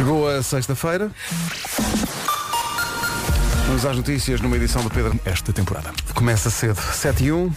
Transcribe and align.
Chegou 0.00 0.26
a 0.26 0.42
sexta-feira. 0.42 1.10
Vamos 3.66 3.84
às 3.84 3.94
notícias 3.94 4.40
numa 4.40 4.56
edição 4.56 4.82
do 4.82 4.88
Pedro 4.88 5.20
esta 5.26 5.52
temporada. 5.52 5.92
Começa 6.14 6.48
cedo, 6.48 6.80
7 6.80 7.24
e 7.24 7.30
1. 7.30 7.52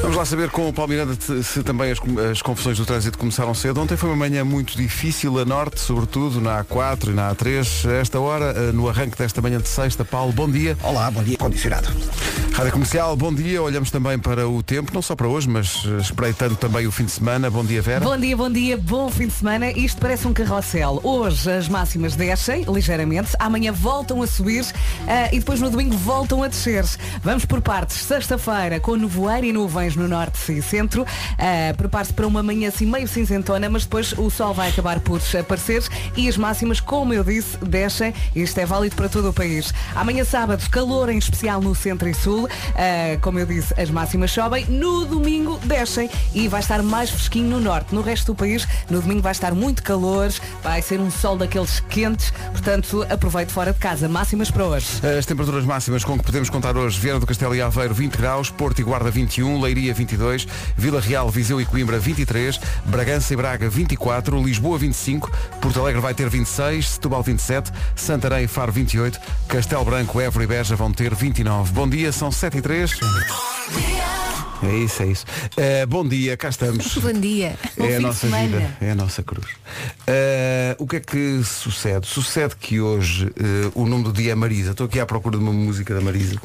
Vamos 0.00 0.16
lá 0.16 0.24
saber 0.24 0.48
com 0.48 0.70
o 0.70 0.72
Paulo 0.72 0.90
Miranda 0.90 1.14
se, 1.42 1.62
também 1.62 1.92
as, 1.92 1.98
as, 2.30 2.40
confusões 2.40 2.78
do 2.78 2.86
trânsito 2.86 3.18
começaram 3.18 3.52
cedo. 3.52 3.78
Ontem 3.78 3.94
foi 3.94 4.08
uma 4.08 4.16
manhã 4.16 4.42
muito 4.42 4.74
difícil 4.74 5.38
a 5.38 5.44
norte, 5.44 5.80
sobretudo 5.80 6.40
na 6.40 6.64
A4 6.64 7.08
e 7.08 7.10
na 7.10 7.34
A3. 7.34 7.90
A 7.90 7.92
esta 7.96 8.18
hora, 8.18 8.54
eh, 8.56 8.72
no 8.72 8.88
arranque 8.88 9.18
desta 9.18 9.42
manhã 9.42 9.60
de 9.60 9.68
sexta, 9.68 10.02
Paulo, 10.02 10.32
bom 10.32 10.50
dia. 10.50 10.78
Olá, 10.82 11.10
bom 11.10 11.22
dia, 11.22 11.36
condicionado. 11.36 11.88
Rádio 12.62 12.74
Comercial, 12.74 13.16
bom 13.16 13.34
dia. 13.34 13.60
Olhamos 13.60 13.90
também 13.90 14.16
para 14.16 14.48
o 14.48 14.62
tempo, 14.62 14.94
não 14.94 15.02
só 15.02 15.16
para 15.16 15.26
hoje, 15.26 15.48
mas 15.48 15.82
eh, 15.84 16.00
espreitando 16.00 16.54
também 16.54 16.86
o 16.86 16.92
fim 16.92 17.04
de 17.04 17.10
semana. 17.10 17.50
Bom 17.50 17.64
dia, 17.64 17.82
Vera. 17.82 18.04
Bom 18.04 18.16
dia, 18.16 18.36
bom 18.36 18.48
dia, 18.48 18.76
bom 18.76 19.10
fim 19.10 19.26
de 19.26 19.32
semana. 19.32 19.72
Isto 19.72 20.00
parece 20.00 20.28
um 20.28 20.32
carrossel. 20.32 21.00
Hoje 21.02 21.50
as 21.50 21.66
máximas 21.66 22.14
descem 22.14 22.64
ligeiramente, 22.72 23.30
amanhã 23.40 23.72
voltam 23.72 24.22
a 24.22 24.28
subir 24.28 24.62
uh, 24.62 25.34
e 25.34 25.40
depois 25.40 25.60
no 25.60 25.70
domingo 25.70 25.96
voltam 25.96 26.40
a 26.44 26.46
descer. 26.46 26.84
Vamos 27.24 27.44
por 27.44 27.60
partes. 27.60 27.96
Sexta-feira, 27.96 28.78
com 28.78 28.94
nevoeiro 28.94 29.44
e 29.44 29.52
nuvens 29.52 29.96
no 29.96 30.06
norte 30.06 30.52
e 30.52 30.62
centro. 30.62 31.02
Uh, 31.02 31.76
Prepare-se 31.76 32.12
para 32.12 32.28
uma 32.28 32.44
manhã 32.44 32.68
assim 32.68 32.86
meio 32.86 33.08
cinzentona, 33.08 33.68
mas 33.68 33.82
depois 33.82 34.12
o 34.16 34.30
sol 34.30 34.54
vai 34.54 34.68
acabar 34.68 35.00
por 35.00 35.20
aparecer 35.36 35.82
e 36.16 36.28
as 36.28 36.36
máximas, 36.36 36.78
como 36.78 37.12
eu 37.12 37.24
disse, 37.24 37.56
descem. 37.56 38.14
Isto 38.36 38.60
é 38.60 38.66
válido 38.66 38.94
para 38.94 39.08
todo 39.08 39.30
o 39.30 39.32
país. 39.32 39.74
Amanhã 39.96 40.24
sábado, 40.24 40.64
calor 40.70 41.08
em 41.08 41.18
especial 41.18 41.60
no 41.60 41.74
centro 41.74 42.08
e 42.08 42.14
sul. 42.14 42.48
Uh, 42.52 43.20
como 43.20 43.38
eu 43.38 43.46
disse, 43.46 43.72
as 43.80 43.90
máximas 43.90 44.30
sobem. 44.30 44.64
No 44.66 45.04
domingo 45.04 45.58
descem 45.64 46.10
e 46.34 46.48
vai 46.48 46.60
estar 46.60 46.82
mais 46.82 47.10
fresquinho 47.10 47.48
no 47.48 47.60
norte. 47.60 47.94
No 47.94 48.02
resto 48.02 48.32
do 48.32 48.34
país, 48.34 48.66
no 48.90 49.00
domingo 49.00 49.22
vai 49.22 49.32
estar 49.32 49.54
muito 49.54 49.82
calor, 49.82 50.32
vai 50.62 50.82
ser 50.82 51.00
um 51.00 51.10
sol 51.10 51.36
daqueles 51.36 51.80
quentes, 51.80 52.32
portanto 52.50 53.06
aproveite 53.08 53.52
fora 53.52 53.72
de 53.72 53.78
casa. 53.78 54.08
Máximas 54.08 54.50
para 54.50 54.64
hoje. 54.64 54.86
As 55.18 55.26
temperaturas 55.26 55.64
máximas 55.64 56.04
com 56.04 56.18
que 56.18 56.24
podemos 56.24 56.50
contar 56.50 56.76
hoje, 56.76 56.98
Viana 56.98 57.20
do 57.20 57.26
Castelo 57.26 57.54
e 57.54 57.60
Aveiro 57.60 57.94
20 57.94 58.16
graus, 58.16 58.50
Porto 58.50 58.80
e 58.80 58.82
Guarda 58.82 59.10
21, 59.10 59.60
Leiria 59.60 59.94
22, 59.94 60.46
Vila 60.76 61.00
Real, 61.00 61.28
Viseu 61.30 61.60
e 61.60 61.64
Coimbra 61.64 61.98
23, 61.98 62.58
Bragança 62.86 63.32
e 63.32 63.36
Braga 63.36 63.68
24, 63.68 64.42
Lisboa 64.42 64.78
25, 64.78 65.30
Porto 65.60 65.80
Alegre 65.80 66.00
vai 66.00 66.14
ter 66.14 66.28
26, 66.28 66.88
Setúbal 66.88 67.22
27, 67.22 67.70
Santarém 67.94 68.44
e 68.44 68.48
Faro 68.48 68.72
28, 68.72 69.20
Castelo 69.48 69.84
Branco, 69.84 70.20
Évora 70.20 70.44
e 70.44 70.46
Beja 70.46 70.74
vão 70.74 70.92
ter 70.92 71.14
29. 71.14 71.72
Bom 71.72 71.88
dia, 71.88 72.10
são 72.10 72.31
7 72.32 72.58
e 72.58 72.62
3. 72.62 72.90
É 74.62 74.76
isso, 74.76 75.02
é 75.02 75.06
isso. 75.06 75.24
Uh, 75.52 75.86
bom 75.86 76.06
dia, 76.06 76.36
cá 76.36 76.48
estamos. 76.48 76.94
bom 76.98 77.12
dia. 77.12 77.56
É 77.76 77.96
a 77.96 78.00
nossa 78.00 78.26
vida, 78.26 78.76
é 78.80 78.90
a 78.92 78.94
nossa 78.94 79.22
cruz. 79.22 79.46
Uh, 79.46 80.78
o 80.78 80.86
que 80.86 80.96
é 80.96 81.00
que 81.00 81.42
sucede? 81.44 82.06
Sucede 82.06 82.54
que 82.56 82.80
hoje 82.80 83.26
uh, 83.26 83.72
o 83.74 83.86
nome 83.86 84.04
do 84.04 84.12
dia 84.12 84.32
é 84.32 84.34
Marisa. 84.34 84.70
Estou 84.70 84.86
aqui 84.86 85.00
à 85.00 85.06
procura 85.06 85.36
de 85.36 85.42
uma 85.42 85.52
música 85.52 85.92
da 85.94 86.00
Marisa. 86.00 86.40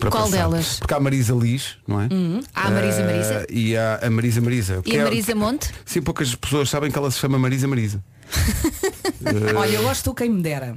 Qual 0.00 0.24
passar. 0.24 0.36
delas? 0.36 0.78
Porque 0.78 0.94
há 0.94 1.00
Marisa 1.00 1.34
Liz, 1.34 1.76
não 1.86 2.00
é? 2.00 2.08
Uhum. 2.12 2.40
Há 2.54 2.68
a 2.68 2.70
Marisa 2.70 3.02
Marisa. 3.02 3.46
E 3.50 3.76
há 3.76 4.00
a 4.02 4.10
Marisa 4.10 4.40
Marisa. 4.40 4.82
E 4.84 4.98
a 4.98 5.04
Marisa 5.04 5.32
é, 5.32 5.34
Monte? 5.34 5.70
Sim, 5.84 6.02
poucas 6.02 6.34
pessoas 6.34 6.68
sabem 6.70 6.90
que 6.90 6.98
ela 6.98 7.10
se 7.10 7.18
chama 7.18 7.38
Marisa 7.38 7.66
Marisa. 7.66 8.02
Olha, 9.56 9.74
eu 9.74 9.82
gosto 9.82 10.14
quem 10.14 10.30
me 10.30 10.42
dera. 10.42 10.76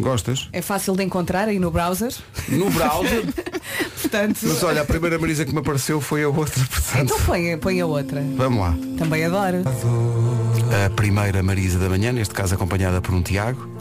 Gostas? 0.00 0.48
É 0.52 0.62
fácil 0.62 0.94
de 0.94 1.02
encontrar 1.02 1.48
aí 1.48 1.58
no 1.58 1.70
browser. 1.70 2.14
No 2.48 2.70
browser? 2.70 3.24
portanto... 4.08 4.38
Mas 4.42 4.62
olha, 4.62 4.82
a 4.82 4.84
primeira 4.84 5.18
Marisa 5.18 5.44
que 5.44 5.52
me 5.52 5.60
apareceu 5.60 6.00
foi 6.00 6.24
a 6.24 6.28
outra. 6.28 6.64
Portanto... 6.64 7.02
Então 7.02 7.20
põe, 7.20 7.56
põe 7.58 7.80
a 7.80 7.86
outra. 7.86 8.22
Vamos 8.36 8.60
lá. 8.60 8.74
Também 8.96 9.24
adoro. 9.24 9.62
A 10.86 10.90
primeira 10.90 11.42
Marisa 11.42 11.78
da 11.78 11.88
manhã, 11.88 12.12
neste 12.12 12.34
caso 12.34 12.54
acompanhada 12.54 13.00
por 13.00 13.14
um 13.14 13.22
Tiago. 13.22 13.77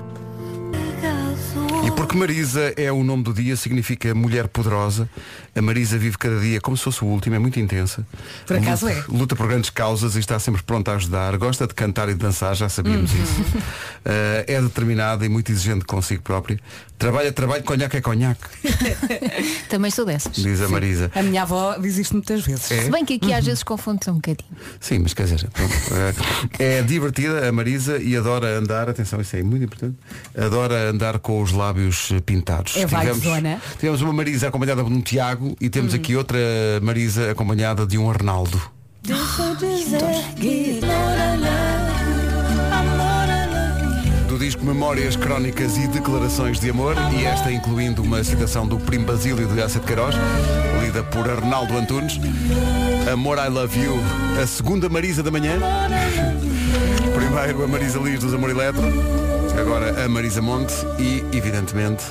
Marisa 2.18 2.74
é 2.76 2.92
o 2.92 3.04
nome 3.04 3.24
do 3.24 3.34
dia, 3.34 3.56
significa 3.56 4.14
mulher 4.14 4.48
poderosa. 4.48 5.10
A 5.56 5.62
Marisa 5.62 5.98
vive 5.98 6.18
cada 6.18 6.40
dia 6.40 6.60
como 6.60 6.76
se 6.76 6.84
fosse 6.84 7.04
o 7.04 7.08
último, 7.08 7.36
é 7.36 7.40
muito 7.40 7.60
intensa. 7.60 8.06
Por 8.46 8.58
acaso 8.58 8.86
luta, 8.88 8.98
é. 9.00 9.04
Luta 9.08 9.36
por 9.36 9.48
grandes 9.48 9.70
causas 9.70 10.16
e 10.16 10.20
está 10.20 10.38
sempre 10.40 10.62
pronta 10.64 10.92
a 10.92 10.96
ajudar. 10.96 11.38
Gosta 11.38 11.66
de 11.68 11.74
cantar 11.74 12.10
e 12.10 12.14
de 12.14 12.20
dançar, 12.20 12.56
já 12.56 12.68
sabíamos 12.70 13.12
Uhum. 13.14 13.24
isso. 13.24 13.42
Uh, 13.42 14.44
é 14.48 14.62
determinada 14.62 15.26
e 15.26 15.30
muito 15.30 15.52
exigente 15.52 15.86
consigo 15.86 16.22
própria. 16.22 16.60
Trabalha, 16.98 17.32
trabalho, 17.32 17.64
conhaque 17.64 17.98
é 17.98 18.02
conhaque, 18.02 18.42
Também 19.70 19.92
sou 19.92 20.04
dessas. 20.06 20.36
diz 20.36 20.62
a 20.62 20.68
Marisa. 20.68 21.12
A 21.14 21.22
minha 21.22 21.44
avó 21.44 21.78
diz 21.78 21.98
isto 21.98 22.14
muitas 22.14 22.44
vezes. 22.44 22.72
É? 22.72 22.84
Se 22.86 22.90
bem 22.92 23.06
que 23.06 23.14
aqui 23.14 23.32
às 23.34 23.46
vezes 23.46 23.62
confunde-se 23.62 24.10
um 24.10 24.16
bocadinho. 24.16 24.50
Sim, 24.80 25.00
mas 25.00 25.14
quer 25.14 25.26
dizer, 25.26 25.48
pronto, 25.52 25.74
é, 26.60 26.80
é 26.80 26.82
divertida 26.82 27.48
a 27.48 27.52
Marisa 27.52 28.02
e 28.02 28.16
adora 28.18 28.58
andar, 28.58 28.90
atenção, 28.90 29.22
isso 29.22 29.36
é 29.36 29.44
muito 29.44 29.64
importante, 29.66 29.96
adora 30.36 30.90
andar 30.90 31.20
com 31.20 31.40
os 31.42 31.52
lábios 31.52 32.07
pintados. 32.26 32.76
É 32.78 32.86
vibezona. 32.86 33.62
tivemos 33.78 34.02
uma 34.02 34.14
Marisa 34.14 34.48
acompanhada 34.48 34.84
de 34.84 34.92
um 34.92 35.02
Tiago 35.02 35.56
e 35.60 35.70
temos 35.70 35.94
aqui 35.94 36.16
outra 36.16 36.38
Marisa 36.82 37.32
acompanhada 37.32 37.86
de 37.86 37.98
um 37.98 38.10
Arnaldo. 38.10 38.62
Do 44.28 44.38
disco 44.38 44.66
Memórias, 44.66 45.16
Crónicas 45.16 45.78
e 45.78 45.88
Declarações 45.88 46.60
de 46.60 46.70
Amor 46.70 46.96
e 47.18 47.26
esta 47.26 47.52
incluindo 47.52 48.04
uma 48.04 48.24
citação 48.24 48.68
do 48.68 48.78
Primo 48.78 49.06
Basílio 49.06 49.48
de 49.48 49.56
Gácia 49.56 49.80
de 49.80 49.86
Queiroz, 49.88 50.16
lida 50.84 51.04
por 51.04 51.30
Arnaldo 51.30 51.78
Antunes. 51.78 52.20
Amor 53.12 53.38
I 53.38 53.48
Love 53.48 53.80
You, 53.80 53.98
a 54.42 54.46
segunda 54.46 54.90
Marisa 54.90 55.24
da 55.24 55.32
manhã. 55.32 55.58
Primeiro 57.16 57.64
a 57.64 57.68
Marisa 57.68 58.00
Liz 58.00 58.20
dos 58.20 58.34
Amor 58.34 58.50
Eletro, 58.50 58.84
agora 59.58 60.06
a 60.06 60.08
Marisa 60.08 60.42
Monte 60.42 60.74
e, 61.00 61.24
evidentemente, 61.36 62.06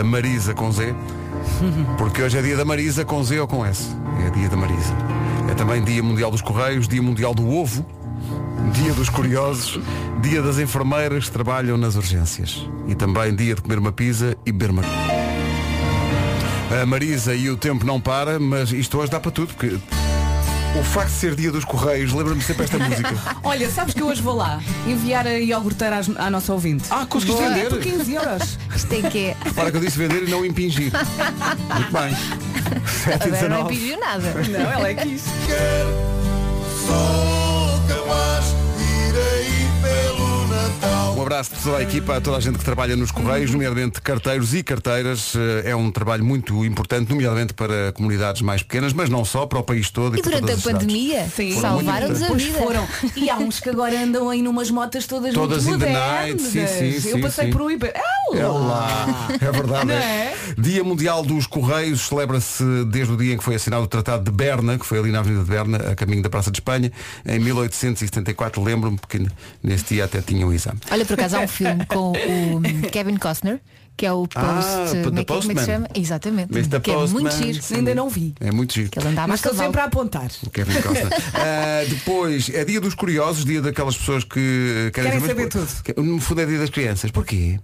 a 0.00 0.02
Marisa 0.02 0.52
com 0.52 0.70
Z, 0.72 0.94
porque 1.96 2.22
hoje 2.22 2.36
é 2.38 2.42
dia 2.42 2.56
da 2.56 2.64
Marisa 2.64 3.04
com 3.04 3.22
Z 3.22 3.38
ou 3.40 3.46
com 3.46 3.64
S. 3.64 3.88
É 4.26 4.30
dia 4.30 4.48
da 4.48 4.56
Marisa. 4.56 4.92
É 5.50 5.54
também 5.54 5.82
dia 5.82 6.02
mundial 6.02 6.30
dos 6.30 6.42
Correios, 6.42 6.88
dia 6.88 7.00
mundial 7.00 7.32
do 7.34 7.48
ovo, 7.48 7.86
dia 8.72 8.92
dos 8.92 9.08
curiosos, 9.08 9.78
dia 10.20 10.42
das 10.42 10.58
enfermeiras 10.58 11.26
que 11.26 11.32
trabalham 11.32 11.76
nas 11.76 11.94
urgências. 11.94 12.68
E 12.88 12.94
também 12.94 13.34
dia 13.34 13.54
de 13.54 13.62
comer 13.62 13.78
uma 13.78 13.92
pizza 13.92 14.36
e 14.44 14.52
beber 14.52 14.70
uma. 14.70 14.82
A 16.82 16.84
Marisa 16.84 17.34
e 17.34 17.48
o 17.48 17.56
tempo 17.56 17.86
não 17.86 18.00
para, 18.00 18.38
mas 18.38 18.72
isto 18.72 18.98
hoje 18.98 19.10
dá 19.10 19.20
para 19.20 19.30
tudo, 19.30 19.54
porque 19.54 19.78
o 20.78 20.84
facto 20.84 21.08
de 21.10 21.14
ser 21.16 21.34
dia 21.34 21.50
dos 21.50 21.64
Correios 21.64 22.12
lembra-me 22.12 22.40
sempre 22.42 22.64
esta 22.64 22.78
música. 22.78 23.14
Olha, 23.42 23.68
sabes 23.70 23.94
que 23.94 24.00
eu 24.02 24.06
hoje 24.06 24.22
vou 24.22 24.34
lá 24.36 24.60
enviar 24.86 25.26
a 25.26 25.32
iogurteira 25.38 25.96
às- 25.98 26.08
à 26.16 26.30
nossa 26.30 26.52
ouvinte. 26.52 26.84
Ah, 26.90 27.04
conseguiste 27.06 27.40
Boa. 27.42 27.54
vender? 27.54 27.68
Por 27.68 27.80
15 27.80 28.14
euros. 28.14 28.58
Isto 28.74 28.92
é 28.94 29.10
que 29.10 29.18
é. 29.26 29.36
Para 29.54 29.70
que 29.70 29.76
eu 29.76 29.80
disse 29.80 29.98
vender 29.98 30.24
e 30.24 30.30
não 30.30 30.44
impingir. 30.44 30.92
Muito 30.92 31.92
bem. 31.92 32.14
7 32.86 33.10
e 33.10 33.12
Agora 33.12 33.48
não 33.48 33.64
19. 33.68 33.74
impediu 33.74 34.00
nada. 34.00 34.34
Não, 34.50 34.72
ela 34.72 34.88
é 34.88 34.94
que 34.94 35.08
isso. 35.08 35.28
Abraço 41.28 41.54
de 41.54 41.62
toda 41.62 41.76
a 41.76 41.82
equipa, 41.82 42.16
a 42.16 42.20
toda 42.22 42.38
a 42.38 42.40
gente 42.40 42.56
que 42.58 42.64
trabalha 42.64 42.96
nos 42.96 43.10
Correios, 43.10 43.50
nomeadamente 43.50 44.00
carteiros 44.00 44.54
e 44.54 44.62
carteiras. 44.62 45.34
Eh, 45.36 45.68
É 45.70 45.76
um 45.76 45.90
trabalho 45.90 46.24
muito 46.24 46.64
importante, 46.64 47.10
nomeadamente 47.10 47.52
para 47.52 47.92
comunidades 47.92 48.40
mais 48.40 48.62
pequenas, 48.62 48.94
mas 48.94 49.10
não 49.10 49.24
só, 49.26 49.44
para 49.44 49.58
o 49.58 49.62
país 49.62 49.90
todo 49.90 50.16
e, 50.16 50.20
E 50.20 50.22
durante 50.22 50.40
todas 50.40 50.66
a 50.66 50.70
pandemia 50.72 51.28
salvaram-nos 51.60 52.22
a 52.22 52.26
Pois 52.28 52.42
vida. 52.42 52.58
foram. 52.58 52.88
E 53.14 53.28
há 53.28 53.36
uns 53.36 53.60
que 53.60 53.68
agora 53.68 54.00
andam 54.02 54.30
aí 54.30 54.40
numas 54.40 54.70
motas 54.70 55.06
todas, 55.06 55.34
Todas 55.34 55.64
muito 55.64 55.80
modernas. 55.80 56.22
night, 56.22 56.42
sim, 56.42 56.66
sim, 56.66 57.08
eu 57.08 57.16
sim, 57.16 57.20
passei 57.20 57.46
sim. 57.46 57.50
por 57.52 57.60
um 57.62 57.70
hiper. 57.70 57.92
É 58.34 58.46
lá, 58.46 59.28
é 59.40 59.52
verdade. 59.52 59.92
É. 59.92 59.94
é? 59.94 60.34
Dia 60.56 60.82
Mundial 60.84 61.22
dos 61.22 61.46
Correios 61.46 62.02
celebra-se 62.02 62.64
desde 62.86 63.12
o 63.12 63.16
dia 63.16 63.34
em 63.34 63.38
que 63.38 63.44
foi 63.44 63.54
assinado 63.54 63.84
o 63.84 63.86
Tratado 63.86 64.24
de 64.24 64.30
Berna, 64.30 64.78
que 64.78 64.86
foi 64.86 64.98
ali 64.98 65.10
na 65.10 65.20
Avenida 65.20 65.44
de 65.44 65.50
Berna, 65.50 65.76
a 65.92 65.94
caminho 65.94 66.22
da 66.22 66.30
Praça 66.30 66.50
de 66.50 66.56
Espanha, 66.56 66.92
em 67.26 67.38
1874. 67.38 68.62
Lembro-me 68.62 68.98
porque 68.98 69.26
nesse 69.62 69.94
dia 69.94 70.04
até 70.04 70.20
tinha 70.20 70.46
um 70.46 70.52
exame. 70.52 70.78
Olha, 70.90 71.04
por 71.04 71.14
acaso 71.14 71.36
há 71.36 71.40
um 71.40 71.48
filme 71.48 71.84
com 71.86 72.12
o 72.12 72.90
Kevin 72.90 73.16
Costner, 73.16 73.60
que 73.98 74.06
é 74.06 74.12
o 74.12 74.26
Post. 74.26 74.38
Ah, 74.38 74.86
como, 75.04 75.18
é, 75.18 75.24
que- 75.24 75.26
como 75.26 75.50
é 75.50 75.54
que 75.54 75.60
se 75.60 75.66
chama? 75.66 75.88
Exatamente. 75.94 76.52
Mr. 76.56 76.80
Que 76.80 76.90
é 76.92 76.96
muito 77.08 77.30
giro. 77.36 77.60
Ainda 77.74 77.94
não 77.94 78.08
vi. 78.08 78.34
É 78.40 78.50
muito 78.52 78.72
giro. 78.72 78.88
Que 78.90 78.98
ele 78.98 79.08
andava 79.08 79.28
Mas 79.28 79.40
estou 79.40 79.54
sempre 79.54 79.80
a 79.80 79.84
apontar. 79.84 80.30
O 80.46 80.50
Kevin 80.50 80.80
Costa. 80.80 81.08
Ah, 81.34 81.84
depois, 81.88 82.48
é 82.54 82.64
dia 82.64 82.80
dos 82.80 82.94
curiosos, 82.94 83.44
dia 83.44 83.60
daquelas 83.60 83.96
pessoas 83.96 84.24
que 84.24 84.90
querem, 84.94 85.10
Querem 85.10 85.20
mas 85.20 85.28
saber 85.28 85.48
por- 85.48 85.66
tudo. 85.92 86.02
No 86.04 86.20
fundo 86.20 86.40
é 86.40 86.46
dia 86.46 86.58
das 86.58 86.70
crianças. 86.70 87.10
Porquê? 87.10 87.58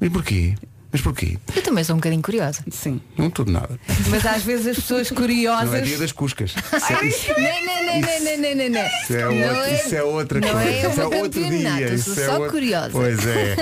Mas 0.00 0.10
porquê? 0.10 0.54
Mas 0.92 1.00
porquê? 1.00 1.38
Eu 1.56 1.62
também 1.62 1.82
sou 1.84 1.94
um 1.94 1.98
bocadinho 1.98 2.20
curiosa. 2.22 2.62
Sim. 2.70 3.00
Não 3.16 3.30
tudo 3.30 3.50
nada. 3.50 3.80
Mas 4.10 4.26
às 4.26 4.42
vezes 4.42 4.66
as 4.66 4.76
pessoas 4.76 5.10
Não 5.10 5.16
é 5.16 5.20
curiosas. 5.20 5.88
dia 5.88 5.96
das 5.98 6.12
cuscas. 6.12 6.54
Não, 6.54 6.78
não, 6.80 8.00
não, 8.00 8.00
não, 8.00 8.36
não, 8.36 8.54
não, 8.56 8.68
não. 8.70 8.86
Isso 9.02 9.14
é, 9.14 9.24
Não 9.24 9.48
outro- 9.58 9.74
isso 9.74 9.94
é 9.94 10.02
outra 10.02 10.40
não 10.40 10.48
coisa. 10.50 10.68
é 10.70 10.78
isso 10.90 11.00
é 11.00 11.06
outro 11.06 11.30
dia. 11.50 11.80
eu 11.80 11.94
Isso 11.94 12.14
sou 12.14 12.22
é 12.22 12.26
só 12.26 12.32
outro- 12.34 12.50
curiosa. 12.50 12.90
Pois 12.92 13.26
é. 13.26 13.56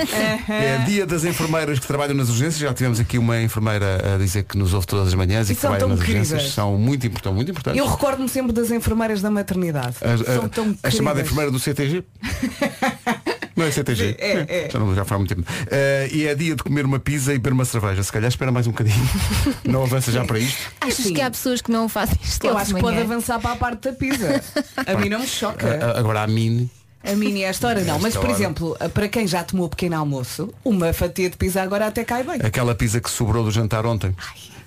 é 0.48 0.84
dia 0.86 1.06
das 1.06 1.24
enfermeiras 1.24 1.78
que 1.78 1.86
trabalham 1.86 2.14
nas 2.16 2.28
urgências. 2.28 2.58
Já 2.58 2.74
tivemos 2.74 2.98
aqui 2.98 3.16
uma 3.16 3.40
enfermeira 3.40 4.14
a 4.14 4.18
dizer 4.18 4.42
que 4.42 4.58
nos 4.58 4.74
ouve 4.74 4.86
todas 4.88 5.08
as 5.08 5.14
manhãs 5.14 5.48
e, 5.48 5.52
E 5.52 5.54
que 5.54 5.60
trabalha 5.60 5.86
nas 5.86 5.98
urgências. 6.00 6.28
queridas. 6.28 6.52
São 6.52 6.76
muito 6.76 7.06
importantes. 7.06 7.36
Muito 7.36 7.50
importantes. 7.52 7.78
Eu 7.80 7.86
recordo-me 7.86 8.28
sempre 8.28 8.52
das 8.52 8.70
enfermeiras 8.72 9.22
da 9.22 9.30
maternidade. 9.30 9.96
A, 10.02 10.14
a- 10.14 10.34
São 10.36 10.48
tão 10.48 10.76
a 10.82 10.90
chamada 10.90 11.22
queridas. 11.22 11.26
enfermeira 11.32 11.50
do 11.52 11.58
CTG. 11.60 12.04
Não 13.56 13.64
é 13.66 13.70
CTG? 13.70 14.16
É, 14.18 14.46
é. 14.66 14.70
Já, 14.70 14.78
não, 14.78 14.94
já 14.94 15.04
faz 15.04 15.18
muito 15.20 15.34
tempo. 15.34 15.48
Eh, 15.70 16.08
e 16.12 16.26
é 16.26 16.34
dia 16.34 16.54
de 16.54 16.62
comer 16.62 16.84
uma 16.84 16.98
pizza 16.98 17.32
e 17.32 17.38
beber 17.38 17.52
uma 17.52 17.64
cerveja. 17.64 18.02
Se 18.02 18.12
calhar 18.12 18.28
espera 18.28 18.50
mais 18.52 18.66
um 18.66 18.70
bocadinho. 18.70 19.08
Não 19.64 19.82
avança 19.82 20.10
já 20.12 20.24
para 20.24 20.38
isto. 20.38 20.58
Achas 20.80 20.96
Sim. 20.96 21.14
que 21.14 21.20
há 21.20 21.30
pessoas 21.30 21.60
que 21.60 21.70
não 21.70 21.88
fazem 21.88 22.16
isto 22.22 22.46
Eu 22.46 22.56
acho 22.56 22.74
que 22.74 22.80
pode 22.80 22.98
avançar 22.98 23.38
para 23.40 23.52
a 23.52 23.56
parte 23.56 23.88
da 23.88 23.92
pizza. 23.92 24.42
A 24.86 24.94
mim 24.98 25.08
não 25.08 25.20
me 25.20 25.26
choca. 25.26 25.66
A- 25.66 25.86
a- 25.92 25.98
Agora 25.98 26.22
a 26.22 26.26
mini. 26.26 26.70
A 27.02 27.12
mini 27.14 27.42
esta 27.42 27.66
hora 27.68 27.80
não. 27.82 27.98
Mas, 27.98 28.14
Esta 28.14 28.20
por 28.20 28.28
exemplo, 28.30 28.76
para 28.92 29.08
quem 29.08 29.26
já 29.26 29.42
tomou 29.42 29.68
pequeno 29.68 29.96
almoço, 29.96 30.52
uma 30.64 30.92
fatia 30.92 31.30
de 31.30 31.36
pizza 31.36 31.62
agora 31.62 31.86
até 31.86 32.04
cai 32.04 32.22
bem. 32.22 32.38
Aquela 32.42 32.74
pizza 32.74 33.00
que 33.00 33.10
sobrou 33.10 33.42
do 33.44 33.50
jantar 33.50 33.86
ontem. 33.86 34.14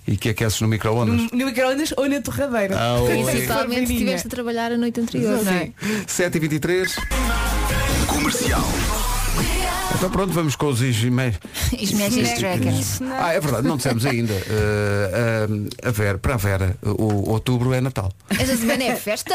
E 0.06 0.18
que 0.18 0.30
aqueces 0.30 0.60
no 0.62 0.68
micro-ondas. 0.68 1.16
No, 1.32 1.38
no 1.40 1.46
micro-ondas 1.46 1.94
ou 1.96 2.10
na 2.10 2.20
torradeira. 2.22 2.76
Ah, 2.78 2.98
Principalmente 3.06 3.88
se 3.88 3.94
estiveste 3.94 4.28
a 4.28 4.30
trabalhar 4.30 4.72
a 4.72 4.78
noite 4.78 5.00
anterior, 5.00 5.44
não 5.44 5.52
é? 5.52 5.72
7h23. 6.08 6.96
Comercial. 8.08 8.62
Então 9.96 10.10
pronto, 10.10 10.34
vamos 10.34 10.56
com 10.56 10.68
os 10.68 10.82
e-mails. 10.82 11.36
Smash 11.80 12.40
Dragons. 12.40 13.02
Ah, 13.20 13.34
é 13.34 13.40
verdade, 13.40 13.68
não 13.68 13.78
dissemos 13.78 14.06
ainda. 14.06 14.34
Eh, 14.54 15.48
eh, 15.84 15.88
a 15.88 15.92
Vera, 15.92 16.18
para 16.18 16.34
a 16.34 16.38
Vera, 16.38 16.76
o 16.84 17.30
outubro 17.32 17.74
é 17.74 17.82
Natal. 17.82 18.12
Esta 18.30 18.56
semana 18.58 18.84
é 18.84 18.96
festa. 18.96 19.34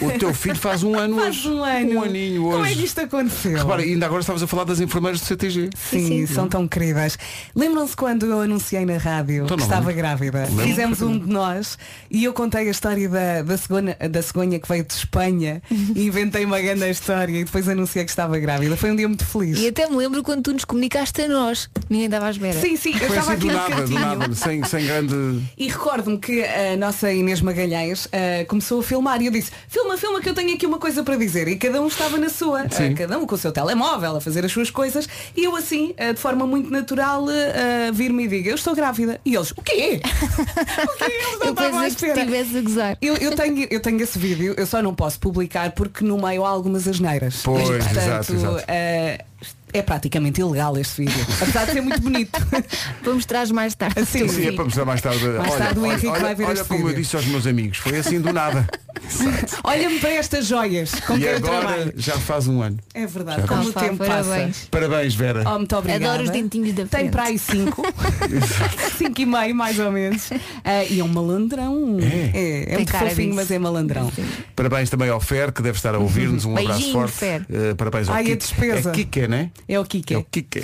O, 0.00 0.06
o 0.06 0.18
teu 0.18 0.32
filho 0.34 0.56
faz 0.56 0.82
um 0.82 0.94
ano 0.96 1.16
Faz 1.16 1.36
hoje. 1.38 1.48
um 1.48 1.64
ano. 1.64 1.92
Um 1.94 2.02
aninho 2.02 2.44
hoje. 2.44 2.54
Como 2.56 2.66
é 2.66 2.72
que 2.74 2.84
isto 2.84 3.00
aconteceu? 3.00 3.58
Repara, 3.58 3.82
ainda 3.82 4.06
agora 4.06 4.20
estavas 4.20 4.42
a 4.42 4.46
falar 4.46 4.64
das 4.64 4.80
enfermeiras 4.80 5.20
do 5.20 5.26
CTG. 5.26 5.70
Sim, 5.76 6.06
Sim, 6.06 6.26
sim. 6.26 6.34
são 6.34 6.48
tão 6.48 6.66
queridas. 6.68 7.18
Lembram-se 7.54 7.96
quando 7.96 8.26
eu 8.26 8.40
anunciei 8.40 8.84
na 8.84 8.96
rádio 8.98 9.44
Então 9.44 9.56
que 9.56 9.62
não 9.62 9.68
estava 9.68 9.88
lembro. 9.88 10.02
grávida? 10.02 10.44
Lembro 10.48 10.64
Fizemos 10.66 11.02
um 11.02 11.18
de 11.18 11.26
nós 11.28 11.78
e 12.10 12.24
eu 12.24 12.32
contei 12.32 12.68
a 12.68 12.70
história 12.70 13.08
da, 13.08 13.42
da, 13.42 13.56
cegonha, 13.56 13.96
da 14.10 14.22
cegonha 14.22 14.58
que 14.58 14.68
veio 14.68 14.84
de 14.84 14.94
Espanha 14.94 15.62
e 15.94 16.06
inventei 16.06 16.44
uma 16.44 16.60
grande 16.60 16.88
história 16.90 17.40
e 17.40 17.44
depois 17.44 17.68
anunciei 17.68 18.04
que 18.04 18.10
estava 18.10 18.38
grávida. 18.38 18.76
Foi 18.76 18.90
um 18.90 18.96
dia 18.96 19.08
muito 19.08 19.24
feliz. 19.24 19.58
E 19.64 19.68
até 19.68 19.88
me 19.88 19.96
lembro 19.96 20.22
quando 20.22 20.42
tu 20.42 20.52
nos 20.52 20.62
comunicaste 20.62 21.22
a 21.22 21.28
nós. 21.28 21.70
Ninguém 21.88 22.04
estava 22.04 22.26
à 22.26 22.30
espera. 22.30 22.60
Sim, 22.60 22.76
sim, 22.76 22.92
eu 22.92 22.98
Foi 22.98 23.16
estava 23.16 23.32
assim 23.32 23.46
do 23.48 23.56
aqui 23.58 23.70
no 23.70 23.76
nada, 23.76 23.86
do 23.86 23.94
nada, 23.94 24.34
sem, 24.34 24.62
sem 24.62 24.84
grande. 24.84 25.42
E 25.56 25.68
recordo-me 25.68 26.18
que 26.18 26.44
a 26.44 26.76
nossa 26.76 27.10
Inês 27.10 27.40
Magalhães 27.40 28.06
ah, 28.12 28.44
começou 28.46 28.80
a 28.80 28.82
filmar 28.82 29.22
e 29.22 29.26
eu 29.26 29.32
disse, 29.32 29.50
filma, 29.66 29.96
filma 29.96 30.20
que 30.20 30.28
eu 30.28 30.34
tenho 30.34 30.52
aqui 30.54 30.66
uma 30.66 30.76
coisa 30.76 31.02
para 31.02 31.16
dizer. 31.16 31.48
E 31.48 31.56
cada 31.56 31.80
um 31.80 31.86
estava 31.86 32.18
na 32.18 32.28
sua, 32.28 32.68
Sim. 32.68 32.94
cada 32.94 33.18
um 33.18 33.24
com 33.24 33.34
o 33.34 33.38
seu 33.38 33.52
telemóvel 33.52 34.16
a 34.16 34.20
fazer 34.20 34.44
as 34.44 34.52
suas 34.52 34.70
coisas. 34.70 35.08
E 35.34 35.44
eu 35.44 35.56
assim, 35.56 35.94
ah, 35.96 36.12
de 36.12 36.20
forma 36.20 36.46
muito 36.46 36.70
natural, 36.70 37.24
vir-me 37.94 38.24
e 38.24 38.28
digo, 38.28 38.50
eu 38.50 38.56
estou 38.56 38.74
grávida. 38.74 39.18
E 39.24 39.34
eles, 39.34 39.50
o 39.52 39.62
quê? 39.62 40.02
o 40.04 40.98
quê? 40.98 41.10
Eles 41.10 41.38
não 41.38 41.46
Eu 41.46 41.52
estavam 41.52 41.78
à 41.78 41.82
que 41.84 41.88
espera. 41.88 42.20
estivesse 42.20 42.58
a 42.58 42.60
gozar. 42.60 42.98
Eu, 43.00 43.16
eu 43.16 43.34
tenho, 43.34 43.66
eu 43.70 43.80
tenho 43.80 44.02
esse 44.02 44.18
vídeo, 44.18 44.54
eu 44.58 44.66
só 44.66 44.82
não 44.82 44.94
posso 44.94 45.18
publicar 45.18 45.72
porque 45.72 46.04
no 46.04 46.18
meio 46.20 46.44
há 46.44 46.50
algumas 46.50 46.86
asneiras. 46.86 47.40
Pois, 47.42 47.62
E, 47.66 47.72
portanto, 47.72 47.96
exato, 47.96 48.32
exato. 48.34 48.64
É 49.74 49.82
praticamente 49.82 50.40
ilegal 50.40 50.78
este 50.78 51.04
vídeo. 51.04 51.26
Apesar 51.42 51.66
de 51.66 51.72
ser 51.72 51.80
muito 51.80 52.00
bonito. 52.00 52.30
Para 53.02 53.12
mostrar 53.12 53.46
mais 53.48 53.74
tarde. 53.74 54.06
Sim, 54.06 54.28
Sim, 54.28 54.46
é 54.46 54.52
para 54.52 54.64
mostrar 54.64 54.84
mais 54.84 55.00
tarde. 55.00 55.24
Mais 55.26 55.50
olha, 55.50 55.58
tarde 55.58 55.78
o 55.80 55.82
olha, 55.82 55.92
Henrique 55.92 56.06
olha, 56.08 56.20
vai 56.20 56.34
ver 56.34 56.44
olha 56.44 56.52
este 56.54 56.64
como 56.68 56.80
eu 56.80 56.86
vídeo. 56.86 57.02
disse 57.02 57.16
aos 57.16 57.26
meus 57.26 57.46
amigos, 57.46 57.78
foi 57.78 57.98
assim 57.98 58.20
do 58.20 58.32
nada. 58.32 58.66
Olha-me 59.64 59.98
para 59.98 60.10
estas 60.12 60.46
joias 60.46 60.92
com 61.00 61.16
e 61.16 61.28
agora 61.28 61.60
trabalho. 61.60 61.92
já 61.96 62.14
faz 62.18 62.46
um 62.48 62.60
ano. 62.62 62.78
É 62.94 63.06
verdade, 63.06 63.42
Já 63.42 63.46
como 63.48 63.68
o 63.68 63.72
tempo 63.72 63.96
parabéns. 63.98 64.56
passa. 64.58 64.68
Parabéns, 64.70 65.14
Vera. 65.14 65.42
Oh, 65.46 65.58
muito 65.58 65.76
obrigada. 65.76 66.04
Adoro 66.06 66.24
os 66.24 66.30
dentinhos 66.30 66.72
da 66.74 66.84
Tem 66.86 67.00
frente. 67.00 67.10
para 67.12 67.22
aí 67.24 67.38
cinco. 67.38 67.82
cinco 68.98 69.20
e 69.20 69.26
meio, 69.26 69.54
mais 69.54 69.78
ou 69.78 69.90
menos. 69.90 70.30
Ah, 70.64 70.84
e 70.84 71.00
é 71.00 71.04
um 71.04 71.08
malandrão. 71.08 71.98
É? 72.00 72.04
É, 72.38 72.62
é 72.62 72.64
Tem 72.66 72.74
muito 72.76 72.92
fofinho, 72.92 73.14
disso. 73.28 73.34
mas 73.36 73.50
é 73.50 73.58
malandrão. 73.58 74.10
Parabéns 74.56 74.90
também 74.90 75.08
ao 75.10 75.20
Fer, 75.20 75.52
que 75.52 75.62
deve 75.62 75.76
estar 75.76 75.94
a 75.94 75.98
ouvir-nos. 75.98 76.44
Um 76.44 76.52
abraço 76.56 76.68
Beijinho, 76.78 76.92
forte. 76.92 77.12
Fer. 77.14 77.46
Eh, 77.50 77.74
parabéns 77.74 78.08
ao 78.08 78.14
Ai, 78.14 78.22
a 78.22 78.24
Kike. 78.24 78.36
despesa. 78.36 78.90
É 78.90 78.92
Kike, 78.92 79.28
né? 79.28 79.50
É 79.68 79.78
o 79.78 79.84
Kike. 79.84 80.14
É 80.14 80.18
o 80.18 80.24
Kike. 80.24 80.62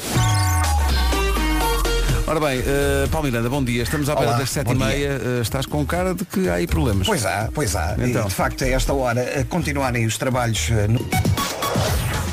Ora 2.30 2.38
bem, 2.38 2.60
eh, 2.60 3.08
Paulo 3.10 3.26
Miranda, 3.26 3.50
bom 3.50 3.64
dia. 3.64 3.82
Estamos 3.82 4.08
à 4.08 4.14
beira 4.14 4.34
das 4.34 4.50
sete 4.50 4.70
e 4.70 4.74
meia. 4.76 5.20
Eh, 5.20 5.40
estás 5.42 5.66
com 5.66 5.84
cara 5.84 6.14
de 6.14 6.24
que 6.24 6.48
há 6.48 6.54
aí 6.54 6.66
problemas. 6.68 7.04
Pois 7.04 7.26
há, 7.26 7.48
pois 7.52 7.74
há. 7.74 7.96
Então. 7.98 8.24
E, 8.24 8.28
de 8.28 8.32
facto, 8.32 8.62
a 8.62 8.68
esta 8.68 8.92
hora, 8.92 9.40
a 9.40 9.44
continuarem 9.46 10.06
os 10.06 10.16
trabalhos 10.16 10.70
eh, 10.70 10.86
no... 10.86 11.00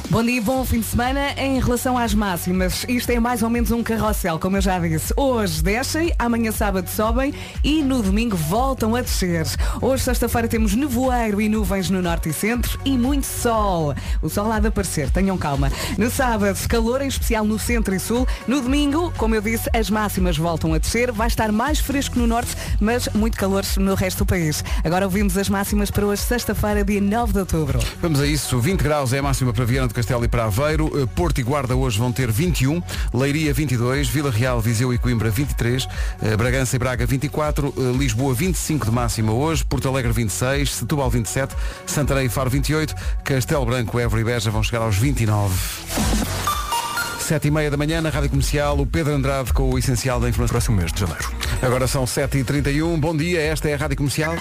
Bom 0.09 0.23
dia, 0.23 0.41
bom 0.41 0.63
fim 0.63 0.79
de 0.79 0.85
semana. 0.85 1.33
Em 1.35 1.59
relação 1.59 1.97
às 1.97 2.13
máximas, 2.13 2.85
isto 2.87 3.09
é 3.09 3.19
mais 3.19 3.43
ou 3.43 3.49
menos 3.49 3.71
um 3.71 3.83
carrossel, 3.83 4.39
como 4.39 4.55
eu 4.55 4.61
já 4.61 4.79
disse. 4.79 5.13
Hoje 5.17 5.61
descem, 5.61 6.13
amanhã 6.17 6.49
sábado 6.49 6.87
sobem 6.89 7.33
e 7.61 7.83
no 7.83 8.01
domingo 8.01 8.37
voltam 8.37 8.95
a 8.95 9.01
descer. 9.01 9.45
Hoje, 9.81 10.03
sexta-feira, 10.03 10.47
temos 10.47 10.73
nevoeiro 10.73 11.41
e 11.41 11.49
nuvens 11.49 11.89
no 11.89 12.01
norte 12.01 12.29
e 12.29 12.33
centro 12.33 12.79
e 12.85 12.97
muito 12.97 13.25
sol. 13.25 13.93
O 14.21 14.29
sol 14.29 14.49
há 14.49 14.59
de 14.61 14.67
aparecer, 14.67 15.11
tenham 15.11 15.37
calma. 15.37 15.69
No 15.97 16.09
sábado, 16.09 16.57
calor, 16.69 17.01
em 17.01 17.09
especial 17.09 17.43
no 17.43 17.59
centro 17.59 17.93
e 17.93 17.99
sul. 17.99 18.25
No 18.47 18.61
domingo, 18.61 19.11
como 19.17 19.35
eu 19.35 19.41
disse, 19.41 19.69
as 19.73 19.89
máximas 19.89 20.37
voltam 20.37 20.73
a 20.73 20.77
descer. 20.77 21.11
Vai 21.11 21.27
estar 21.27 21.51
mais 21.51 21.79
fresco 21.79 22.17
no 22.17 22.25
norte, 22.25 22.55
mas 22.79 23.09
muito 23.13 23.37
calor 23.37 23.65
no 23.77 23.93
resto 23.93 24.19
do 24.19 24.25
país. 24.25 24.63
Agora 24.85 25.03
ouvimos 25.03 25.37
as 25.37 25.49
máximas 25.49 25.91
para 25.91 26.05
hoje, 26.05 26.21
sexta-feira, 26.21 26.81
dia 26.85 27.01
9 27.01 27.33
de 27.33 27.39
outubro. 27.39 27.79
Vamos 28.01 28.21
a 28.21 28.25
isso. 28.25 28.57
20 28.57 28.81
graus 28.81 29.11
é 29.11 29.19
a 29.19 29.23
máxima 29.23 29.51
para 29.51 29.65
Viana 29.65 29.89
do 29.89 29.96
Castelo 29.97 30.23
e 30.23 30.27
para 30.27 30.43
Aveiro. 30.43 30.91
Eh, 31.01 31.07
Porto 31.07 31.39
e 31.39 31.43
Guarda 31.43 31.75
hoje 31.75 31.97
vão 31.97 32.11
ter 32.11 32.31
21. 32.31 32.83
Leiria 33.11 33.51
22. 33.51 34.07
Vila 34.07 34.29
Real, 34.29 34.61
Viseu 34.61 34.93
e 34.93 34.97
Coimbra 34.99 35.31
23. 35.31 35.87
Eh, 36.21 36.37
Bragança 36.37 36.75
e 36.75 36.79
Braga 36.79 37.03
24. 37.03 37.73
Eh, 37.75 37.97
Lisboa 37.97 38.31
25 38.31 38.85
de 38.85 38.91
máxima 38.91 39.33
hoje. 39.33 39.65
Porto 39.65 39.87
Alegre 39.89 40.11
26. 40.11 40.75
Setúbal 40.75 41.09
27. 41.09 41.55
Santarém 41.87 42.27
e 42.27 42.29
Faro 42.29 42.47
28. 42.47 42.93
Castelo 43.23 43.65
Branco, 43.65 43.99
Évora 43.99 44.21
e 44.21 44.23
Beja 44.23 44.51
vão 44.51 44.61
chegar 44.61 44.83
aos 44.83 44.95
29. 44.97 45.55
Sete 47.19 47.47
e 47.47 47.51
meia 47.51 47.71
da 47.71 47.75
manhã 47.75 47.99
na 47.99 48.09
Rádio 48.09 48.29
Comercial, 48.29 48.79
o 48.79 48.85
Pedro 48.85 49.13
Andrade 49.15 49.51
com 49.51 49.67
o 49.71 49.79
essencial 49.79 50.19
da 50.19 50.29
informação. 50.29 50.53
próximo 50.53 50.77
mês 50.77 50.93
de 50.93 50.99
janeiro. 50.99 51.27
Agora 51.63 51.87
são 51.87 52.05
7h31, 52.05 52.99
bom 52.99 53.17
dia, 53.17 53.41
esta 53.41 53.67
é 53.67 53.73
a 53.73 53.77
Rádio 53.77 53.97
Comercial. 53.97 54.35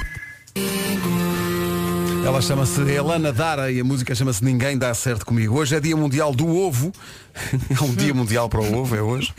Ela 2.26 2.42
chama-se 2.42 2.80
Elana 2.80 3.32
Dara 3.32 3.70
e 3.70 3.78
a 3.78 3.84
música 3.84 4.12
chama-se 4.12 4.44
Ninguém 4.44 4.76
Dá 4.76 4.92
Certo 4.92 5.24
Comigo. 5.24 5.56
Hoje 5.56 5.76
é 5.76 5.80
Dia 5.80 5.96
Mundial 5.96 6.34
do 6.34 6.48
Ovo. 6.48 6.90
É 7.68 7.84
um 7.84 7.94
dia 7.94 8.14
mundial 8.14 8.48
para 8.48 8.60
o 8.60 8.78
ovo, 8.78 8.96
é 8.96 9.02
hoje. 9.02 9.30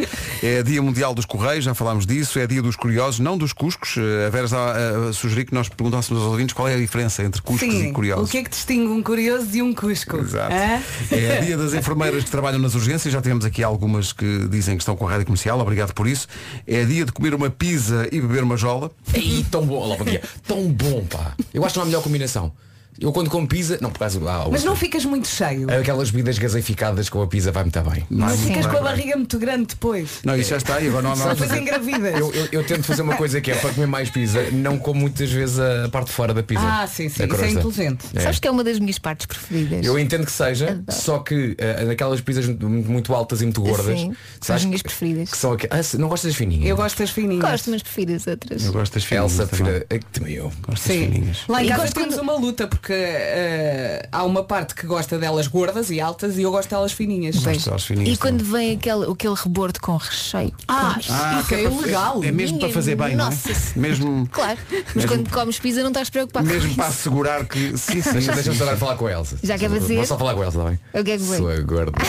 É 0.43 0.61
Dia 0.61 0.79
Mundial 0.83 1.15
dos 1.15 1.25
Correios, 1.25 1.65
já 1.65 1.73
falámos 1.73 2.05
disso. 2.05 2.37
É 2.37 2.45
Dia 2.45 2.61
dos 2.61 2.75
Curiosos, 2.75 3.19
não 3.19 3.35
dos 3.35 3.53
Cuscos. 3.53 3.95
A 3.97 4.29
Vera 4.29 4.45
está 4.45 4.73
a 5.09 5.13
sugerir 5.13 5.45
que 5.45 5.53
nós 5.55 5.67
perguntássemos 5.67 6.21
aos 6.21 6.31
ouvintes 6.31 6.53
qual 6.53 6.67
é 6.67 6.75
a 6.75 6.77
diferença 6.77 7.23
entre 7.23 7.41
Cuscos 7.41 7.67
Sim, 7.67 7.89
e 7.89 7.91
Curiosos. 7.91 8.29
o 8.29 8.31
que 8.31 8.37
é 8.37 8.43
que 8.43 8.51
distingue 8.51 8.87
um 8.91 9.01
curioso 9.01 9.47
de 9.47 9.63
um 9.63 9.73
cusco? 9.73 10.17
Exato. 10.17 10.53
Hã? 10.53 10.79
É 11.11 11.41
dia 11.41 11.57
das 11.57 11.73
enfermeiras 11.73 12.23
que 12.23 12.29
trabalham 12.29 12.59
nas 12.59 12.75
urgências. 12.75 13.11
Já 13.11 13.19
tivemos 13.19 13.43
aqui 13.45 13.63
algumas 13.63 14.13
que 14.13 14.47
dizem 14.47 14.77
que 14.77 14.83
estão 14.83 14.95
com 14.95 15.07
a 15.07 15.11
rádio 15.11 15.25
comercial. 15.25 15.59
Obrigado 15.59 15.91
por 15.93 16.07
isso. 16.07 16.27
É 16.67 16.85
dia 16.85 17.03
de 17.03 17.11
comer 17.11 17.33
uma 17.33 17.49
pizza 17.49 18.07
e 18.11 18.21
beber 18.21 18.43
uma 18.43 18.57
jola. 18.57 18.91
Ei, 19.11 19.43
tão 19.49 19.65
bom, 19.65 19.73
olá, 19.73 19.97
bom 19.97 20.05
dia. 20.05 20.21
Tão 20.47 20.71
bom, 20.71 21.03
pá. 21.05 21.33
Eu 21.51 21.65
acho 21.65 21.73
que 21.73 21.79
não 21.79 21.83
há 21.83 21.87
melhor 21.87 22.03
combinação. 22.03 22.53
Eu 22.99 23.11
quando 23.11 23.29
como 23.29 23.47
pizza, 23.47 23.77
não, 23.81 23.91
por 23.91 23.99
causa 23.99 24.19
ah, 24.27 24.47
Mas 24.51 24.63
não 24.63 24.75
ficas 24.75 25.05
muito 25.05 25.27
cheio. 25.27 25.67
aquelas 25.71 26.09
bebidas 26.09 26.37
gaseificadas 26.39 27.09
com 27.09 27.21
a 27.21 27.27
pizza 27.27 27.51
vai 27.51 27.63
muito 27.63 27.79
bem. 27.81 28.05
Não 28.09 28.27
muito 28.27 28.41
ficas 28.41 28.65
bem, 28.65 28.69
com 28.71 28.77
a 28.77 28.81
bem. 28.81 28.83
barriga 28.83 29.15
muito 29.17 29.37
grande 29.39 29.67
depois. 29.67 30.09
Não, 30.23 30.35
isso 30.35 30.49
já 30.49 30.57
está 30.57 30.79
e 30.81 30.87
agora 30.87 31.03
não 31.03 31.11
há 31.11 31.15
Depois 31.15 31.39
fazer. 31.49 31.61
engravidas. 31.61 32.19
Eu, 32.19 32.33
eu, 32.33 32.47
eu 32.51 32.63
tento 32.65 32.83
fazer 32.83 33.01
uma 33.03 33.15
coisa 33.15 33.39
que 33.39 33.51
é 33.51 33.55
para 33.55 33.69
comer 33.71 33.85
mais 33.87 34.09
pizza, 34.09 34.49
não 34.51 34.77
como 34.79 34.99
muitas 35.01 35.31
vezes 35.31 35.59
a 35.59 35.89
parte 35.89 36.07
de 36.07 36.13
fora 36.13 36.33
da 36.33 36.41
pizza. 36.43 36.63
Ah, 36.65 36.87
sim, 36.87 37.07
sim, 37.09 37.25
isso 37.25 37.43
é 37.43 37.51
inteligente. 37.51 38.05
É. 38.15 38.19
Sabes 38.21 38.39
que 38.39 38.47
é 38.47 38.51
uma 38.51 38.63
das 38.63 38.79
minhas 38.79 38.97
partes 38.97 39.25
preferidas. 39.25 39.85
Eu 39.85 39.99
entendo 39.99 40.25
que 40.25 40.31
seja, 40.31 40.81
só 40.89 41.19
que 41.19 41.55
eh, 41.57 41.83
naquelas 41.85 42.19
pizzas 42.21 42.45
muito, 42.47 42.67
muito 42.67 43.13
altas 43.13 43.41
e 43.41 43.43
muito 43.45 43.61
gordas. 43.61 43.99
Sim, 43.99 44.15
são 44.41 44.55
as 44.55 44.65
minhas 44.65 44.81
que- 44.81 44.87
preferidas. 44.89 45.29
Que 45.31 45.37
são 45.37 45.53
aqu- 45.53 45.67
ah, 45.69 45.97
não 45.97 46.07
gostas 46.09 46.31
das 46.31 46.37
fininhas? 46.37 46.67
Eu 46.69 46.75
gosto 46.75 46.97
das 46.97 47.09
fininhas. 47.11 47.41
Gosto, 47.49 47.69
mas 47.71 47.83
prefiro 47.83 48.15
as 48.15 48.27
outras. 48.27 48.65
Eu 48.65 48.73
gosto 48.73 48.93
das 48.93 49.03
fininhas. 49.03 49.39
Elsa, 49.39 49.47
também. 49.47 49.73
eh, 49.89 49.99
também 50.11 50.33
eu. 50.33 50.51
Gosto 50.67 50.87
das 50.87 50.97
fininhas. 50.97 51.37
Lá 51.47 51.63
em 51.63 51.67
E 51.67 51.69
casa 51.69 51.91
temos 51.93 52.17
uma 52.17 52.35
luta, 52.37 52.67
porque 52.67 52.86
que 52.87 52.93
eh, 52.93 54.07
há 54.11 54.23
uma 54.23 54.43
parte 54.43 54.73
que 54.73 54.87
gosta 54.87 55.17
delas 55.17 55.47
gordas 55.47 55.89
e 55.89 55.99
altas 55.99 56.37
e 56.37 56.43
eu 56.43 56.51
gosto 56.51 56.69
delas 56.69 56.93
fininhas. 56.93 57.35
Pois. 57.43 57.65
delas 57.65 57.83
fininhas 57.83 58.15
E 58.15 58.17
quando 58.17 58.43
vem 58.45 58.77
aquele, 58.77 59.11
aquele 59.11 59.33
rebordo 59.35 59.79
com 59.81 59.97
recheio. 59.97 60.53
Ah, 60.69 60.95
Ah, 61.09 61.41
isso 61.41 61.53
é 61.53 61.63
ilegal. 61.63 62.23
É 62.23 62.31
mesmo 62.31 62.59
para 62.59 62.69
fazer 62.69 62.95
bem, 62.95 63.15
não 63.15 63.25
é? 63.27 63.29
Nossa. 63.29 63.49
Mesmo, 63.75 64.27
Claro. 64.31 64.57
Mas 64.71 64.95
Mesmo- 64.95 65.09
quando 65.11 65.29
comes 65.29 65.59
pizza 65.59 65.81
não 65.81 65.89
estás 65.89 66.09
preocupado 66.09 66.47
com 66.47 66.53
mesmo 66.53 66.67
isso. 66.69 66.77
para 66.77 66.87
assegurar 66.87 67.45
que. 67.45 67.75
Sim, 67.77 68.01
sim. 68.01 68.11
Deixa- 68.13 68.31
Deixa-me 68.33 68.57
só 68.57 68.77
falar 68.77 68.95
com 68.95 69.07
a 69.07 69.11
Elsa. 69.11 69.37
Já 69.43 69.57
quer 69.57 69.69
fazer? 69.69 69.95
Vou 69.97 70.05
só 70.05 70.17
falar 70.17 70.33
com 70.33 70.41
a 70.41 70.45
Elsa, 70.45 70.57
está 70.57 70.69
bem? 70.69 70.79
O 71.01 71.03
que 71.03 71.11
é 71.11 71.17
que 71.17 71.23
vem? 71.23 71.37
Sua 71.37 71.59
gorda. 71.61 71.91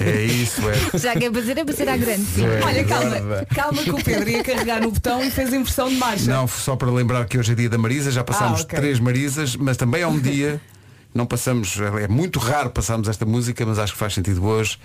É 0.00 0.22
isso, 0.24 0.60
é. 0.68 0.98
Já 0.98 1.14
quer 1.14 1.32
fazer 1.32 1.58
é 1.58 1.64
para 1.64 1.74
ser 1.74 1.88
à 1.88 1.96
grande. 1.96 2.24
Sim. 2.24 2.44
Olha, 2.64 2.84
calma, 2.84 3.46
calma 3.54 3.82
que 3.82 3.90
o 3.90 4.02
Pedro 4.02 4.28
ia 4.28 4.42
carregar 4.42 4.80
no 4.80 4.90
botão 4.90 5.22
e 5.22 5.30
fez 5.30 5.52
inversão 5.52 5.88
de 5.88 5.96
marcha. 5.96 6.30
Não, 6.30 6.46
só 6.48 6.76
para 6.76 6.90
lembrar 6.90 7.24
que 7.26 7.38
hoje 7.38 7.52
é 7.52 7.54
dia 7.54 7.68
da 7.68 7.78
Marisa, 7.88 8.10
já 8.10 8.22
passámos 8.22 8.60
Ah, 8.60 8.64
ok. 8.64 8.78
três 8.78 9.00
Marisas, 9.00 9.56
mas 9.56 9.78
também 9.78 10.02
há 10.02 10.08
um 10.08 10.18
dia, 10.20 10.60
não 11.14 11.24
passamos, 11.24 11.78
é 12.02 12.06
muito 12.06 12.38
raro 12.38 12.68
passarmos 12.68 13.08
esta 13.08 13.24
música, 13.24 13.64
mas 13.64 13.78
acho 13.78 13.94
que 13.94 13.98
faz 13.98 14.12
sentido 14.12 14.44
hoje. 14.44 14.78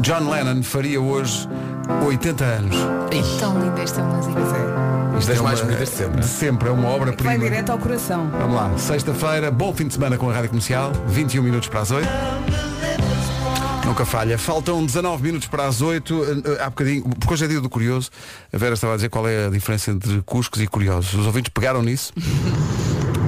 John 0.00 0.30
Lennon 0.30 0.62
faria 0.62 0.98
hoje 1.00 1.46
80 2.06 2.44
anos. 2.44 2.76
É 3.10 3.38
tão 3.38 3.60
linda 3.62 3.82
esta 3.82 4.02
música. 4.02 4.40
Isto 5.18 5.28
Das 5.28 5.38
é 5.38 5.42
mais 5.42 5.60
bonitas 5.60 5.90
de 5.90 5.94
sempre, 5.96 6.20
De 6.20 6.24
é? 6.26 6.28
sempre, 6.28 6.68
é 6.68 6.72
uma 6.72 6.82
Vai 6.84 6.92
obra-prima. 6.92 7.38
direto 7.38 7.70
ao 7.70 7.78
coração. 7.78 8.28
Vamos 8.30 8.56
lá, 8.56 8.76
sexta-feira, 8.78 9.50
bom 9.50 9.72
fim 9.74 9.86
de 9.86 9.92
semana 9.94 10.16
com 10.16 10.30
a 10.30 10.32
Rádio 10.32 10.48
Comercial, 10.48 10.92
21 11.06 11.42
minutos 11.42 11.68
para 11.68 11.80
as 11.80 11.90
8. 11.90 12.08
Nunca 13.94 14.04
falha. 14.04 14.36
Faltam 14.36 14.84
19 14.84 15.22
minutos 15.22 15.46
para 15.46 15.66
as 15.66 15.80
8. 15.80 16.24
Eh, 16.24 16.62
Há 16.64 16.68
bocadinho, 16.68 17.04
porque 17.04 17.32
hoje 17.32 17.44
é 17.44 17.46
dia 17.46 17.60
do 17.60 17.70
curioso, 17.70 18.10
a 18.52 18.58
Vera 18.58 18.74
estava 18.74 18.94
a 18.94 18.96
dizer 18.96 19.08
qual 19.08 19.28
é 19.28 19.46
a 19.46 19.50
diferença 19.50 19.92
entre 19.92 20.20
cuscos 20.22 20.60
e 20.60 20.66
curiosos. 20.66 21.14
Os 21.14 21.24
ouvintes 21.26 21.52
pegaram 21.54 21.80
nisso? 21.80 22.12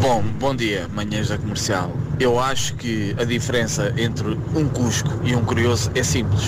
Bom, 0.01 0.23
bom 0.39 0.55
dia, 0.55 0.87
manhãs 0.95 1.29
da 1.29 1.39
comercial. 1.39 1.91
Eu 2.21 2.39
acho 2.39 2.75
que 2.75 3.15
a 3.19 3.25
diferença 3.25 3.93
entre 3.97 4.29
um 4.55 4.69
cusco 4.69 5.09
e 5.25 5.35
um 5.35 5.45
curioso 5.45 5.91
é 5.95 6.03
simples. 6.03 6.43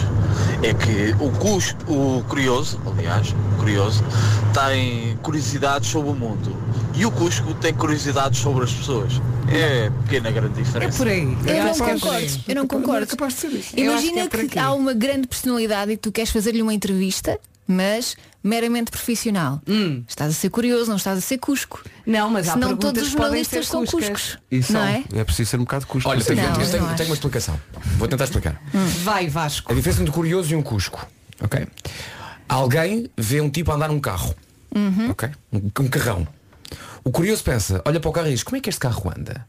É 0.62 0.72
que 0.74 1.14
o 1.22 1.30
cusco, 1.32 1.78
o 1.92 2.24
curioso, 2.28 2.80
aliás, 2.86 3.30
o 3.30 3.58
curioso, 3.58 4.04
tem 4.54 5.16
curiosidades 5.22 5.88
sobre 5.88 6.10
o 6.10 6.14
mundo. 6.14 6.54
E 6.94 7.04
o 7.06 7.10
cusco 7.10 7.54
tem 7.54 7.72
curiosidades 7.74 8.38
sobre 8.38 8.64
as 8.64 8.72
pessoas. 8.72 9.12
É 9.50 9.90
pequena 10.04 10.30
grande 10.30 10.60
É 10.60 10.62
diferença. 10.62 10.98
por 10.98 11.08
aí. 11.08 11.20
Eu 11.46 11.64
não 11.64 11.70
acho 11.70 11.84
que 11.84 11.90
é 11.90 11.94
concordo. 11.94 12.40
Eu 12.48 12.54
não 12.54 12.66
concordo. 12.66 13.06
capaz 13.06 13.34
de 13.34 13.40
ser 13.40 13.48
isso. 13.52 13.72
Eu 13.76 13.92
acho 13.94 14.02
Imagina 14.06 14.28
que 14.28 14.36
é 14.36 14.46
que, 14.46 14.58
há 14.58 14.72
uma 14.72 14.92
grande 14.92 15.26
personalidade 15.26 15.92
e 15.92 15.96
tu 15.96 16.12
queres 16.12 16.30
fazer-lhe 16.30 16.60
uma 16.60 16.74
entrevista, 16.74 17.38
mas 17.66 18.16
meramente 18.42 18.90
profissional. 18.90 19.60
Hum. 19.68 20.02
Estás 20.08 20.30
a 20.30 20.34
ser 20.34 20.50
curioso, 20.50 20.88
não 20.88 20.96
estás 20.96 21.18
a 21.18 21.20
ser 21.20 21.38
cusco. 21.38 21.82
Não, 22.06 22.30
mas 22.30 22.48
há 22.48 22.52
Senão 22.54 22.68
perguntas 22.68 22.90
todos 22.92 23.02
os 23.02 23.12
jornalistas 23.12 23.66
são 23.66 23.84
cuscas. 23.84 24.08
cuscos. 24.08 24.38
E 24.50 24.62
são. 24.62 24.80
Não 24.80 24.86
é? 24.88 25.04
É 25.14 25.24
preciso 25.24 25.50
ser 25.50 25.56
um 25.56 25.60
bocado 25.64 25.86
cusco. 25.86 26.08
Olha, 26.08 26.24
tenho, 26.24 26.40
Não, 26.42 26.54
eu 26.54 26.60
eu 26.62 26.70
tenho, 26.70 26.86
não 26.86 26.94
tenho 26.94 27.08
uma 27.08 27.14
explicação. 27.14 27.60
Vou 27.96 28.08
tentar 28.08 28.24
explicar. 28.24 28.60
Vai, 29.02 29.28
Vasco. 29.28 29.72
A 29.72 29.74
diferença 29.74 30.00
entre 30.00 30.10
um 30.10 30.14
curioso 30.14 30.52
e 30.52 30.56
um 30.56 30.62
cusco. 30.62 31.06
Ok? 31.40 31.66
Alguém 32.48 33.10
vê 33.16 33.40
um 33.40 33.50
tipo 33.50 33.70
andar 33.72 33.88
num 33.88 34.00
carro. 34.00 34.34
Ok? 35.10 35.28
Um, 35.52 35.70
um 35.80 35.88
carrão. 35.88 36.26
O 37.04 37.10
curioso 37.10 37.42
pensa, 37.42 37.80
olha 37.84 37.98
para 38.00 38.08
o 38.08 38.12
carro 38.12 38.28
e 38.28 38.32
diz, 38.32 38.42
como 38.42 38.56
é 38.56 38.60
que 38.60 38.68
este 38.68 38.80
carro 38.80 39.10
anda? 39.16 39.46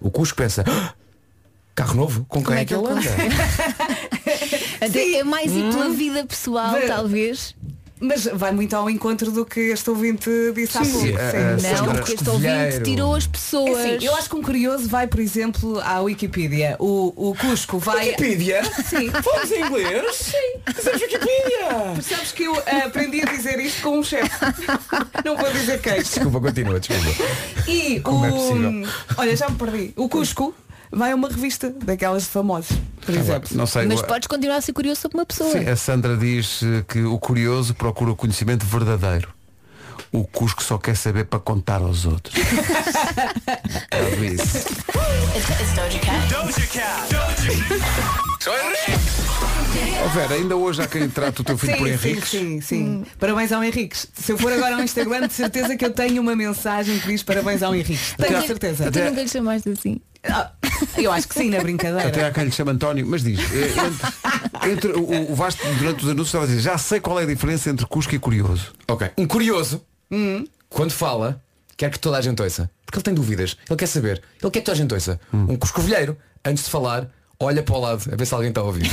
O 0.00 0.10
cusco 0.10 0.36
pensa, 0.36 0.64
"Ah, 0.66 0.92
carro 1.74 1.94
novo? 1.94 2.24
Com 2.28 2.38
quem 2.38 2.44
Como 2.44 2.58
é, 2.58 2.62
é 2.62 2.64
que 2.64 2.74
ele 2.74 2.86
anda? 2.86 3.00
Até 4.80 5.14
é 5.18 5.24
mais 5.24 5.50
ir 5.52 5.70
pela 5.72 5.90
vida 5.90 6.24
pessoal, 6.26 6.72
Vê- 6.72 6.86
talvez. 6.86 7.54
Mas 8.02 8.24
vai 8.32 8.50
muito 8.50 8.74
ao 8.74 8.88
encontro 8.88 9.30
do 9.30 9.44
que 9.44 9.60
este 9.60 9.90
ouvinte 9.90 10.30
disse 10.54 10.78
há 10.78 10.80
pouco. 10.80 11.00
Sim, 11.00 11.08
Sim. 11.08 11.16
é, 11.18 11.70
é, 11.70 11.76
Não, 11.76 11.94
porque 11.94 12.12
este 12.14 12.28
ouvinte 12.30 12.80
tirou 12.82 13.14
as 13.14 13.24
É 13.24 13.28
pessoas. 13.28 13.78
assim, 13.78 14.06
eu 14.06 14.14
acho 14.16 14.30
que 14.30 14.36
um 14.36 14.42
curioso 14.42 14.88
vai, 14.88 15.06
por 15.06 15.20
exemplo, 15.20 15.78
à 15.80 16.00
Wikipedia. 16.00 16.76
O, 16.78 17.12
o 17.30 17.34
Cusco 17.36 17.78
vai. 17.78 18.06
Wikipedia? 18.08 18.62
Sim. 18.64 19.10
Falamos 19.22 19.50
em 19.52 19.60
inglês? 19.66 20.14
Sim. 20.16 20.82
Sabes 20.82 21.02
Wikipedia? 21.02 21.68
Percebes 21.94 22.32
que 22.32 22.44
eu 22.44 22.56
aprendi 22.86 23.20
a 23.20 23.26
dizer 23.26 23.60
isto 23.60 23.82
com 23.82 23.98
um 23.98 24.02
chefe. 24.02 24.30
Não 25.24 25.36
vou 25.36 25.52
dizer 25.52 25.80
quem. 25.82 25.98
Desculpa, 26.02 26.40
continua, 26.40 26.80
desculpa. 26.80 27.22
E 27.68 28.00
Como 28.00 28.24
é 28.24 28.30
o. 28.30 28.32
possível? 28.32 28.88
olha, 29.18 29.36
já 29.36 29.48
me 29.48 29.56
perdi. 29.56 29.92
O 29.96 30.08
Cusco 30.08 30.54
vai 30.90 31.12
a 31.12 31.14
uma 31.14 31.28
revista 31.28 31.70
daquelas 31.84 32.24
de 32.24 32.28
famosos, 32.30 32.76
por 33.04 33.14
exemplo. 33.14 33.48
Não 33.52 33.66
sei. 33.66 33.86
Mas 33.86 34.02
podes 34.02 34.26
continuar 34.26 34.56
a 34.56 34.60
ser 34.60 34.72
curioso 34.72 35.00
sobre 35.00 35.18
uma 35.18 35.26
pessoa. 35.26 35.50
Sim, 35.50 35.68
a 35.68 35.76
Sandra 35.76 36.16
diz 36.16 36.62
eh, 36.62 36.84
que 36.86 37.02
o 37.02 37.18
curioso 37.18 37.74
procura 37.74 38.10
o 38.10 38.16
conhecimento 38.16 38.66
verdadeiro. 38.66 39.28
O 40.12 40.24
Cusco 40.24 40.62
só 40.62 40.76
quer 40.76 40.96
saber 40.96 41.26
para 41.26 41.38
contar 41.38 41.80
aos 41.80 42.04
outros. 42.04 42.34
É 43.92 44.24
isso. 44.26 44.66
Oh, 50.04 50.08
Vera, 50.08 50.34
ainda 50.34 50.56
hoje 50.56 50.82
há 50.82 50.88
quem 50.88 51.08
trate 51.08 51.42
o 51.42 51.44
teu 51.44 51.56
filho 51.56 51.76
por 51.76 51.86
Sim, 51.86 51.98
sim, 51.98 52.20
sim, 52.20 52.60
sim. 52.60 53.06
Parabéns 53.20 53.52
ao 53.52 53.62
Henriques. 53.62 54.08
Se 54.14 54.32
eu 54.32 54.38
for 54.38 54.52
agora 54.52 54.74
ao 54.76 54.82
Instagram, 54.82 55.28
de 55.28 55.34
certeza 55.34 55.76
que 55.76 55.84
eu 55.84 55.92
tenho 55.92 56.20
uma 56.20 56.34
mensagem 56.34 56.98
que 56.98 57.06
diz 57.06 57.22
parabéns 57.22 57.62
ao 57.62 57.74
Henriques. 57.74 58.14
Tenho 58.16 58.38
Até- 58.38 58.46
certeza. 58.46 58.90
Tu 58.90 58.98
nunca 58.98 59.22
lhe 59.22 59.28
chamaste 59.28 59.68
assim. 59.68 60.00
Ah, 60.24 60.52
Eu 60.98 61.12
acho 61.12 61.28
que 61.28 61.34
sim, 61.34 61.50
na 61.50 61.60
brincadeira. 61.60 62.08
Até 62.08 62.24
há 62.26 62.30
quem 62.32 62.44
lhe 62.44 62.50
chama 62.52 62.72
António, 62.72 63.06
mas 63.06 63.22
diz, 63.22 63.38
eh, 63.40 63.72
entre, 64.66 64.70
entre 64.72 64.92
o, 64.92 65.32
o 65.32 65.34
Vasco 65.34 65.62
durante 65.78 66.04
os 66.04 66.10
anúncios 66.10 66.28
estava 66.28 66.44
a 66.44 66.46
dizer, 66.46 66.60
já 66.60 66.76
sei 66.78 67.00
qual 67.00 67.18
é 67.20 67.22
a 67.22 67.26
diferença 67.26 67.70
entre 67.70 67.86
Cusco 67.86 68.14
e 68.14 68.18
Curioso. 68.18 68.72
Ok. 68.88 69.10
Um 69.16 69.26
curioso, 69.26 69.82
quando 70.68 70.90
fala, 70.92 71.42
quer 71.76 71.90
que 71.90 71.98
toda 71.98 72.18
a 72.18 72.20
gente 72.20 72.40
ouça. 72.42 72.70
Porque 72.84 72.98
ele 72.98 73.04
tem 73.04 73.14
dúvidas. 73.14 73.56
Ele 73.68 73.76
quer 73.78 73.86
saber. 73.86 74.22
Ele 74.42 74.50
quer 74.50 74.60
que 74.60 74.66
toda 74.66 74.72
a 74.72 74.78
gente 74.80 74.92
ouça. 74.92 75.20
Um 75.32 75.56
cuscovilheiro, 75.56 76.16
antes 76.44 76.64
de 76.64 76.70
falar, 76.70 77.08
olha 77.42 77.62
para 77.62 77.74
o 77.74 77.80
lado, 77.80 78.02
a 78.12 78.16
ver 78.16 78.26
se 78.26 78.34
alguém 78.34 78.50
está 78.50 78.60
a 78.60 78.64
ouvir. 78.64 78.84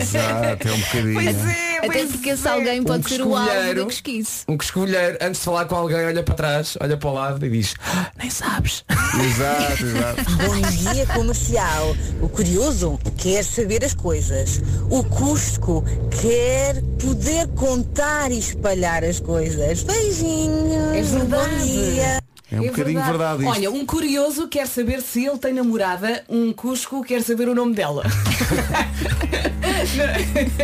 Exato, 0.00 0.68
é 0.68 0.72
um 0.72 0.80
bocadinho. 0.80 1.14
Pois 1.14 1.46
é, 1.46 1.78
Até 1.78 1.86
pois 1.86 2.10
porque 2.12 2.28
esse 2.30 2.46
é. 2.46 2.50
alguém 2.50 2.82
pode 2.82 3.06
Um 3.06 3.08
ser 3.08 3.22
o 3.22 3.34
alvo 3.34 3.74
do 3.74 3.86
pesquise. 3.86 4.30
Um 4.46 4.56
cuscovilheiro, 4.58 5.18
antes 5.20 5.40
de 5.40 5.44
falar 5.46 5.64
com 5.64 5.74
alguém, 5.76 6.04
olha 6.04 6.22
para 6.22 6.34
trás, 6.34 6.76
olha 6.80 6.96
para 6.96 7.08
o 7.08 7.12
lado 7.14 7.46
e 7.46 7.50
diz, 7.50 7.74
"Ah, 7.80 8.10
nem 8.18 8.28
sabes. 8.30 8.84
Exato, 9.24 9.84
exato. 9.86 10.24
Bom 10.46 10.60
dia 10.92 11.06
comercial. 11.06 11.96
O 12.22 12.28
curioso 12.28 12.98
quer 13.16 13.42
saber 13.44 13.84
as 13.84 13.94
coisas. 13.94 14.60
O 14.88 15.02
cusco 15.04 15.84
quer 16.20 16.80
poder 17.02 17.48
contar 17.48 18.30
e 18.30 18.38
espalhar 18.38 19.02
as 19.04 19.18
coisas. 19.20 19.82
Beijinhos. 19.82 20.94
É 20.94 21.02
verdade. 21.02 21.50
Bom 21.58 21.66
dia. 21.66 22.20
É 22.52 22.60
um 22.60 22.66
bocadinho 22.66 23.02
verdade 23.02 23.42
isto. 23.44 23.52
Olha, 23.52 23.70
um 23.70 23.86
curioso 23.86 24.48
quer 24.48 24.66
saber 24.66 25.00
se 25.00 25.24
ele 25.24 25.38
tem 25.38 25.52
namorada, 25.52 26.24
um 26.28 26.52
Cusco 26.52 27.02
quer 27.04 27.22
saber 27.22 27.48
o 27.48 27.54
nome 27.54 27.74
dela. 27.74 28.02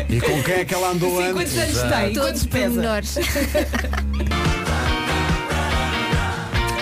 E 0.08 0.20
com 0.20 0.42
quem 0.42 0.54
é 0.54 0.64
que 0.64 0.74
ela 0.74 0.90
andou 0.90 1.10
Sim, 1.10 1.28
antes? 1.28 1.32
quantos 1.32 1.58
anos 1.58 1.94
tem? 1.94 2.12
Todos 2.12 2.46
menores. 2.46 3.14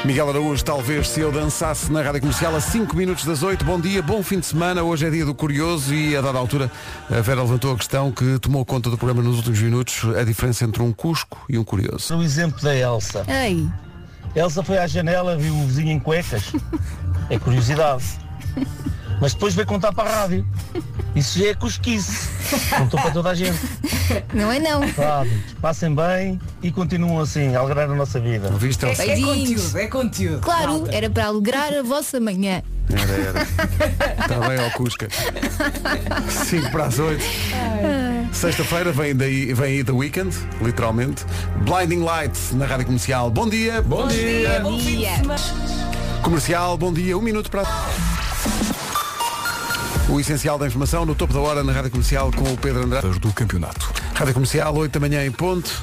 Miguel 0.04 0.28
Araújo, 0.28 0.62
talvez 0.62 1.08
se 1.08 1.20
eu 1.20 1.32
dançasse 1.32 1.90
na 1.90 2.02
rádio 2.02 2.20
comercial 2.20 2.54
a 2.54 2.60
5 2.60 2.94
minutos 2.94 3.24
das 3.24 3.42
8. 3.42 3.64
Bom 3.64 3.80
dia, 3.80 4.02
bom 4.02 4.22
fim 4.22 4.38
de 4.38 4.44
semana. 4.44 4.82
Hoje 4.82 5.06
é 5.06 5.10
dia 5.10 5.24
do 5.24 5.34
curioso 5.34 5.94
e 5.94 6.14
a 6.14 6.20
dada 6.20 6.38
altura 6.38 6.70
a 7.08 7.20
Vera 7.22 7.40
levantou 7.40 7.72
a 7.72 7.76
questão 7.76 8.12
que 8.12 8.38
tomou 8.38 8.66
conta 8.66 8.90
do 8.90 8.98
programa 8.98 9.22
nos 9.22 9.36
últimos 9.38 9.60
minutos, 9.60 10.04
a 10.14 10.22
diferença 10.22 10.66
entre 10.66 10.82
um 10.82 10.92
cusco 10.92 11.42
e 11.48 11.56
um 11.56 11.64
curioso. 11.64 12.14
O 12.16 12.22
exemplo 12.22 12.60
da 12.60 12.76
Elsa. 12.76 13.24
Ei, 13.26 13.66
Elsa 14.34 14.62
foi 14.62 14.78
à 14.78 14.86
janela, 14.86 15.36
viu 15.36 15.54
o 15.54 15.66
vizinho 15.66 15.90
em 15.92 15.98
cuecas. 15.98 16.52
É 17.30 17.38
curiosidade. 17.38 18.04
Mas 19.20 19.32
depois 19.32 19.54
veio 19.54 19.66
contar 19.66 19.92
para 19.92 20.10
a 20.10 20.20
rádio. 20.22 20.46
Isso 21.14 21.38
já 21.38 21.46
é 21.50 21.54
cosquice. 21.54 22.28
Contou 22.76 23.00
para 23.00 23.10
toda 23.12 23.30
a 23.30 23.34
gente. 23.34 23.58
não 24.34 24.50
é 24.50 24.58
não. 24.58 24.92
Sabe? 24.92 25.30
Passem 25.60 25.94
bem 25.94 26.40
e 26.62 26.70
continuam 26.72 27.20
assim, 27.20 27.54
a 27.54 27.60
alegrar 27.60 27.88
a 27.90 27.94
nossa 27.94 28.18
vida. 28.18 28.48
Ouviste, 28.52 28.84
Elsa? 28.84 29.02
É 29.04 29.06
Beijinhos. 29.06 29.62
conteúdo, 29.62 29.78
é 29.78 29.86
conteúdo. 29.86 30.40
Claro, 30.40 30.72
Malta. 30.72 30.94
era 30.94 31.08
para 31.08 31.26
alegrar 31.26 31.72
a 31.72 31.82
vossa 31.82 32.18
manhã. 32.18 32.62
Era, 32.90 33.12
era. 33.12 33.42
Está 34.20 34.48
bem, 34.48 34.58
ó 34.60 34.70
Cusca. 34.76 35.08
5 36.28 36.70
para 36.70 36.86
as 36.86 36.98
8. 36.98 37.24
Sexta-feira 38.34 38.92
vem, 38.92 39.14
daí, 39.14 39.54
vem 39.54 39.66
aí 39.76 39.84
The 39.84 39.92
Weekend, 39.92 40.36
literalmente. 40.60 41.24
Blinding 41.62 42.02
Lights 42.02 42.52
na 42.52 42.66
rádio 42.66 42.86
comercial. 42.86 43.30
Bom 43.30 43.48
dia. 43.48 43.80
Bom 43.80 44.08
dia! 44.08 44.60
Bom 44.60 44.76
de 44.76 44.96
dia. 44.96 45.16
semana. 45.16 45.40
Comercial, 46.20 46.76
bom 46.76 46.92
dia. 46.92 47.16
Um 47.16 47.22
minuto 47.22 47.50
para. 47.50 47.64
O 50.08 50.20
essencial 50.20 50.58
da 50.58 50.66
informação 50.66 51.06
no 51.06 51.14
topo 51.14 51.32
da 51.32 51.40
hora 51.40 51.62
na 51.64 51.72
rádio 51.72 51.92
comercial 51.92 52.30
com 52.32 52.52
o 52.52 52.56
Pedro 52.56 52.84
Andrade. 52.84 53.18
do 53.18 53.32
campeonato. 53.32 53.90
Rádio 54.14 54.34
comercial, 54.34 54.76
8 54.76 54.92
da 54.92 55.00
manhã 55.00 55.24
em 55.24 55.32
ponto. 55.32 55.82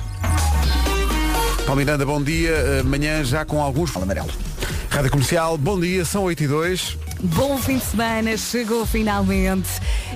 Paulo 1.65 1.77
Miranda, 1.77 2.05
bom 2.05 2.22
dia. 2.22 2.81
Amanhã 2.81 3.24
já 3.24 3.46
com 3.46 3.62
alguns. 3.62 3.96
Amarelo. 3.96 4.29
Rádio 4.89 5.10
comercial, 5.10 5.58
bom 5.58 5.79
dia. 5.79 6.03
São 6.05 6.24
8 6.24 6.43
e 6.43 6.48
2. 6.48 6.98
Bom 7.24 7.56
fim 7.60 7.78
de 7.78 7.84
semana, 7.84 8.36
chegou 8.36 8.84
finalmente. 8.84 9.70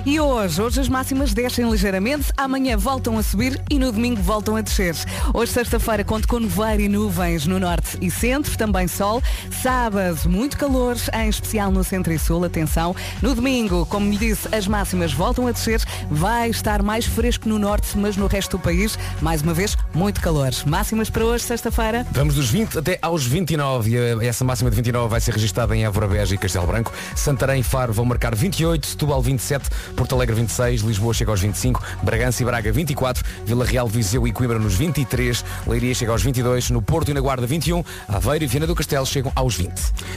E 0.04 0.18
hoje, 0.18 0.60
hoje 0.60 0.80
as 0.80 0.88
máximas 0.88 1.32
descem 1.32 1.68
ligeiramente, 1.70 2.32
amanhã 2.36 2.76
voltam 2.76 3.16
a 3.16 3.22
subir 3.22 3.62
e 3.70 3.78
no 3.78 3.92
domingo 3.92 4.20
voltam 4.20 4.56
a 4.56 4.60
descer. 4.60 4.96
Hoje, 5.32 5.52
sexta-feira, 5.52 6.02
conto 6.02 6.26
com 6.26 6.40
nevoeiro 6.40 6.82
e 6.82 6.88
nuvens 6.88 7.46
no 7.46 7.60
norte 7.60 7.96
e 8.00 8.10
centro, 8.10 8.58
também 8.58 8.88
sol. 8.88 9.22
Sábado, 9.62 10.18
muito 10.28 10.58
calor, 10.58 10.96
em 11.14 11.28
especial 11.28 11.70
no 11.70 11.84
centro 11.84 12.12
e 12.12 12.18
sul, 12.18 12.44
atenção. 12.44 12.94
No 13.22 13.36
domingo, 13.36 13.86
como 13.86 14.10
lhe 14.10 14.18
disse, 14.18 14.52
as 14.52 14.66
máximas 14.66 15.12
voltam 15.12 15.46
a 15.46 15.52
descer, 15.52 15.80
vai 16.10 16.50
estar 16.50 16.82
mais 16.82 17.06
fresco 17.06 17.48
no 17.48 17.56
norte, 17.56 17.96
mas 17.96 18.16
no 18.16 18.26
resto 18.26 18.56
do 18.56 18.62
país, 18.62 18.98
mais 19.22 19.42
uma 19.42 19.54
vez, 19.54 19.76
muito 19.94 20.20
calor. 20.20 20.50
Máximas 20.66 21.08
para 21.08 21.24
hoje, 21.24 21.44
sexta-feira. 21.44 22.04
Vamos 22.10 22.34
dos 22.34 22.50
20 22.50 22.78
até 22.78 22.98
aos 23.00 23.24
29 23.24 23.90
e 23.90 23.96
eh, 23.96 24.26
essa 24.26 24.44
máxima 24.44 24.70
de 24.70 24.76
29 24.76 25.08
vai 25.08 25.20
ser 25.20 25.32
registada 25.32 25.76
em 25.76 25.84
Évora 25.84 26.08
Beja 26.08 26.34
e 26.34 26.38
Castelo 26.38 26.66
Branco. 26.66 26.95
Santarém 27.14 27.60
e 27.60 27.62
Faro 27.62 27.92
vão 27.92 28.04
marcar 28.04 28.34
28, 28.34 28.86
Setúbal 28.86 29.22
27, 29.22 29.68
Porto 29.96 30.14
Alegre 30.14 30.34
26, 30.36 30.82
Lisboa 30.82 31.14
chega 31.14 31.30
aos 31.30 31.40
25, 31.40 31.82
Bragança 32.02 32.42
e 32.42 32.46
Braga 32.46 32.72
24, 32.72 33.24
Vila 33.44 33.64
Real, 33.64 33.88
Viseu 33.88 34.26
e 34.26 34.32
Coimbra 34.32 34.58
nos 34.58 34.74
23, 34.74 35.44
Leiria 35.66 35.94
chega 35.94 36.12
aos 36.12 36.22
22, 36.22 36.70
no 36.70 36.82
Porto 36.82 37.10
e 37.10 37.14
na 37.14 37.20
Guarda 37.20 37.46
21, 37.46 37.84
Aveiro 38.08 38.44
e 38.44 38.46
Viana 38.46 38.66
do 38.66 38.74
Castelo 38.74 39.06
chegam 39.06 39.32
aos 39.34 39.56
20. 39.56 39.72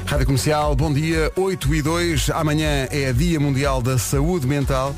Rádio 0.05 0.25
Comercial, 0.25 0.75
bom 0.75 0.91
dia, 0.91 1.31
8 1.35 1.75
e 1.75 1.81
2. 1.81 2.29
Amanhã 2.31 2.87
é 2.91 3.11
Dia 3.13 3.39
Mundial 3.39 3.81
da 3.81 3.97
Saúde 3.97 4.47
Mental. 4.47 4.95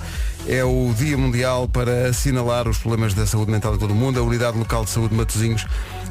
É 0.48 0.64
o 0.64 0.94
Dia 0.98 1.18
Mundial 1.18 1.68
para 1.68 2.08
assinalar 2.08 2.68
os 2.68 2.78
problemas 2.78 3.14
da 3.14 3.28
saúde 3.28 3.52
mental 3.52 3.76
em 3.76 3.78
todo 3.78 3.92
o 3.92 3.96
mundo. 3.96 4.20
A 4.20 4.24
Unidade 4.24 4.58
Local 4.58 4.86
de 4.86 4.90
Saúde 4.90 5.10
de 5.10 5.16
Matosinhos 5.16 5.66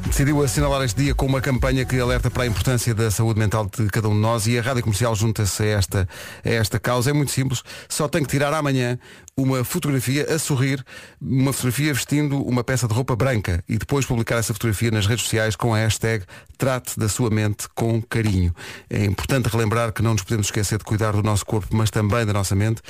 decidiu 0.07 0.41
assinalar 0.43 0.83
este 0.83 1.03
dia 1.03 1.15
com 1.15 1.25
uma 1.25 1.41
campanha 1.41 1.85
que 1.85 1.99
alerta 1.99 2.29
para 2.29 2.43
a 2.43 2.45
importância 2.47 2.93
da 2.93 3.09
saúde 3.11 3.39
mental 3.39 3.65
de 3.65 3.87
cada 3.87 4.09
um 4.09 4.13
de 4.13 4.19
nós 4.19 4.47
e 4.47 4.57
a 4.57 4.61
Rádio 4.61 4.83
Comercial 4.83 5.15
junta-se 5.15 5.63
a 5.63 5.65
esta, 5.65 6.09
a 6.43 6.49
esta 6.49 6.79
causa. 6.79 7.09
É 7.09 7.13
muito 7.13 7.31
simples, 7.31 7.63
só 7.87 8.07
tem 8.07 8.23
que 8.23 8.29
tirar 8.29 8.53
amanhã 8.53 8.97
uma 9.41 9.63
fotografia 9.63 10.33
a 10.33 10.37
sorrir, 10.37 10.83
uma 11.21 11.51
fotografia 11.51 11.93
vestindo 11.93 12.41
uma 12.41 12.63
peça 12.63 12.87
de 12.87 12.93
roupa 12.93 13.15
branca 13.15 13.63
e 13.67 13.77
depois 13.77 14.05
publicar 14.05 14.37
essa 14.37 14.53
fotografia 14.53 14.91
nas 14.91 15.07
redes 15.07 15.23
sociais 15.23 15.55
com 15.55 15.73
a 15.73 15.77
hashtag 15.77 16.25
Trate 16.61 16.99
da 16.99 17.09
sua 17.09 17.31
mente 17.31 17.67
com 17.73 17.99
carinho. 18.03 18.53
É 18.87 19.03
importante 19.03 19.47
relembrar 19.47 19.91
que 19.91 20.03
não 20.03 20.11
nos 20.11 20.21
podemos 20.21 20.45
esquecer 20.45 20.77
de 20.77 20.83
cuidar 20.83 21.13
do 21.13 21.23
nosso 21.23 21.43
corpo, 21.43 21.75
mas 21.75 21.89
também 21.89 22.23
da 22.23 22.31
nossa 22.31 22.53
mente, 22.53 22.83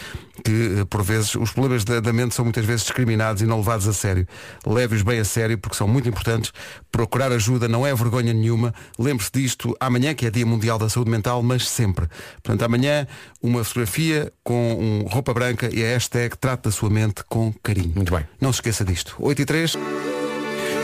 que 0.44 0.80
eh, 0.82 0.86
por 0.90 1.02
vezes 1.02 1.36
os 1.36 1.52
problemas 1.52 1.86
da, 1.86 2.12
mente 2.12 2.36
são 2.36 2.44
muitas 2.44 2.66
vezes 2.66 2.82
discriminados 2.82 3.42
e 3.42 3.46
não 3.46 3.60
levados 3.60 3.88
a 3.88 3.94
sério. 3.94 4.28
Leve-os 4.66 5.04
bem 5.04 5.20
a 5.20 5.24
sério 5.24 5.58
porque 5.58 5.78
são 5.78 5.88
muito 5.88 6.10
importantes. 6.10 6.52
Procurar 6.92 7.32
ajuda 7.32 7.70
não 7.70 7.88
é 7.88 7.96
vergonha 7.96 8.34
nenhuma. 8.34 8.74
Lembre-se 9.00 9.32
disto 9.34 9.74
amanhã, 9.80 10.14
que 10.14 10.26
é 10.26 10.30
Dia 10.30 10.46
Mundial 10.46 10.78
da 10.78 10.90
Saúde 10.90 11.10
Mental, 11.10 11.42
mas 11.42 11.66
sempre. 11.66 12.10
Portanto, 12.44 12.64
amanhã 12.64 13.08
uma 13.42 13.64
fotografia 13.64 14.34
com 14.44 14.74
um 14.74 15.08
roupa 15.08 15.34
branca 15.34 15.70
e 15.74 15.82
a 15.82 15.88
hashtag 15.88 16.38
Trate 16.42 16.64
da 16.64 16.72
sua 16.72 16.90
mente 16.90 17.24
com 17.30 17.54
carinho. 17.62 17.94
Muito 17.96 18.12
bem. 18.12 18.28
Não 18.42 18.52
se 18.52 18.58
esqueça 18.58 18.84
disto. 18.84 19.16
8 19.20 19.44
e 19.44 19.46
3. 19.46 19.78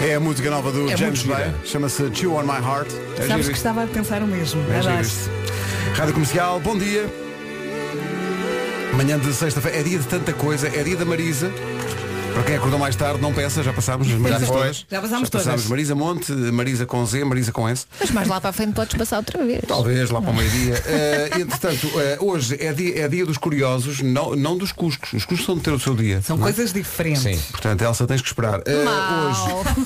É 0.07 0.13
a 0.13 0.19
música 0.19 0.51
nova 0.51 0.71
do 0.71 0.87
É 0.87 0.95
James 0.95 1.23
Bay. 1.23 1.51
Chama-se 1.65 2.13
Chew 2.13 2.35
on 2.35 2.43
My 2.43 2.63
Heart. 2.63 2.91
É 3.17 3.27
Sabes 3.27 3.37
giro 3.37 3.47
que 3.47 3.57
estava 3.57 3.83
a 3.83 3.87
pensar 3.87 4.21
o 4.21 4.27
mesmo. 4.27 4.61
É. 4.71 5.95
Rádio 5.97 6.13
Comercial, 6.13 6.59
bom 6.59 6.77
dia. 6.77 7.11
Manhã 8.93 9.17
de 9.17 9.33
sexta-feira, 9.33 9.79
é 9.79 9.83
dia 9.83 9.97
de 9.97 10.05
tanta 10.05 10.31
coisa, 10.31 10.67
é 10.67 10.83
dia 10.83 10.95
da 10.95 11.05
Marisa. 11.05 11.51
Para 12.37 12.45
quem 12.45 12.55
acordou 12.55 12.77
mais 12.77 12.95
tarde, 12.95 13.19
não 13.19 13.33
peça, 13.33 13.63
já 13.63 13.73
passámos 13.73 14.07
as 14.07 14.13
Marisas 14.13 14.47
foi. 14.47 14.57
todas. 14.57 14.85
Já 14.91 15.01
passámos 15.01 15.29
todas. 15.31 15.47
passámos 15.47 15.65
Marisa 15.65 15.95
Monte, 15.95 16.31
Marisa 16.31 16.85
com 16.85 17.03
Z, 17.03 17.23
Marisa 17.23 17.51
com 17.51 17.67
S. 17.67 17.87
Mas 17.99 18.11
mais 18.11 18.27
lá 18.27 18.39
para 18.39 18.51
a 18.51 18.53
frente 18.53 18.73
podes 18.73 18.95
passar 18.95 19.17
outra 19.17 19.43
vez. 19.43 19.61
Talvez 19.67 20.11
lá 20.11 20.21
para 20.21 20.29
o 20.29 20.35
meio-dia. 20.35 20.75
Eh, 20.85 21.29
entretanto, 21.41 21.89
eh, 21.99 22.19
hoje 22.21 22.55
é 22.59 22.71
dia, 22.73 23.05
é 23.05 23.07
dia 23.07 23.25
dos 23.25 23.39
curiosos, 23.39 24.01
não, 24.01 24.35
não 24.35 24.55
dos 24.55 24.71
cuscos. 24.71 25.13
Os 25.13 25.25
cuscos 25.25 25.47
são 25.47 25.55
de 25.55 25.61
ter 25.61 25.71
o 25.71 25.79
seu 25.79 25.95
dia. 25.95 26.21
São 26.21 26.37
não 26.37 26.47
é? 26.47 26.53
coisas 26.53 26.71
diferentes. 26.71 27.23
Sim. 27.23 27.39
Portanto, 27.49 27.81
Elsa, 27.81 28.05
tens 28.05 28.21
que 28.21 28.27
esperar. 28.27 28.61
Eh, 28.67 28.85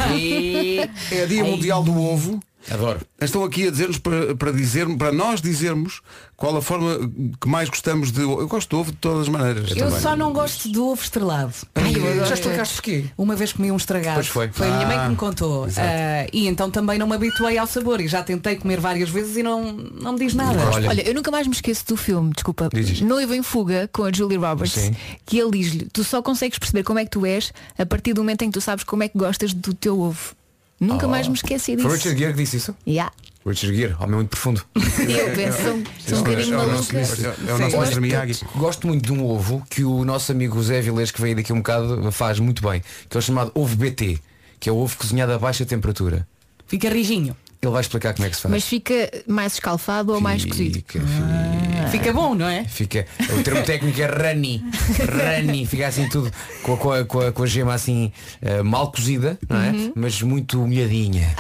hoje 0.10 0.90
é 1.16 1.26
dia 1.26 1.46
mundial 1.46 1.82
do 1.82 1.98
ovo. 1.98 2.42
Adoro. 2.70 3.00
Estão 3.20 3.44
aqui 3.44 3.68
a 3.68 3.72
dizer-nos 3.72 3.98
para, 3.98 4.36
para, 4.36 4.52
dizer, 4.52 4.88
para 4.98 5.12
nós 5.12 5.42
dizermos 5.42 6.02
qual 6.36 6.56
a 6.58 6.62
forma 6.62 6.98
que 7.40 7.48
mais 7.48 7.70
gostamos 7.70 8.12
de 8.12 8.22
ovo. 8.24 8.42
Eu 8.42 8.48
gosto 8.48 8.70
de 8.70 8.76
ovo 8.76 8.92
de 8.92 8.98
todas 8.98 9.22
as 9.22 9.30
maneiras. 9.30 9.72
Eu 9.72 9.86
também. 9.88 10.00
só 10.00 10.16
não 10.16 10.32
gosto 10.34 10.70
do 10.70 10.88
ovo 10.88 11.02
estrelado. 11.02 11.54
Ai, 11.76 11.94
eu. 11.96 12.26
Já 12.26 12.34
explicaste 12.36 12.76
porquê? 12.76 13.06
Uma 13.18 13.36
vez 13.36 13.54
comi 13.54 13.72
um 13.72 13.78
estragado. 13.78 14.16
Pois 14.16 14.28
foi. 14.28 14.46
a 14.46 14.66
minha 14.76 14.88
mãe 14.88 14.98
que 14.98 15.06
Ah, 15.06 15.10
me 15.10 15.16
contou. 15.16 15.68
exato. 15.68 15.88
Ah, 15.88 16.28
e 16.32 16.48
então 16.48 16.70
também 16.70 16.98
não 17.00 17.08
me 17.08 17.16
habituei 17.16 17.58
ao 17.58 17.68
sabor. 17.68 18.00
E 18.02 18.08
já 18.08 18.24
tentei 18.24 18.56
comer 18.56 18.80
várias 18.80 19.10
vezes 19.10 19.38
e 19.38 19.44
não, 19.44 19.72
não 19.74 20.14
me 20.14 20.20
diz 20.20 20.34
nada. 20.34 20.60
Olha, 20.72 20.90
Olha, 20.90 21.08
eu 21.08 21.14
nunca 21.14 21.32
mais 21.32 21.48
me 21.48 21.54
esqueço 21.54 21.86
do 21.88 21.98
filme, 21.98 22.32
desculpa, 22.34 22.70
Dizes. 22.74 23.02
Noivo 23.02 23.34
em 23.34 23.44
Fuga, 23.44 23.90
com 23.92 24.04
a 24.04 24.12
Julie 24.12 24.38
Roberts, 24.38 24.74
Sim. 24.74 24.96
que 25.26 25.38
ele 25.40 25.52
diz-lhe, 25.52 25.88
tu 25.92 26.04
só 26.04 26.22
consegues 26.22 26.58
perceber 26.60 26.84
como 26.84 27.00
é 27.00 27.06
que 27.06 27.12
tu 27.12 27.26
és 27.26 27.52
a 27.78 27.86
partir 27.86 28.14
do 28.14 28.22
momento 28.22 28.44
em 28.44 28.48
que 28.50 28.54
tu 28.54 28.62
sabes 28.62 28.84
como 28.84 29.04
é 29.04 29.08
que 29.08 29.18
gostas 29.18 29.54
do 29.54 29.74
teu 29.74 30.00
ovo. 30.00 30.36
Nunca 30.82 31.08
mais 31.08 31.28
me 31.28 31.36
esqueci 31.36 31.76
disso. 31.76 31.88
Foi 31.88 31.92
o 31.92 31.94
Richard 31.96 32.18
Gere 32.20 32.34
que 32.34 32.40
disse 32.40 32.58
isso? 32.58 32.76
Yeah. 32.88 33.14
O 33.46 33.50
Richard 33.50 33.78
Gere, 33.78 33.96
homem 34.00 34.16
muito 34.16 34.30
profundo. 34.30 34.66
E 34.76 34.80
eu 35.14 35.32
penso, 35.36 35.62
sou, 35.62 35.84
sou 36.08 36.18
um 36.18 36.24
bocadinho 36.24 36.56
É 36.56 36.58
o 36.58 36.72
nosso, 36.72 36.94
maluca. 36.94 37.36
é 37.48 37.54
o 37.54 37.70
nosso. 37.70 38.02
Miyagi. 38.02 38.46
Gosto 38.56 38.88
muito 38.88 39.06
de 39.06 39.14
um 39.14 39.24
ovo 39.24 39.64
que 39.70 39.84
o 39.84 40.04
nosso 40.04 40.32
amigo 40.32 40.62
Zé 40.62 40.82
Vilés, 40.82 41.12
que 41.12 41.22
veio 41.22 41.36
daqui 41.36 41.54
um 41.54 41.58
bocado, 41.58 42.12
faz 42.12 42.40
muito 42.40 42.68
bem, 42.68 42.82
que 43.08 43.16
é 43.16 43.20
o 43.20 43.22
chamado 43.22 43.52
ovo 43.54 43.76
BT, 43.76 44.20
que 44.60 44.70
é 44.70 44.72
o 44.72 44.78
ovo 44.78 44.98
cozinhado 44.98 45.32
a 45.32 45.38
baixa 45.40 45.66
temperatura. 45.66 46.28
Fica 46.66 46.90
rijinho. 46.90 47.36
Ele 47.62 47.72
vai 47.72 47.82
explicar 47.82 48.14
como 48.16 48.26
é 48.26 48.30
que 48.30 48.36
se 48.36 48.42
faz. 48.42 48.52
Mas 48.52 48.64
fica 48.66 48.94
mais 49.28 49.54
escalfado 49.54 50.14
ou 50.14 50.20
mais 50.20 50.44
cozido? 50.44 50.76
Fica, 50.76 51.00
fica, 51.00 51.88
Fica 51.92 52.14
bom, 52.14 52.34
não 52.34 52.48
é? 52.48 52.64
fica- 52.66 53.06
O 53.40 53.44
termo 53.44 53.62
técnico 53.64 54.02
é 54.02 54.06
runny. 54.08 54.64
Runny. 55.00 55.66
Fica 55.68 55.88
assim 55.88 56.08
tudo 56.10 56.32
com 56.64 56.74
a, 56.74 56.78
com 56.78 56.92
a, 56.92 57.06
com 57.06 57.20
a, 57.22 57.32
com 57.32 57.44
a 57.44 57.46
gema 57.46 57.74
assim 57.74 58.12
eh, 58.42 58.64
mal 58.64 58.92
cozida, 58.92 59.38
não 59.48 59.62
é? 59.62 59.74
Mas 59.96 60.22
muito 60.24 60.58
molhadinha. 60.66 61.36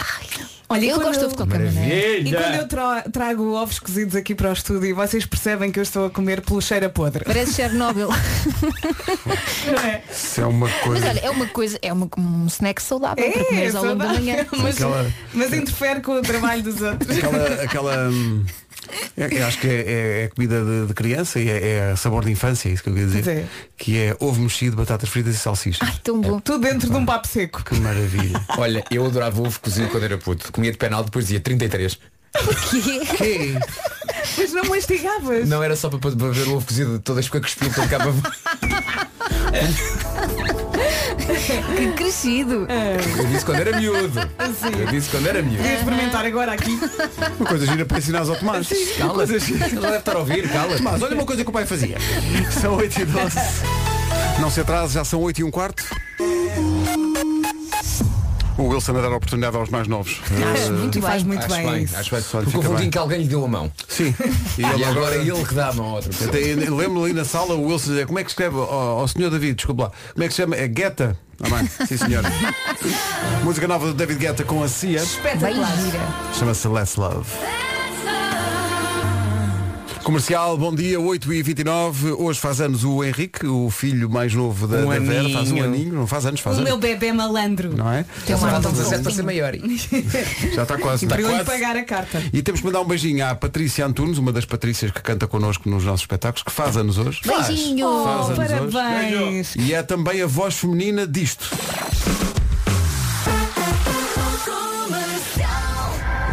Olha, 0.71 0.86
Eu 0.86 0.99
gosto 1.01 1.27
de 1.27 1.36
qualquer 1.36 1.60
maneira. 1.60 2.17
E 2.29 2.31
quando 2.34 2.55
eu 2.55 2.67
tra- 2.67 3.01
trago 3.12 3.53
ovos 3.53 3.77
cozidos 3.79 4.15
aqui 4.15 4.34
para 4.34 4.49
o 4.49 4.53
estúdio, 4.53 4.95
vocês 4.95 5.25
percebem 5.25 5.71
que 5.71 5.79
eu 5.79 5.84
estou 5.84 6.05
a 6.05 6.10
comer 6.10 6.41
pelo 6.41 6.62
cheiro 6.62 6.86
a 6.86 6.89
podre. 6.89 7.25
Parece 7.25 7.53
Chernobyl. 7.55 8.07
Não 9.67 9.84
é? 9.84 10.01
Isso 10.10 10.41
é 10.41 10.45
uma 10.45 10.67
Mas 10.67 10.81
coisa. 10.81 11.07
olha, 11.10 11.19
é 11.19 11.29
uma 11.29 11.47
coisa, 11.47 11.79
é 11.81 11.91
uma, 11.93 12.10
um 12.17 12.45
snack 12.47 12.81
saudável 12.81 13.29
para 13.31 13.41
É, 13.41 13.43
comeres 13.45 13.75
ao 13.75 13.84
longo 13.86 13.97
da 13.97 14.07
manhã. 14.13 14.45
Mas, 14.57 14.75
Aquela- 14.75 15.12
mas 15.34 15.53
interfere 15.53 16.01
com 16.01 16.13
o 16.13 16.21
trabalho 16.21 16.63
dos 16.63 16.81
outros. 16.81 17.17
Aquela. 17.17 17.63
aquela 17.63 18.10
hum, 18.10 18.45
eu 19.17 19.46
acho 19.46 19.60
que 19.60 19.67
é, 19.67 19.72
é- 19.72 20.24
é 20.24 20.28
comida 20.30 20.63
de, 20.63 20.88
de 20.88 20.94
criança 20.94 21.39
e 21.39 21.50
é, 21.50 21.91
é 21.91 21.96
sabor 21.96 22.24
de 22.26 22.32
infância, 22.32 22.70
é 22.70 22.74
isso 22.74 22.84
que 22.84 22.89
eu 22.89 22.94
queria 22.94 23.08
dizer. 23.08 23.24
Sim. 23.24 23.48
Que 23.78 23.98
é 23.98 24.15
ovo 24.20 24.41
mexido, 24.41 24.76
batatas 24.78 25.10
fritas 25.10 25.36
e 25.36 25.38
salsichas. 25.38 25.88
Ai, 25.88 25.96
tão 26.04 26.20
bom. 26.22 26.39
Tudo 26.39 26.60
dentro 26.67 26.89
de 26.89 26.96
um 26.96 27.06
papo 27.06 27.28
seco. 27.28 27.63
Que 27.63 27.76
maravilha. 27.80 28.41
Olha, 28.58 28.84
eu 28.91 29.06
adorava 29.06 29.41
ovo 29.41 29.60
cozido 29.60 29.88
quando 29.89 30.04
era 30.04 30.17
puto. 30.17 30.52
Comia 30.52 30.72
de 30.72 30.78
penal, 30.78 31.04
depois 31.04 31.26
dizia 31.26 31.39
33. 31.39 31.98
Que? 33.17 33.58
Mas 34.38 34.54
não 34.54 34.63
mastigavas. 34.65 35.48
Não 35.48 35.62
era 35.62 35.76
só 35.76 35.89
para, 35.89 36.00
para 36.00 36.30
ver 36.30 36.48
o 36.48 36.56
ovo 36.56 36.65
cozido 36.65 37.00
todas 37.00 37.28
com 37.28 37.38
a 37.38 37.41
cuspir 37.41 37.70
para 37.74 37.84
ficava 37.84 38.13
Que 41.76 41.91
crescido. 41.94 42.67
Eu 43.17 43.26
disse 43.28 43.46
quando 43.46 43.60
era 43.60 43.78
miúdo. 43.78 44.20
Eu 44.80 44.88
disse 44.88 45.10
quando 45.10 45.28
era 45.28 45.41
miúdo. 45.41 45.58
Queria 45.58 45.78
experimentar 45.78 46.26
agora 46.26 46.54
aqui. 46.54 46.80
Uma 47.39 47.50
coisa 47.50 47.65
gira 47.65 47.86
para 47.86 47.98
ensinar 47.98 48.20
aos 48.20 48.39
Tomás. 48.39 48.67
Cala. 48.98 49.24
Ele 49.24 49.38
deve 49.38 49.98
estar 49.98 50.15
a 50.15 50.20
ouvir, 50.20 50.50
cala. 50.50 50.78
Mas 50.82 51.02
olha 51.02 51.15
uma 51.15 51.26
coisa 51.26 51.44
que 51.44 51.50
o 51.50 51.54
pai 51.54 51.65
fazia. 51.65 51.98
São 52.62 52.76
8 52.76 53.02
e 53.02 53.06
12. 53.06 53.38
Não 54.39 54.50
se 54.50 54.62
atrase, 54.62 54.94
já 54.94 55.04
são 55.04 55.22
8 55.22 55.39
e 55.39 55.44
um 55.44 55.52
quarto. 55.52 55.84
O 58.58 58.64
Wilson 58.68 58.98
a 58.98 59.02
dar 59.02 59.08
a 59.12 59.16
oportunidade 59.16 59.56
aos 59.56 59.70
mais 59.70 59.88
novos. 59.88 60.20
Acho 60.54 60.74
muito 60.74 60.98
E 60.98 61.02
faz 61.02 61.24
bem. 61.24 61.28
muito 61.32 61.46
Acho 61.46 61.56
bem, 61.56 61.66
bem, 61.86 61.88
acho 61.96 62.12
bem. 62.16 62.22
Porque 62.44 62.58
houve 62.58 62.68
um 62.68 62.72
bem. 62.72 62.78
dia 62.78 62.88
em 62.88 62.90
que 62.90 62.98
alguém 62.98 63.20
lhe 63.22 63.28
deu 63.28 63.44
a 63.46 63.48
mão. 63.48 63.72
Sim. 63.88 64.14
E 64.58 64.62
E 64.62 64.66
ele 64.66 64.84
agora 64.84 65.16
agora. 65.16 65.16
ele 65.16 65.46
que 65.46 65.54
dá 65.56 65.70
a 65.70 65.74
mão 65.74 65.86
a 65.92 65.94
outra 65.94 66.10
pessoa. 66.10 66.30
Até 66.30 66.40
Lembro-me 66.40 67.04
ali 67.06 67.14
na 67.14 67.26
sala 67.26 67.56
o 67.56 67.66
Wilson 67.68 67.92
dizer 67.92 68.06
como 68.08 68.20
é 68.20 68.24
que 68.24 68.30
escreve 68.30 68.56
ao, 68.58 69.08
senhor 69.08 69.30
David, 69.30 69.56
desculpa 69.56 69.84
lá, 69.84 69.92
como 70.14 70.24
é 70.24 70.28
que 70.28 70.34
se 70.34 70.42
chama? 70.42 70.56
É 70.56 70.68
Guetta? 70.68 71.18
Ah, 71.44 71.50
bem, 71.50 71.88
sim 71.88 71.98
senhor. 71.98 72.24
Música 73.44 73.68
nova 73.68 73.88
do 73.88 73.94
David 73.94 74.20
Guetta 74.20 74.44
com 74.44 74.62
a 74.64 74.68
Cia. 74.68 75.00
Bem 75.00 75.04
Espetacular. 75.08 75.72
Chama-se 76.38 76.68
Less 76.68 77.00
Love. 77.00 77.26
Comercial, 80.15 80.58
bom 80.58 80.76
dia, 80.76 81.00
8h29. 81.00 82.17
Hoje 82.19 82.38
faz 82.38 82.60
anos 82.60 82.84
o 82.84 83.02
Henrique, 83.02 83.47
o 83.47 83.69
filho 83.69 84.10
mais 84.10 84.34
novo 84.34 84.67
da, 84.67 84.80
Um 84.80 84.89
da 84.89 85.00
Vera. 85.00 85.21
aninho. 85.21 85.34
Faz 85.38 85.52
um 85.54 85.63
aninho, 85.63 85.93
não 85.93 86.06
faz 86.06 86.26
anos, 86.26 86.41
faz 86.41 86.58
O 86.58 86.60
anos. 86.60 86.69
meu 86.69 86.78
bebê 86.78 87.13
malandro. 87.13 87.74
Não 87.78 87.89
é? 87.89 88.04
Tem 88.26 88.36
uma 88.36 88.50
Faltam 88.50 88.71
alta 88.71 88.82
17 88.84 89.04
para 89.04 89.12
ser 89.13 89.24
maior. 89.24 89.54
Já 90.54 90.63
está 90.63 90.78
quase. 90.78 91.06
Está 91.06 91.15
Para 91.15 91.21
eu 91.24 91.30
lhe 91.30 91.36
quase. 91.36 91.45
pagar 91.50 91.78
a 91.78 91.84
carta. 91.86 92.21
E 92.34 92.41
temos 92.41 92.60
que 92.60 92.65
mandar 92.67 92.82
um 92.82 92.86
beijinho 92.86 93.26
à 93.26 93.34
Patrícia 93.34 93.86
Antunes, 93.86 94.17
uma 94.17 94.34
das 94.34 94.43
Patrícias 94.43 94.91
que 94.91 95.02
canta 95.02 95.28
connosco 95.28 95.69
nos 95.69 95.86
nossos 95.86 96.02
espetáculos, 96.02 96.43
que 96.43 96.52
faz 96.52 96.76
anos 96.76 96.97
hoje. 96.97 97.21
Beijinho. 97.26 98.04
Faz 98.04 98.28
Oh, 98.28 98.32
anos 98.34 98.39
hoje. 98.65 98.74
parabéns. 98.74 99.56
E 99.56 99.74
é 99.74 99.82
também 99.82 100.21
a 100.21 100.28
voz 100.28 100.56
feminina 100.56 101.08
disto. 101.08 101.50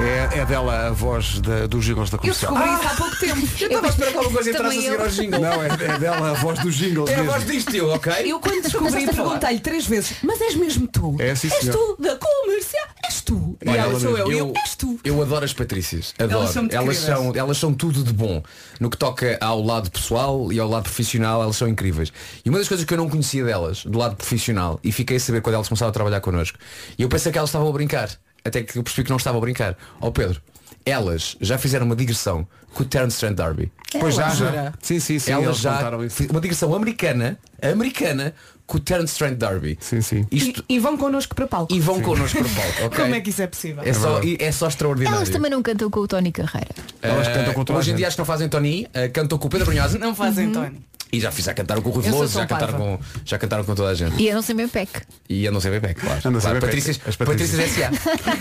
É, 0.00 0.38
é 0.38 0.44
dela 0.46 0.86
a 0.86 0.90
voz 0.92 1.40
da- 1.40 1.66
dos 1.66 1.84
jingles 1.84 2.08
da 2.08 2.16
Eu 2.16 2.20
comercial. 2.20 2.52
descobri 2.54 2.74
isso 2.78 2.86
há 2.86 2.96
pouco 2.96 3.18
tempo. 3.18 3.48
Eu 3.60 3.66
estava 3.66 3.86
a 3.86 3.90
esperar 3.90 4.10
que 4.12 4.16
alguma 4.18 4.34
coisa 4.34 4.50
entrasse 4.50 4.78
a 4.78 4.80
seguir 4.80 4.94
eu. 4.94 5.00
ao 5.02 5.08
jingle. 5.08 5.40
Não, 5.40 5.62
é, 5.62 5.66
é 5.66 5.98
dela 5.98 6.30
a 6.30 6.32
voz 6.34 6.58
dos 6.60 6.74
jingles 6.76 7.10
É 7.10 7.14
a 7.14 7.16
mesmo. 7.18 7.32
voz 7.32 7.46
disto, 7.46 7.74
eu, 7.74 7.88
ok? 7.90 8.12
Eu 8.24 8.38
quando 8.38 8.62
descobri 8.62 9.06
perguntei-lhe 9.06 9.58
três 9.60 9.86
vezes, 9.86 10.14
mas 10.22 10.40
és 10.40 10.54
mesmo 10.54 10.86
tu? 10.86 11.16
É, 11.18 11.34
sim, 11.34 11.48
és 11.52 11.66
tu 11.68 11.96
da 11.98 12.16
comercial? 12.16 12.86
És 13.04 13.20
tu? 13.22 13.58
E 13.64 13.68
Olha, 13.68 13.78
ela 13.80 13.98
sou 14.00 14.10
eu, 14.16 14.30
eu, 14.30 14.38
eu, 14.38 14.52
és 14.56 14.74
tu. 14.76 15.00
eu 15.02 15.20
adoro 15.20 15.44
as 15.44 15.52
Patrícias. 15.52 16.14
Adoro. 16.18 16.38
Elas 16.42 16.50
são 16.50 16.68
elas, 16.70 16.96
são, 16.98 17.32
elas 17.34 17.58
são 17.58 17.74
tudo 17.74 18.04
de 18.04 18.12
bom. 18.12 18.40
No 18.78 18.88
que 18.90 18.96
toca 18.96 19.36
ao 19.40 19.60
lado 19.60 19.90
pessoal 19.90 20.52
e 20.52 20.60
ao 20.60 20.68
lado 20.68 20.84
profissional, 20.84 21.42
elas 21.42 21.56
são 21.56 21.66
incríveis. 21.66 22.12
E 22.44 22.48
uma 22.48 22.58
das 22.58 22.68
coisas 22.68 22.86
que 22.86 22.94
eu 22.94 22.98
não 22.98 23.08
conhecia 23.10 23.44
delas, 23.44 23.84
do 23.84 23.98
lado 23.98 24.14
profissional, 24.14 24.78
e 24.84 24.92
fiquei 24.92 25.16
a 25.16 25.20
saber 25.20 25.40
quando 25.42 25.54
elas 25.56 25.66
começaram 25.68 25.90
a 25.90 25.92
trabalhar 25.92 26.20
connosco, 26.20 26.56
e 26.96 27.02
eu 27.02 27.08
pensei 27.08 27.32
que 27.32 27.38
elas 27.38 27.50
estavam 27.50 27.68
a 27.68 27.72
brincar. 27.72 28.08
Até 28.48 28.62
que 28.62 28.76
eu 28.78 28.82
percebi 28.82 29.04
que 29.04 29.10
não 29.10 29.16
estavam 29.18 29.38
a 29.38 29.40
brincar. 29.42 29.76
Ó 30.00 30.10
Pedro, 30.10 30.40
elas 30.84 31.36
já 31.40 31.58
fizeram 31.58 31.86
uma 31.86 31.96
digressão 31.96 32.46
com 32.74 32.82
o 32.82 32.86
Terence 32.86 33.18
Trent 33.18 33.34
D'Arby. 33.36 33.70
Pois 33.98 34.14
já, 34.14 34.28
já. 34.30 34.72
Sim, 34.82 35.00
sim, 35.00 35.18
sim. 35.18 35.30
elas 35.32 35.58
já 35.58 35.90
uma 36.30 36.40
digressão 36.40 36.74
americana, 36.74 37.38
americana, 37.62 38.34
com 38.66 38.76
o 38.76 38.80
Terence 38.80 39.16
Trent 39.18 39.38
D'Arby. 39.38 39.78
Sim, 39.80 40.00
sim. 40.02 40.26
Isto, 40.30 40.62
E, 40.68 40.74
e 40.74 40.78
vão 40.78 40.96
connosco 40.96 41.34
para 41.34 41.46
palco. 41.46 41.74
e 41.74 41.80
vão 41.80 42.00
connosco 42.02 42.38
para 42.38 42.46
o 42.46 42.54
palco, 42.54 42.84
ok? 42.86 42.98
Como 43.00 43.14
é 43.14 43.20
que 43.20 43.30
isso 43.30 43.42
é 43.42 43.46
possível? 43.46 43.82
É 43.84 43.92
só, 43.94 44.12
verdade. 44.20 44.36
e 44.40 44.44
é 44.44 44.52
só 44.52 44.68
extraordinário. 44.68 45.16
Elas 45.16 45.30
também 45.30 45.50
não 45.50 45.62
cantam 45.62 45.90
com 45.90 46.00
o 46.00 46.06
Tony 46.08 46.30
Carreira. 46.32 46.74
Elas 47.00 47.26
Eh, 47.28 47.32
cantam 47.34 47.54
com 47.54 47.64
toda 47.64 47.78
a 47.78 47.80
Hoje 47.80 47.92
em 47.92 47.94
dia 47.96 48.06
acho 48.06 48.16
que 48.16 48.20
não 48.20 48.26
fazem 48.26 48.48
Tony, 48.48 48.86
eh, 48.92 49.08
cantam 49.08 49.38
com 49.38 49.46
o 49.46 49.50
Pedro 49.50 49.66
Brunhosa 49.66 49.98
Não 49.98 50.14
fazem, 50.14 50.52
Tony. 50.52 50.78
E 51.12 51.20
já, 51.20 51.30
fiz- 51.30 51.44
já 51.44 51.54
cantaram 51.54 51.80
com 51.82 51.88
o 51.88 51.92
Rui 51.92 52.02
Veloso, 52.02 52.34
já 52.38 52.46
cantaram, 52.46 52.78
com, 52.78 52.98
já 53.24 53.38
cantaram 53.38 53.64
com 53.64 53.74
toda 53.74 53.88
a 53.90 53.94
gente. 53.94 54.20
E 54.20 54.28
eu 54.28 54.34
não 54.34 54.42
sei 54.42 54.54
bem 54.54 54.68
PEC. 54.68 55.02
E 55.28 55.46
andam 55.46 55.60
sempre 55.60 55.80
bem, 55.80 55.94
claro. 55.94 56.20
Andam 56.24 56.40
claro. 56.40 56.54
bem. 56.60 56.68
Patrícias, 56.68 57.00
As 57.06 57.16
Patrícias. 57.16 57.58
S.A. 57.78 57.90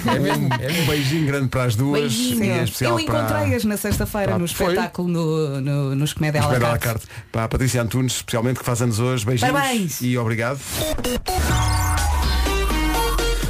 É 0.16 0.20
mesmo, 0.20 0.48
é 0.54 0.56
Um 0.56 0.60
mesmo. 0.60 0.86
beijinho 0.88 1.26
grande 1.28 1.48
para 1.50 1.64
as 1.64 1.76
duas 1.76 2.00
Beijinho. 2.02 2.44
e 2.44 2.48
em 2.50 2.64
especial 2.64 3.00
Eu 3.00 3.06
para 3.06 3.20
encontrei-as 3.22 3.64
na 3.66 3.78
sexta-feira 3.78 4.28
para- 4.30 4.40
no 4.40 4.46
espetáculo 4.46 5.08
no, 5.08 5.62
no, 5.62 5.96
nos 5.96 6.14
Comédia 6.14 6.42
à 6.42 6.48
la 6.48 6.54
Espera 6.54 6.74
à 6.74 6.78
carte. 6.78 7.06
carte. 7.08 7.24
Para 7.32 7.44
a 7.44 7.48
Patrícia 7.48 7.82
Antunes, 7.82 8.14
especialmente 8.16 8.60
que 8.60 8.66
faz 8.66 8.82
anos 8.82 9.00
hoje. 9.00 9.26
Beijinhos 9.26 9.52
Parabéns. 9.54 10.02
e 10.02 10.18
obrigado. 10.18 10.60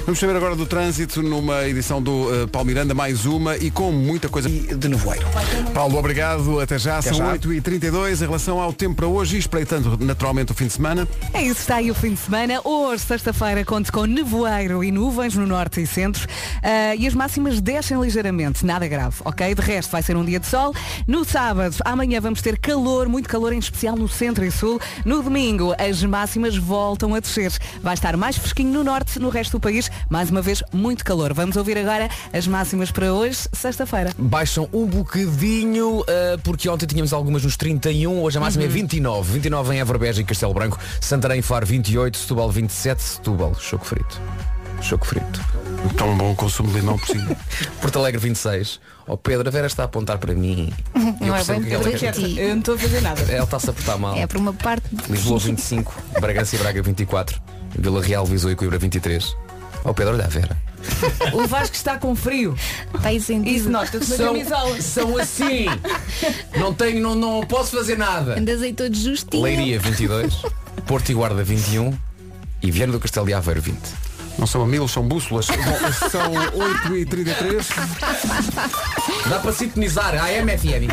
Vamos 0.07 0.19
saber 0.21 0.37
agora 0.37 0.55
do 0.55 0.65
trânsito 0.65 1.21
numa 1.21 1.67
edição 1.67 2.01
do 2.01 2.43
uh, 2.43 2.47
Paulo 2.47 2.65
Miranda, 2.65 2.93
mais 2.93 3.25
uma 3.25 3.57
e 3.57 3.69
com 3.69 3.91
muita 3.91 4.29
coisa. 4.29 4.47
E 4.47 4.73
de 4.73 4.87
nevoeiro. 4.87 5.27
Paulo, 5.73 5.97
obrigado. 5.97 6.61
Até 6.61 6.79
já. 6.79 7.01
São 7.01 7.17
já. 7.17 7.37
8h32 7.37 8.21
em 8.21 8.25
relação 8.25 8.61
ao 8.61 8.71
tempo 8.71 8.95
para 8.95 9.05
hoje 9.05 9.35
e 9.35 9.39
espreitando 9.39 9.97
naturalmente 9.99 10.53
o 10.53 10.55
fim 10.55 10.67
de 10.67 10.71
semana. 10.71 11.05
É 11.33 11.43
isso, 11.43 11.59
está 11.59 11.75
aí 11.75 11.91
o 11.91 11.93
fim 11.93 12.13
de 12.13 12.21
semana. 12.21 12.61
Hoje, 12.63 13.03
sexta-feira, 13.03 13.65
conto 13.65 13.91
com 13.91 14.05
nevoeiro 14.05 14.81
e 14.81 14.93
nuvens 14.93 15.35
no 15.35 15.45
norte 15.45 15.81
e 15.81 15.85
centro. 15.85 16.25
Ah, 16.63 16.95
e 16.95 17.05
as 17.05 17.13
máximas 17.13 17.59
descem 17.59 17.99
ligeiramente, 17.99 18.65
nada 18.65 18.87
grave, 18.87 19.17
ok? 19.25 19.53
De 19.53 19.61
resto, 19.61 19.91
vai 19.91 20.01
ser 20.01 20.15
um 20.15 20.23
dia 20.23 20.39
de 20.39 20.47
sol. 20.47 20.73
No 21.05 21.25
sábado, 21.25 21.75
amanhã 21.83 22.21
vamos 22.21 22.41
ter 22.41 22.57
calor, 22.57 23.09
muito 23.09 23.27
calor, 23.27 23.51
em 23.51 23.59
especial 23.59 23.97
no 23.97 24.07
centro 24.07 24.45
e 24.45 24.51
sul. 24.51 24.79
No 25.03 25.21
domingo, 25.21 25.75
as 25.77 26.01
máximas 26.01 26.55
voltam 26.55 27.13
a 27.13 27.19
descer. 27.19 27.51
Vai 27.83 27.95
estar 27.95 28.15
mais 28.15 28.37
fresquinho 28.37 28.71
no 28.71 28.85
norte, 28.85 29.19
no 29.19 29.27
resto 29.27 29.51
do 29.51 29.59
país. 29.59 29.91
Mais 30.09 30.29
uma 30.29 30.41
vez, 30.41 30.63
muito 30.73 31.03
calor. 31.03 31.33
Vamos 31.33 31.55
ouvir 31.55 31.77
agora 31.77 32.09
as 32.33 32.47
máximas 32.47 32.91
para 32.91 33.13
hoje, 33.13 33.47
sexta-feira. 33.53 34.11
Baixam 34.17 34.67
um 34.73 34.85
bocadinho, 34.85 36.03
eh, 36.07 36.37
porque 36.43 36.67
ontem 36.69 36.85
tínhamos 36.85 37.13
algumas 37.13 37.43
nos 37.43 37.57
31, 37.57 38.21
hoje 38.21 38.37
a 38.37 38.41
máxima 38.41 38.63
Uhum. 38.63 38.69
é 38.69 38.73
29. 38.73 39.33
29 39.33 39.75
em 39.75 39.79
Évora 39.79 39.99
Beja 39.99 40.21
e 40.21 40.23
Castelo 40.23 40.53
Branco, 40.53 40.77
Santarém 41.01 41.41
Faro 41.41 41.65
28, 41.65 42.17
Setúbal 42.17 42.49
27, 42.51 43.01
Setúbal, 43.01 43.55
choco 43.59 43.85
frito. 43.85 44.19
Choco 44.81 45.05
frito. 45.07 45.41
Tão 45.95 46.15
bom 46.17 46.35
consumo 46.35 46.69
de 46.69 46.75
limão 46.79 46.97
possível. 46.99 47.35
Porto 47.81 47.97
Alegre 47.99 48.19
26. 48.21 48.79
Ó 49.07 49.15
Pedro, 49.15 49.47
a 49.47 49.51
Vera 49.51 49.65
está 49.67 49.83
a 49.83 49.85
apontar 49.85 50.17
para 50.19 50.33
mim. 50.35 50.71
Não 51.19 51.33
é 51.33 51.37
percebo 51.37 51.59
bem 51.61 51.69
que 51.69 51.75
ela. 51.75 52.39
Eu 52.39 52.49
não 52.49 52.59
estou 52.59 52.75
a 52.75 52.77
fazer 52.77 53.01
nada. 53.01 53.21
Ela 53.23 53.43
está-se 53.43 53.69
a 53.69 53.73
portar 53.73 53.97
mal. 53.97 54.15
É 54.15 54.27
por 54.27 54.37
uma 54.37 54.53
parte. 54.53 54.83
Lisboa 55.09 55.39
25, 55.39 55.95
Bragança 56.19 56.55
e 56.55 56.59
Braga 56.59 56.81
24, 56.83 57.41
Vila 57.77 58.01
Real, 58.03 58.25
Viseu 58.25 58.51
e 58.51 58.55
Coimbra 58.55 58.77
23. 58.77 59.35
Ó 59.87 59.93
Pedro, 59.93 60.15
olha 60.15 60.25
a 60.25 60.27
Vera. 60.27 60.57
O 61.31 61.47
Vasco 61.47 61.75
está 61.75 61.97
com 61.97 62.13
frio. 62.13 62.53
Está 62.93 63.07
aí 63.07 63.21
sentido. 63.21 63.55
Isso 63.55 63.69
na 63.69 63.85
camisola. 63.87 64.81
são 64.81 65.17
assim. 65.17 65.65
Não 66.57 66.73
tenho, 66.73 67.01
não, 67.01 67.15
não 67.15 67.41
posso 67.45 67.77
fazer 67.77 67.97
nada. 67.97 68.37
Andas 68.37 68.61
aí 68.61 68.73
todo 68.73 68.93
justinho. 68.93 69.43
Leiria 69.43 69.79
22, 69.79 70.41
Porto 70.85 71.09
e 71.09 71.13
Guarda 71.13 71.41
21 71.41 71.97
e 72.61 72.69
Viana 72.69 72.91
do 72.91 72.99
Castelo 72.99 73.25
de 73.25 73.33
Aveiro 73.33 73.61
20. 73.61 73.77
Não 74.37 74.45
são 74.45 74.61
amigos, 74.61 74.91
são 74.91 75.07
bússolas. 75.07 75.47
Bom, 75.47 76.09
são 76.09 76.33
8h33. 76.33 77.65
Dá 79.29 79.39
para 79.39 79.53
sintonizar 79.53 80.13
a 80.21 80.29
MFM. 80.43 80.91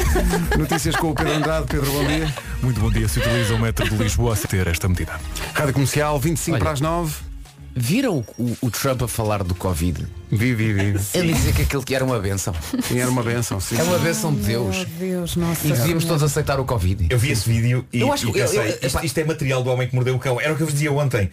Notícias 0.57 0.95
com 0.95 1.11
o 1.11 1.15
Pedro 1.15 1.35
Andrade. 1.35 1.67
Pedro, 1.67 1.91
bom 1.91 2.07
dia. 2.07 2.33
Muito 2.63 2.81
bom 2.81 2.91
dia. 2.93 3.09
Se 3.09 3.19
utiliza 3.19 3.55
o 3.55 3.59
metro 3.59 3.89
de 3.89 3.97
Lisboa 3.97 4.35
a 4.35 4.49
ter 4.49 4.69
esta 4.69 4.89
medida. 4.89 5.21
Rádio 5.53 5.75
Comercial, 5.75 6.19
25 6.21 6.55
Olha. 6.55 6.63
para 6.63 6.73
as 6.73 6.81
9. 6.81 7.34
Viram 7.77 8.25
o, 8.39 8.57
o- 8.63 8.71
Trump 8.71 9.03
a 9.03 9.09
falar 9.09 9.43
do 9.43 9.55
Covid? 9.55 10.07
Vi, 10.31 10.55
vi, 10.55 10.73
vi. 10.73 10.95
Ele 11.13 11.33
dizer 11.33 11.55
que 11.55 11.63
aquilo 11.63 11.83
que 11.83 11.93
era 11.95 12.05
uma 12.05 12.21
benção. 12.21 12.55
Sim, 12.83 13.01
era 13.01 13.11
uma 13.11 13.23
benção. 13.23 13.59
Sim. 13.59 13.77
É 13.79 13.83
uma 13.83 13.99
benção 13.99 14.33
de 14.33 14.43
Deus. 14.43 14.77
Meu 14.77 14.87
Deus, 14.87 15.37
nossa. 15.37 15.67
E 15.67 15.73
devíamos 15.73 16.05
todos 16.05 16.23
aceitar 16.23 16.61
o 16.61 16.65
Covid. 16.65 17.09
Eu 17.11 17.19
vi 17.19 17.33
esse 17.33 17.49
vídeo 17.49 17.85
e, 17.93 18.01
Eu 18.01 18.13
acho 18.13 18.31
que- 18.31 18.39
eu- 18.39 18.45
pensei, 18.47 18.61
eu- 18.81 18.87
isto, 18.87 19.05
isto 19.05 19.19
é 19.19 19.25
material 19.25 19.63
do 19.65 19.71
homem 19.71 19.89
que 19.89 19.95
mordeu 19.95 20.15
o 20.15 20.19
cão. 20.21 20.41
Era 20.41 20.53
o 20.53 20.57
que 20.57 20.63
eu 20.63 20.67
vos 20.67 20.75
dizia 20.75 20.93
ontem. 20.93 21.29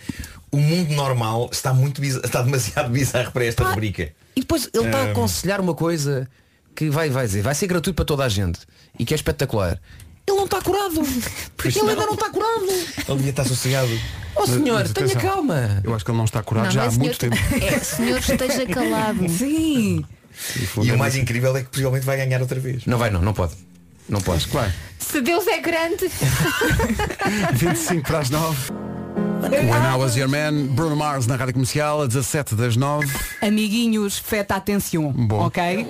O 0.52 0.58
mundo 0.58 0.92
normal 0.94 1.48
está 1.52 1.74
muito 1.74 2.02
bizarro, 2.02 2.26
está 2.26 2.42
demasiado 2.42 2.90
bizarro 2.92 3.32
para 3.32 3.46
esta 3.46 3.64
rubrica. 3.64 4.12
E 4.36 4.40
depois 4.40 4.68
ele 4.74 4.86
está 4.88 4.98
a 5.00 5.12
aconselhar 5.12 5.62
uma 5.62 5.76
coisa 5.76 6.28
que 6.76 6.90
vai, 6.90 7.10
vai 7.10 7.28
dizer, 7.28 7.44
vai 7.44 7.54
ser 7.54 7.68
gratuito 7.68 7.96
para 7.96 8.06
toda 8.06 8.26
a 8.26 8.30
gente 8.30 8.60
e 8.98 9.06
que 9.06 9.14
é 9.14 9.16
espetacular. 9.16 9.80
Ele 10.28 10.38
não 10.38 10.46
está 10.46 10.62
curado. 10.62 11.02
Pois 11.58 11.76
ele 11.76 11.86
não. 11.86 11.92
ainda 11.92 12.06
não 12.06 12.14
está 12.14 12.30
curado. 12.30 12.66
Ele 12.70 13.18
devia 13.18 13.30
estar 13.30 13.44
sossegado. 13.46 13.90
Oh 14.36 14.48
senhor, 14.48 14.80
mas 14.80 14.92
tenha 14.94 15.16
calma. 15.16 15.82
Eu 15.84 15.94
acho 15.94 16.04
que 16.06 16.10
ele 16.10 16.18
não 16.18 16.26
está 16.26 16.42
curado 16.42 16.66
Não, 16.66 16.72
já 16.72 16.86
há 16.86 16.90
senhor, 16.92 17.04
muito 17.04 17.20
tempo. 17.20 17.36
É, 17.62 17.80
senhor, 17.80 18.18
esteja 18.18 18.66
calado. 18.66 19.30
Sim. 19.30 20.04
E 20.82 20.92
o 20.92 20.98
mais 20.98 21.16
incrível 21.16 21.56
é 21.56 21.62
que 21.62 21.70
possivelmente 21.70 22.06
vai 22.06 22.18
ganhar 22.18 22.42
outra 22.42 22.60
vez. 22.60 22.86
Não 22.86 22.98
vai 22.98 23.12
não, 23.12 23.22
não 23.22 23.34
pode. 23.34 23.54
Não 24.10 24.22
pode. 24.22 24.48
Claro. 24.48 24.72
Se 24.98 25.22
Deus 25.22 25.46
é 25.48 25.60
grande. 25.60 26.10
25 27.54 28.08
para 28.08 28.20
as 28.20 28.30
9. 28.30 28.58
When 29.42 29.84
I 29.84 29.98
Was 29.98 30.16
Your 30.16 30.30
Man, 30.30 30.68
Bruno 30.76 30.96
Mars 30.96 31.26
na 31.26 31.36
Rádio 31.36 31.54
Comercial, 31.54 32.04
a 32.04 32.06
17 32.06 32.54
das 32.54 32.76
9. 32.76 33.12
Amiguinhos, 33.42 34.20
feta 34.20 34.56
atenção. 34.56 35.12
Bom. 35.12 35.48
Ok? 35.48 35.88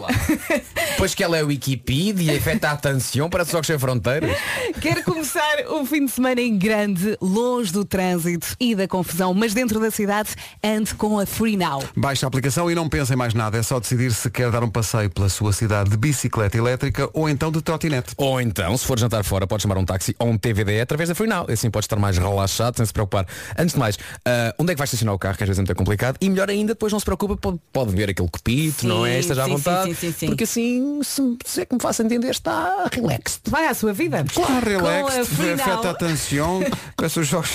Pois 0.97 1.13
que 1.13 1.23
ela 1.23 1.37
é 1.37 1.43
Wikipedia, 1.43 2.37
afeta 2.37 2.69
a 2.69 2.71
atenção 2.73 3.29
para 3.29 3.43
os 3.43 3.67
sem 3.67 3.77
fronteiras. 3.77 4.37
Quero 4.79 5.03
começar 5.03 5.65
o 5.67 5.85
fim 5.85 6.05
de 6.05 6.11
semana 6.11 6.39
em 6.39 6.57
grande, 6.57 7.17
longe 7.19 7.73
do 7.73 7.83
trânsito 7.83 8.55
e 8.59 8.73
da 8.73 8.87
confusão, 8.87 9.33
mas 9.33 9.53
dentro 9.53 9.79
da 9.79 9.91
cidade, 9.91 10.29
ande 10.63 10.93
com 10.93 11.19
a 11.19 11.25
Free 11.25 11.57
Now. 11.57 11.83
Baixe 11.95 12.23
a 12.23 12.27
aplicação 12.27 12.69
e 12.71 12.75
não 12.75 12.87
pense 12.87 13.11
em 13.11 13.15
mais 13.15 13.33
nada. 13.33 13.57
É 13.57 13.63
só 13.63 13.79
decidir 13.79 14.13
se 14.13 14.29
quer 14.29 14.49
dar 14.51 14.63
um 14.63 14.69
passeio 14.69 15.09
pela 15.09 15.27
sua 15.27 15.51
cidade 15.51 15.89
de 15.89 15.97
bicicleta 15.97 16.57
elétrica 16.57 17.09
ou 17.13 17.27
então 17.27 17.51
de 17.51 17.61
trotinete. 17.61 18.13
Ou 18.15 18.39
então, 18.39 18.77
se 18.77 18.85
for 18.85 18.97
jantar 18.97 19.23
fora, 19.23 19.45
pode 19.45 19.63
chamar 19.63 19.77
um 19.77 19.85
táxi 19.85 20.15
ou 20.19 20.29
um 20.29 20.37
TVD 20.37 20.81
através 20.81 21.09
da 21.09 21.15
Freenow. 21.15 21.47
Assim 21.49 21.69
pode 21.69 21.85
estar 21.85 21.97
mais 21.97 22.17
relaxado, 22.17 22.77
sem 22.77 22.85
se 22.85 22.93
preocupar. 22.93 23.25
Antes 23.57 23.73
de 23.73 23.79
mais, 23.79 23.97
ah, 24.25 24.53
onde 24.59 24.71
é 24.71 24.75
que 24.75 24.77
vai 24.79 24.85
estacionar 24.85 25.15
o 25.15 25.19
carro, 25.19 25.37
que 25.37 25.43
às 25.43 25.47
vezes 25.49 25.59
é 25.59 25.61
muito 25.61 25.75
complicado. 25.75 26.17
E 26.21 26.29
melhor 26.29 26.49
ainda, 26.49 26.73
depois 26.73 26.91
não 26.91 26.99
se 26.99 27.05
preocupa, 27.05 27.35
pode, 27.37 27.59
pode 27.71 27.91
ver 27.95 28.09
aquele 28.09 28.29
copito, 28.29 28.87
não 28.87 29.05
é? 29.05 29.19
Esteja 29.19 29.43
à 29.43 29.47
vontade. 29.47 29.89
sim, 29.89 29.95
sim, 29.95 30.11
sim. 30.11 30.27
Porque 30.27 30.43
assim, 30.43 31.01
se, 31.03 31.37
se 31.45 31.61
é 31.61 31.65
que 31.65 31.73
me 31.73 31.81
faço 31.81 32.01
entender, 32.03 32.29
está 32.29 32.89
relaxed. 32.91 33.41
Vai 33.47 33.67
à 33.67 33.73
sua 33.73 33.93
vida. 33.93 34.21
Está 34.21 34.41
Com 34.41 34.53
a 34.53 34.59
relax, 34.59 35.27
Free 35.27 35.57
feta 35.57 35.75
Now. 35.75 35.89
atenção, 35.89 36.63
peço 36.97 37.19
os 37.21 37.27
jogos. 37.27 37.51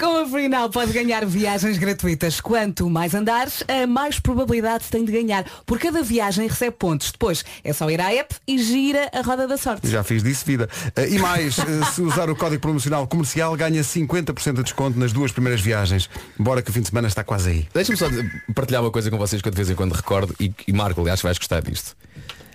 Com 0.00 0.16
a 0.16 0.26
Free 0.26 0.48
Now 0.48 0.70
pode 0.70 0.94
ganhar 0.94 1.26
viagens 1.26 1.76
gratuitas. 1.76 2.40
Quanto 2.40 2.88
mais 2.88 3.14
andares, 3.14 3.62
a 3.68 3.86
mais 3.86 4.18
probabilidade 4.18 4.84
tem 4.90 5.04
de 5.04 5.12
ganhar. 5.12 5.44
Por 5.66 5.78
cada 5.78 6.02
viagem 6.02 6.48
recebe 6.48 6.74
pontos. 6.78 7.12
Depois 7.12 7.44
é 7.62 7.70
só 7.74 7.90
ir 7.90 8.00
à 8.00 8.10
app 8.10 8.34
e 8.48 8.56
gira 8.56 9.10
a 9.12 9.20
roda 9.20 9.46
da 9.46 9.58
sorte. 9.58 9.86
Já 9.90 10.02
fiz 10.02 10.22
disso 10.22 10.46
vida. 10.46 10.70
Ah, 10.96 11.02
E 11.02 11.18
mais, 11.18 11.58
ah, 11.58 11.84
se 11.92 12.00
usar 12.00 12.30
o 12.30 12.34
código 12.34 12.62
promocional 12.62 13.06
comercial, 13.06 13.54
ganha 13.54 13.82
50% 13.82 14.54
de 14.54 14.62
desconto 14.62 14.98
nas 14.98 15.12
duas 15.12 15.32
primeiras 15.32 15.60
viagens. 15.60 16.08
Bora 16.38 16.62
que 16.62 16.70
o 16.70 16.72
fim 16.72 16.80
de 16.80 16.88
semana 16.88 17.06
está 17.06 17.22
quase 17.22 17.50
aí. 17.50 17.68
Deixa-me 17.74 17.98
só 17.98 18.06
partilhar 18.54 18.82
uma 18.82 18.90
coisa 18.90 19.10
com 19.10 19.18
vocês 19.18 19.42
que 19.42 19.48
eu 19.48 19.52
de 19.52 19.56
vez 19.56 19.68
em 19.68 19.74
quando 19.74 19.92
recordo 19.92 20.34
e, 20.40 20.50
e 20.66 20.72
Marco, 20.72 20.98
aliás, 21.02 21.20
vais 21.20 21.36
gostar 21.36 21.60
disto. 21.60 21.94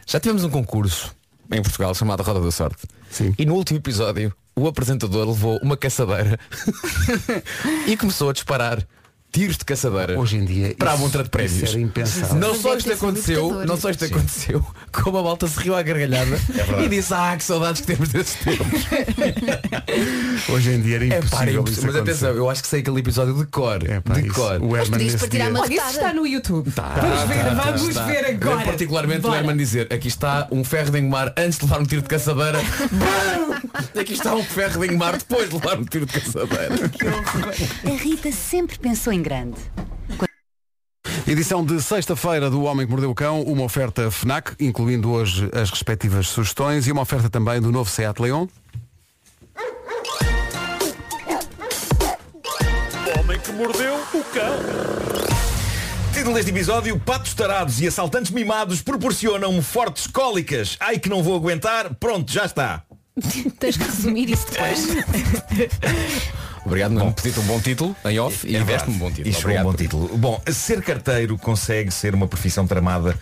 Já 0.07 0.19
tivemos 0.19 0.43
um 0.43 0.49
concurso 0.49 1.15
em 1.51 1.61
Portugal 1.61 1.93
chamado 1.93 2.23
Roda 2.23 2.41
da 2.41 2.49
Sorte. 2.49 2.87
Sim. 3.11 3.35
E 3.37 3.45
no 3.45 3.53
último 3.53 3.77
episódio, 3.77 4.33
o 4.55 4.67
apresentador 4.67 5.27
levou 5.27 5.59
uma 5.61 5.75
caçadeira 5.75 6.39
e 7.85 7.97
começou 7.97 8.29
a 8.29 8.33
disparar 8.33 8.85
tiros 9.35 9.57
de 9.57 9.65
caçadeira 9.65 10.17
Hoje 10.17 10.37
em 10.37 10.45
dia 10.45 10.73
para 10.77 10.93
a 10.93 10.97
montra 10.97 11.21
de 11.23 11.29
era 11.35 11.79
impensável. 11.79 12.35
Não 12.35 12.51
Mas 12.53 12.61
só 12.61 12.77
isto 12.77 12.93
aconteceu, 12.93 13.65
não 13.65 13.75
só 13.77 13.89
isto 13.89 14.05
aconteceu, 14.05 14.65
como 14.93 15.17
a 15.17 15.23
malta 15.23 15.45
se 15.47 15.59
riu 15.59 15.75
à 15.75 15.81
gargalhada 15.81 16.37
verdade. 16.37 16.83
e 16.85 16.89
disse, 16.89 17.13
ah, 17.13 17.35
que 17.37 17.43
saudades 17.43 17.81
que 17.81 17.87
temos 17.87 18.09
desses 18.09 18.35
tempos. 18.35 18.65
Hoje 20.49 20.71
em 20.71 20.81
dia 20.81 20.95
era 20.95 21.05
É 21.05 21.09
pá, 21.09 21.17
impossível. 21.17 21.45
isso 21.45 21.59
impossível. 21.59 21.85
Mas 21.87 21.95
acontecer. 21.95 22.25
atenção, 22.25 22.29
eu 22.37 22.49
acho 22.49 22.61
que 22.61 22.67
sei 22.69 22.79
aquele 22.79 22.99
episódio 22.99 23.33
de 23.33 23.45
cor. 23.47 23.79
É, 23.89 23.99
pá, 23.99 24.13
de 24.13 24.21
isso. 24.27 24.33
cor. 24.35 24.61
O 24.61 24.75
Herman 24.77 24.99
dia- 24.99 25.49
mão. 25.51 25.61
Olha, 25.63 25.73
isso 25.73 25.89
está 25.89 26.13
no 26.13 26.25
YouTube. 26.25 26.71
Tá, 26.71 26.95
vamos 27.01 27.21
ver, 27.27 27.43
tá, 27.43 27.49
vamos 27.53 27.81
tá, 27.83 27.89
está. 27.89 28.05
ver 28.05 28.25
agora. 28.25 28.49
Lembro 28.51 28.65
particularmente 28.65 29.21
Bora. 29.21 29.33
o 29.33 29.37
Herman 29.37 29.57
dizer, 29.57 29.91
aqui 29.91 30.07
está 30.07 30.47
um 30.51 30.63
ferro 30.63 30.91
de 30.91 30.99
engomar 30.99 31.33
antes 31.37 31.57
de 31.57 31.65
levar 31.65 31.81
um 31.81 31.85
tiro 31.85 32.01
de 32.01 32.07
caçadeira. 32.07 32.59
Aqui 33.99 34.13
está 34.13 34.33
um 34.35 34.43
ferro 34.43 34.79
de 34.79 34.87
engomar 34.87 35.17
depois 35.17 35.49
de 35.49 35.55
levar 35.55 35.77
um 35.79 35.83
tiro 35.85 36.05
de 36.05 36.13
caçadeira. 36.19 36.75
A 37.85 37.89
Rita 38.01 38.31
sempre 38.31 38.77
pensou 38.77 39.11
em 39.11 39.21
grande. 39.25 39.59
Edição 41.27 41.65
de 41.65 41.81
sexta-feira 41.81 42.47
do 42.47 42.61
Homem 42.61 42.85
que 42.85 42.91
Mordeu 42.91 43.09
o 43.09 43.15
Cão, 43.15 43.41
uma 43.41 43.63
oferta 43.63 44.11
FNAC, 44.11 44.53
incluindo 44.59 45.09
hoje 45.09 45.49
as 45.51 45.71
respectivas 45.71 46.27
sugestões 46.27 46.85
e 46.85 46.91
uma 46.91 47.01
oferta 47.01 47.27
também 47.27 47.59
do 47.59 47.71
novo 47.71 47.89
Seat 47.89 48.21
Leon. 48.21 48.45
Título 56.13 56.35
deste 56.35 56.51
episódio, 56.51 56.99
patos 56.99 57.33
tarados 57.33 57.81
e 57.81 57.87
assaltantes 57.87 58.29
mimados 58.29 58.83
proporcionam-me 58.83 59.63
fortes 59.63 60.05
cólicas. 60.05 60.77
Ai 60.79 60.99
que 60.99 61.09
não 61.09 61.23
vou 61.23 61.35
aguentar, 61.35 61.95
pronto, 61.95 62.31
já 62.31 62.45
está. 62.45 62.83
Tens 63.59 63.75
que 63.75 63.83
resumir 63.85 64.29
isso 64.29 64.45
depois. 64.51 64.87
Obrigado, 66.65 66.91
não 66.91 67.11
pediste 67.11 67.39
um 67.39 67.43
bom 67.43 67.59
título 67.59 67.95
em 68.05 68.19
off 68.19 68.47
e 68.47 68.55
É 68.55 68.63
deste-me 68.63 68.95
um 68.95 68.99
bom 68.99 69.09
título. 69.11 69.29
Isto 69.29 69.41
foi 69.43 69.57
um 69.57 69.63
bom 69.63 69.73
título. 69.73 70.17
Bom, 70.17 70.41
ser 70.51 70.81
carteiro 70.81 71.37
consegue 71.37 71.91
ser 71.91 72.15
uma 72.15 72.27
profissão 72.27 72.65
tramada 72.65 73.15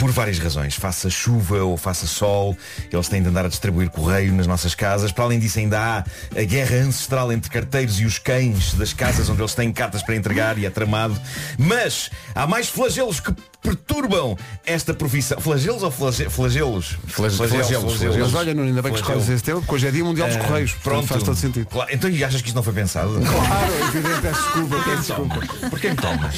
por 0.00 0.10
várias 0.10 0.38
razões. 0.38 0.74
Faça 0.74 1.10
chuva 1.10 1.58
ou 1.62 1.76
faça 1.76 2.06
sol, 2.06 2.56
eles 2.90 3.06
têm 3.08 3.22
de 3.22 3.28
andar 3.28 3.44
a 3.44 3.48
distribuir 3.48 3.90
correio 3.90 4.32
nas 4.32 4.46
nossas 4.46 4.74
casas. 4.74 5.12
Para 5.12 5.24
além 5.24 5.38
disso, 5.38 5.58
ainda 5.58 5.78
há 5.78 5.98
a 6.38 6.42
guerra 6.44 6.76
ancestral 6.76 7.30
entre 7.32 7.50
carteiros 7.50 8.00
e 8.00 8.06
os 8.06 8.18
cães 8.18 8.72
das 8.74 8.92
casas 8.94 9.28
onde 9.28 9.40
eles 9.42 9.54
têm 9.54 9.70
cartas 9.72 10.02
para 10.02 10.16
entregar 10.16 10.56
e 10.58 10.64
é 10.66 10.70
tramado. 10.70 11.20
Mas 11.58 12.10
há 12.34 12.46
mais 12.46 12.68
flagelos 12.68 13.20
que 13.20 13.32
perturbam 13.62 14.38
esta 14.64 14.94
profissão. 14.94 15.38
Flagelos 15.38 15.82
ou 15.82 15.90
flage- 15.90 16.30
flagelos? 16.30 16.96
Flage- 17.06 17.36
flagelos, 17.36 17.68
flagelos. 17.94 18.16
Mas 18.16 18.34
olha, 18.34 18.54
Nuno, 18.54 18.68
ainda 18.68 18.80
bem 18.80 18.92
que 18.92 18.98
Flagelos. 18.98 19.22
escolhes 19.24 19.36
esse 19.36 19.44
tema, 19.44 19.60
porque 19.60 19.74
hoje 19.74 19.86
é 19.86 19.90
dia 19.90 20.02
mundial 20.02 20.28
dos 20.28 20.36
Ah, 20.38 20.40
Correios. 20.40 20.72
Pronto, 20.82 21.06
faz 21.06 21.22
todo 21.22 21.36
sentido. 21.36 21.66
Claro, 21.66 21.90
Então 21.92 22.08
e 22.08 22.24
achas 22.24 22.40
que 22.40 22.48
isto 22.48 22.56
não 22.56 22.62
foi 22.62 22.72
pensado? 22.72 23.10
Claro, 23.20 23.72
é 23.74 23.86
evidente, 23.88 24.20
peço 24.22 24.42
desculpa, 24.42 24.76
peço 24.82 25.02
desculpa. 25.02 25.68
Porquê 25.68 25.90
me 25.90 25.96
tomas? 25.96 26.34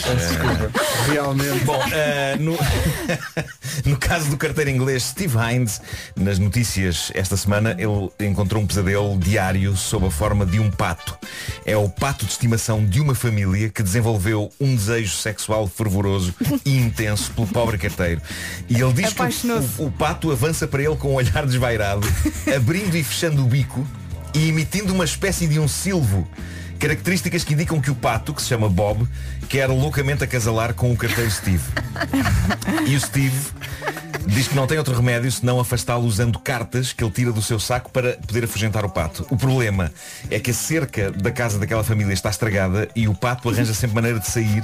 Realmente. 1.08 1.64
Bom, 1.64 1.80
eh, 1.92 2.36
no, 2.40 2.58
no 3.84 3.96
caso 3.96 4.30
do 4.30 4.36
carteiro 4.36 4.70
inglês 4.70 5.04
Steve 5.04 5.36
Hines, 5.36 5.80
nas 6.16 6.38
notícias 6.38 7.10
esta 7.14 7.36
semana, 7.36 7.76
ele 7.78 8.28
encontrou 8.28 8.62
um 8.62 8.66
pesadelo 8.66 9.18
diário 9.18 9.76
sob 9.76 10.06
a 10.06 10.10
forma 10.10 10.44
de 10.44 10.58
um 10.58 10.70
pato. 10.70 11.16
É 11.64 11.76
o 11.76 11.88
pato 11.88 12.24
de 12.24 12.32
estimação 12.32 12.84
de 12.84 13.00
uma 13.00 13.14
família 13.14 13.68
que 13.68 13.82
desenvolveu 13.82 14.50
um 14.60 14.74
desejo 14.74 15.14
sexual 15.16 15.66
fervoroso 15.66 16.34
e 16.64 16.76
intenso 16.76 17.30
pelo 17.32 17.46
pobre 17.46 17.78
carteiro. 17.78 18.20
E 18.68 18.80
ele 18.80 18.92
diz 18.92 19.12
que 19.12 19.20
Apaixonou-se. 19.20 19.80
o, 19.80 19.86
o 19.86 19.92
pato 19.92 20.30
avança 20.30 20.66
para 20.66 20.82
ele 20.82 20.96
com 20.96 21.12
um 21.12 21.14
olhar 21.14 21.46
desvairado, 21.46 22.06
abrindo 22.54 22.96
e 22.96 23.02
fechando 23.02 23.42
o 23.42 23.46
bico 23.46 23.86
e 24.34 24.48
emitindo 24.48 24.92
uma 24.92 25.04
espécie 25.04 25.46
de 25.46 25.58
um 25.58 25.68
silvo. 25.68 26.26
Características 26.78 27.44
que 27.44 27.54
indicam 27.54 27.80
que 27.80 27.92
o 27.92 27.94
pato, 27.94 28.34
que 28.34 28.42
se 28.42 28.48
chama 28.48 28.68
Bob, 28.68 29.06
quer 29.52 29.68
loucamente 29.68 30.24
acasalar 30.24 30.72
com 30.72 30.90
o 30.90 30.96
carteiro 30.96 31.30
Steve. 31.30 31.62
E 32.86 32.96
o 32.96 33.00
Steve 33.00 33.38
diz 34.26 34.48
que 34.48 34.54
não 34.54 34.66
tem 34.66 34.78
outro 34.78 34.94
remédio 34.94 35.30
senão 35.30 35.58
afastá-lo 35.60 36.04
usando 36.04 36.38
cartas 36.38 36.92
que 36.92 37.02
ele 37.02 37.10
tira 37.10 37.32
do 37.32 37.42
seu 37.42 37.58
saco 37.58 37.90
para 37.90 38.12
poder 38.26 38.44
afugentar 38.44 38.84
o 38.84 38.88
pato. 38.90 39.26
O 39.30 39.36
problema 39.36 39.90
é 40.30 40.38
que 40.38 40.50
a 40.50 40.54
cerca 40.54 41.10
da 41.10 41.30
casa 41.30 41.58
daquela 41.58 41.82
família 41.84 42.12
está 42.12 42.30
estragada 42.30 42.88
e 42.94 43.08
o 43.08 43.14
pato 43.14 43.48
arranja 43.48 43.74
sempre 43.74 43.94
maneira 43.94 44.18
de 44.18 44.28
sair 44.28 44.62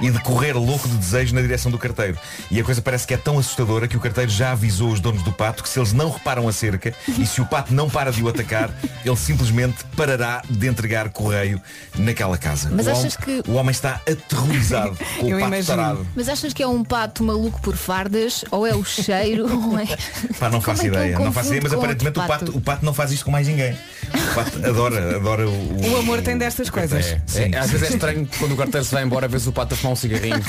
e 0.00 0.10
de 0.10 0.18
correr 0.20 0.52
louco 0.52 0.88
de 0.88 0.96
desejo 0.96 1.34
na 1.34 1.40
direção 1.40 1.70
do 1.70 1.78
carteiro. 1.78 2.16
E 2.50 2.60
a 2.60 2.64
coisa 2.64 2.80
parece 2.82 3.06
que 3.06 3.14
é 3.14 3.16
tão 3.16 3.38
assustadora 3.38 3.88
que 3.88 3.96
o 3.96 4.00
carteiro 4.00 4.30
já 4.30 4.52
avisou 4.52 4.90
os 4.92 5.00
donos 5.00 5.22
do 5.22 5.32
pato 5.32 5.62
que 5.62 5.68
se 5.68 5.78
eles 5.78 5.92
não 5.92 6.10
reparam 6.10 6.48
a 6.48 6.52
cerca 6.52 6.92
e 7.18 7.26
se 7.26 7.40
o 7.40 7.46
pato 7.46 7.72
não 7.74 7.88
para 7.88 8.10
de 8.12 8.22
o 8.22 8.28
atacar, 8.28 8.70
ele 9.04 9.16
simplesmente 9.16 9.84
parará 9.96 10.42
de 10.48 10.66
entregar 10.66 11.08
correio 11.10 11.60
naquela 11.96 12.36
casa. 12.38 12.70
Mas 12.72 12.86
o 12.86 12.90
achas 12.90 13.16
homem, 13.26 13.42
que- 13.42 13.50
o 13.50 13.54
homem 13.54 13.70
está 13.70 14.00
aterrorizado 14.10 14.96
com 15.20 15.26
Eu 15.28 15.36
o 15.36 15.40
pato 15.40 15.54
imagino. 15.54 15.64
tarado. 15.76 16.06
Mas 16.14 16.28
achas 16.28 16.52
que 16.52 16.62
é 16.62 16.66
um 16.66 16.84
pato 16.84 17.22
maluco 17.24 17.60
por 17.60 17.76
fardas? 17.76 18.44
Ou 18.50 18.66
é 18.66 18.74
o 18.74 18.84
cheiro? 19.02 19.46
é... 19.78 20.34
Pá, 20.38 20.48
não 20.50 20.60
faço 20.60 20.82
Como 20.82 20.94
é 20.94 20.98
ele 20.98 21.06
ideia, 21.12 21.18
não 21.24 21.32
faço 21.32 21.48
ideia, 21.48 21.62
mas 21.62 21.72
aparentemente 21.72 22.18
o 22.18 22.22
pato, 22.26 22.44
pato? 22.46 22.58
o 22.58 22.60
pato 22.60 22.84
não 22.84 22.94
faz 22.94 23.12
isto 23.12 23.24
com 23.24 23.30
mais 23.30 23.46
ninguém. 23.46 23.72
O 23.72 24.34
pato 24.34 24.58
adora, 24.66 25.16
adora 25.16 25.48
o. 25.48 25.90
O 25.90 25.96
amor 25.98 26.22
tem 26.22 26.36
destas 26.36 26.70
coisas. 26.70 27.06
É, 27.06 27.20
Sim. 27.26 27.54
é, 27.54 27.58
às 27.58 27.70
vezes 27.70 27.90
é 27.90 27.92
estranho 27.94 28.28
quando 28.38 28.52
o 28.52 28.56
carteiro 28.56 28.84
se 28.84 28.92
vai 28.92 29.02
embora 29.04 29.28
vês 29.28 29.46
o 29.46 29.52
pato 29.52 29.74
a 29.74 29.76
fumar 29.76 29.92
um 29.92 29.96
cigarrinho. 29.96 30.42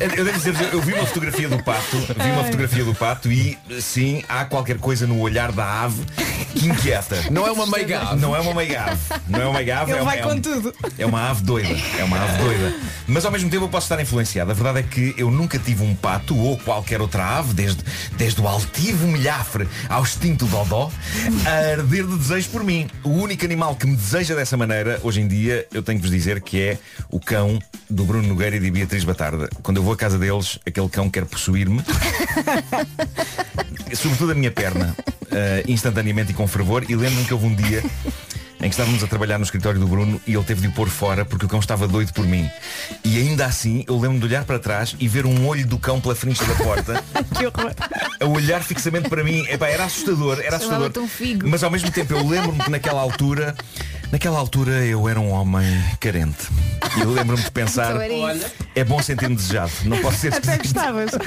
Eu 0.00 0.24
devo 0.24 0.38
dizer, 0.38 0.54
eu 0.72 0.80
vi 0.80 0.92
uma 0.92 1.06
fotografia 1.06 1.48
do 1.48 1.62
pato, 1.62 1.96
vi 1.96 2.30
uma 2.30 2.44
fotografia 2.44 2.84
do 2.84 2.94
pato 2.94 3.30
e 3.30 3.58
sim, 3.80 4.22
há 4.28 4.44
qualquer 4.44 4.78
coisa 4.78 5.06
no 5.06 5.18
olhar 5.20 5.52
da 5.52 5.82
ave 5.82 6.04
que 6.54 6.66
inquieta. 6.66 7.16
Não 7.30 7.46
é 7.46 7.52
uma 7.52 7.66
meiga 7.66 8.00
ave. 8.00 8.20
Não 8.20 8.34
é 8.34 8.40
uma 8.40 8.54
meiga 8.54 8.82
ave. 8.84 9.00
Não 9.28 9.40
é 9.40 9.44
uma 9.44 9.54
meiga 9.54 9.80
ave. 9.80 9.92
Ele 9.92 9.98
é 9.98 10.02
uma, 10.02 10.10
vai 10.10 10.18
é 10.20 10.22
com 10.22 10.30
um- 10.30 10.40
tudo. 10.40 10.74
É 10.98 11.06
uma 11.06 11.30
ave 11.30 11.42
doida. 11.42 11.76
É 11.98 12.04
uma 12.04 12.22
ave 12.22 12.42
doida. 12.42 12.74
Mas 13.06 13.24
ao 13.24 13.30
mesmo 13.30 13.50
tempo 13.50 13.64
eu 13.64 13.68
posso 13.68 13.86
estar 13.86 14.00
influenciado. 14.00 14.50
A 14.50 14.54
verdade 14.54 14.80
é 14.80 14.82
que 14.82 15.14
eu 15.16 15.30
nunca 15.30 15.58
tive 15.58 15.82
um 15.82 15.94
pato 15.94 16.36
ou 16.36 16.56
qualquer 16.80 17.02
outra 17.02 17.38
ave, 17.38 17.52
desde, 17.52 17.84
desde 18.16 18.40
o 18.40 18.48
altivo 18.48 19.06
milhafre 19.06 19.68
ao 19.88 20.02
extinto 20.02 20.46
dodó, 20.46 20.90
a 21.46 21.72
arder 21.72 22.06
de 22.06 22.16
desejo 22.16 22.48
por 22.48 22.64
mim. 22.64 22.88
O 23.04 23.10
único 23.10 23.44
animal 23.44 23.76
que 23.76 23.86
me 23.86 23.94
deseja 23.94 24.34
dessa 24.34 24.56
maneira, 24.56 24.98
hoje 25.02 25.20
em 25.20 25.28
dia, 25.28 25.66
eu 25.72 25.82
tenho 25.82 25.98
que 25.98 26.06
vos 26.06 26.10
dizer 26.10 26.40
que 26.40 26.60
é 26.60 26.78
o 27.10 27.20
cão 27.20 27.58
do 27.88 28.04
Bruno 28.04 28.26
Nogueira 28.26 28.56
e 28.56 28.60
de 28.60 28.70
Beatriz 28.70 29.04
Batarda. 29.04 29.48
Quando 29.62 29.76
eu 29.76 29.82
vou 29.82 29.92
à 29.92 29.96
casa 29.96 30.18
deles, 30.18 30.58
aquele 30.66 30.88
cão 30.88 31.10
quer 31.10 31.26
possuir-me. 31.26 31.82
Sobretudo 33.92 34.32
a 34.32 34.34
minha 34.34 34.50
perna, 34.50 34.96
eh, 35.30 35.64
instantaneamente 35.68 36.30
e 36.30 36.34
com 36.34 36.46
fervor. 36.46 36.84
E 36.88 36.94
lembro-me 36.94 37.26
que 37.26 37.34
houve 37.34 37.46
um 37.46 37.54
dia 37.54 37.82
em 38.60 38.68
que 38.68 38.74
estávamos 38.74 39.02
a 39.02 39.06
trabalhar 39.06 39.38
no 39.38 39.44
escritório 39.44 39.80
do 39.80 39.86
Bruno 39.86 40.20
e 40.26 40.34
ele 40.34 40.44
teve 40.44 40.60
de 40.60 40.68
o 40.68 40.72
pôr 40.72 40.88
fora 40.88 41.24
porque 41.24 41.46
o 41.46 41.48
cão 41.48 41.58
estava 41.60 41.88
doido 41.88 42.12
por 42.12 42.26
mim. 42.26 42.48
E 43.04 43.18
ainda 43.18 43.46
assim, 43.46 43.84
eu 43.88 43.94
lembro-me 43.94 44.18
de 44.20 44.26
olhar 44.26 44.44
para 44.44 44.58
trás 44.58 44.94
e 45.00 45.08
ver 45.08 45.24
um 45.24 45.46
olho 45.46 45.66
do 45.66 45.78
cão 45.78 46.00
pela 46.00 46.14
frente 46.14 46.44
da 46.44 46.54
porta 46.56 47.02
Que 47.36 47.46
horror. 47.46 47.74
a 48.20 48.26
olhar 48.26 48.62
fixamente 48.62 49.08
para 49.08 49.24
mim. 49.24 49.46
Epá, 49.48 49.68
era 49.68 49.84
assustador, 49.84 50.40
era 50.40 50.56
assustador. 50.56 50.92
Um. 50.96 51.08
Mas 51.48 51.64
ao 51.64 51.70
mesmo 51.70 51.90
tempo 51.90 52.12
eu 52.12 52.26
lembro-me 52.26 52.58
que 52.62 52.70
naquela 52.70 53.00
altura, 53.00 53.56
naquela 54.10 54.38
altura 54.38 54.84
eu 54.84 55.08
era 55.08 55.20
um 55.20 55.30
homem 55.30 55.66
carente. 55.98 56.48
E 56.96 57.00
eu 57.00 57.10
lembro-me 57.10 57.42
de 57.42 57.50
pensar, 57.50 57.94
é 58.74 58.84
bom 58.84 59.00
sentir-me 59.02 59.36
desejado. 59.36 59.72
Não 59.84 59.98
posso 59.98 60.18
ser 60.18 60.34
Até 60.34 60.58
gostavas. 60.58 61.10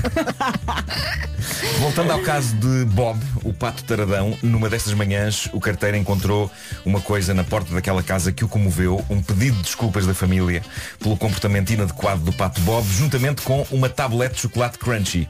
Voltando 1.80 2.12
ao 2.12 2.22
caso 2.22 2.56
de 2.56 2.86
Bob, 2.86 3.20
o 3.44 3.54
pato 3.54 3.84
taradão, 3.84 4.38
numa 4.42 4.70
destas 4.70 4.94
manhãs 4.94 5.50
o 5.54 5.60
carteiro 5.60 5.98
encontrou 5.98 6.52
uma 6.86 7.02
coisa 7.02 7.34
na 7.34 7.44
porta 7.44 7.74
daquela 7.74 8.02
casa 8.02 8.32
que 8.32 8.44
o 8.44 8.48
comoveu, 8.48 9.04
um 9.10 9.22
pedido 9.22 9.58
de 9.58 9.64
desculpas 9.64 10.06
da 10.06 10.14
família 10.14 10.62
pelo 11.00 11.18
comportamento 11.18 11.72
inadequado 11.72 12.22
do 12.22 12.34
pato 12.34 12.62
Bob, 12.62 12.88
juntamente 12.88 13.42
com 13.42 13.66
uma 13.72 13.90
tablete 13.90 14.36
de 14.36 14.42
chocolate 14.42 14.78
crunchy. 14.78 15.28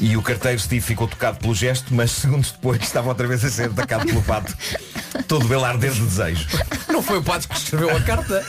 E 0.00 0.16
o 0.16 0.22
carteiro 0.22 0.58
Steve 0.58 0.80
ficou 0.80 1.06
tocado 1.06 1.38
pelo 1.38 1.54
gesto, 1.54 1.94
mas 1.94 2.10
segundos 2.10 2.50
depois 2.50 2.80
estava 2.82 3.08
outra 3.08 3.26
vez 3.26 3.44
a 3.44 3.50
ser 3.50 3.70
atacado 3.70 4.06
pelo 4.06 4.22
pato, 4.22 4.56
todo 5.28 5.52
ele 5.52 5.64
a 5.64 5.68
arder 5.68 5.92
de 5.92 6.00
desejo. 6.00 6.46
Não 6.88 7.02
foi 7.02 7.18
o 7.18 7.22
pato 7.22 7.48
que 7.48 7.56
escreveu 7.56 7.96
a 7.96 8.00
carta. 8.00 8.44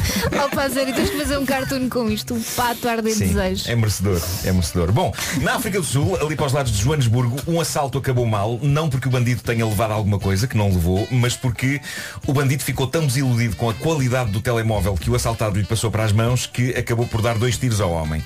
Oh, 0.32 0.54
pá, 0.54 0.68
sério, 0.70 0.94
tens 0.94 1.10
que 1.10 1.18
fazer 1.18 1.38
um 1.38 1.44
cartoon 1.44 1.88
com 1.88 2.08
isto. 2.10 2.34
O 2.34 2.40
pato 2.56 2.88
arde 2.88 3.02
de 3.10 3.14
Sim, 3.14 3.28
desejo. 3.28 3.70
é 3.70 3.74
merecedor, 3.74 4.20
é 4.44 4.52
merecedor. 4.52 4.92
Bom, 4.92 5.12
na 5.42 5.54
África 5.54 5.78
do 5.78 5.84
Sul, 5.84 6.16
ali 6.20 6.34
para 6.36 6.46
os 6.46 6.52
lados 6.52 6.72
de 6.72 6.82
Joanesburgo, 6.82 7.36
um 7.46 7.60
assalto 7.60 7.98
acabou 7.98 8.26
mal, 8.26 8.58
não 8.62 8.88
porque 8.88 9.08
o 9.08 9.10
bandido 9.10 9.42
tenha 9.42 9.66
levado 9.66 9.92
alguma 9.92 10.18
coisa, 10.18 10.46
que 10.46 10.56
não 10.56 10.68
levou, 10.68 11.06
mas 11.10 11.36
porque 11.36 11.80
o 12.26 12.32
bandido 12.32 12.62
ficou 12.62 12.86
tão 12.86 13.06
desiludido 13.06 13.56
com 13.56 13.68
a 13.68 13.74
qualidade 13.74 14.30
do 14.30 14.40
telemóvel 14.40 14.94
que 14.94 15.10
o 15.10 15.14
assaltado 15.14 15.58
lhe 15.58 15.66
passou 15.66 15.90
para 15.90 16.04
as 16.04 16.12
mãos 16.12 16.46
que 16.46 16.70
acabou 16.70 17.06
por 17.06 17.20
dar 17.22 17.36
dois 17.38 17.56
tiros 17.58 17.80
ao 17.80 17.90
homem. 17.90 18.22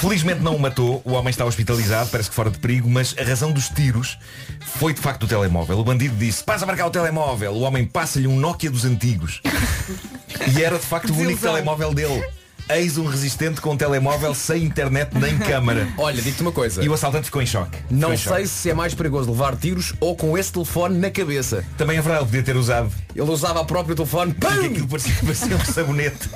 Felizmente 0.00 0.40
não 0.42 0.54
o 0.56 0.60
matou, 0.60 1.02
o 1.04 1.12
homem 1.12 1.30
está 1.30 1.44
hospitalizado, 1.44 2.10
parece 2.10 2.28
que 2.28 2.34
fora 2.34 2.50
de 2.50 2.58
perigo, 2.58 2.88
mas 2.88 3.14
a 3.18 3.24
razão 3.24 3.50
dos 3.52 3.68
tiros 3.68 4.18
foi 4.60 4.92
de 4.92 5.00
facto 5.00 5.24
o 5.24 5.26
telemóvel. 5.26 5.78
O 5.78 5.84
bandido 5.84 6.14
disse, 6.16 6.44
passa 6.44 6.64
a 6.64 6.66
marcar 6.66 6.86
o 6.86 6.90
telemóvel. 6.90 7.52
O 7.52 7.60
homem 7.60 7.84
passa-lhe 7.84 8.26
um 8.26 8.36
Nokia 8.36 8.70
dos 8.70 8.84
antigos. 8.84 9.40
E 10.54 10.62
era 10.62 10.75
de 10.78 10.86
facto 10.86 11.10
o 11.10 11.12
único 11.12 11.26
Desilusão. 11.28 11.52
telemóvel 11.54 11.94
dele. 11.94 12.24
Eis 12.68 12.98
um 12.98 13.06
resistente 13.06 13.60
com 13.60 13.70
um 13.74 13.76
telemóvel 13.76 14.34
sem 14.34 14.64
internet 14.64 15.10
nem 15.16 15.38
câmara. 15.38 15.86
Olha, 15.96 16.20
digo-te 16.20 16.42
uma 16.42 16.50
coisa. 16.52 16.82
E 16.82 16.88
o 16.88 16.94
assaltante 16.94 17.26
ficou 17.26 17.40
em 17.40 17.46
choque. 17.46 17.78
Não 17.90 18.12
em 18.12 18.16
sei 18.16 18.32
choque. 18.32 18.48
se 18.48 18.70
é 18.70 18.74
mais 18.74 18.92
perigoso 18.94 19.30
levar 19.30 19.54
tiros 19.56 19.94
ou 20.00 20.16
com 20.16 20.36
esse 20.36 20.52
telefone 20.52 20.98
na 20.98 21.10
cabeça. 21.10 21.64
Também 21.78 21.96
é 21.98 22.00
verdade, 22.00 22.22
ele 22.22 22.26
podia 22.30 22.42
ter 22.42 22.56
usado. 22.56 22.90
Ele 23.14 23.30
usava 23.30 23.60
o 23.60 23.64
próprio 23.64 23.94
telefone. 23.94 24.34
Porque 24.34 24.66
aquilo 24.66 24.88
parecia, 24.88 25.14
parecia 25.22 25.56
um 25.56 25.64
sabonete. 25.64 26.28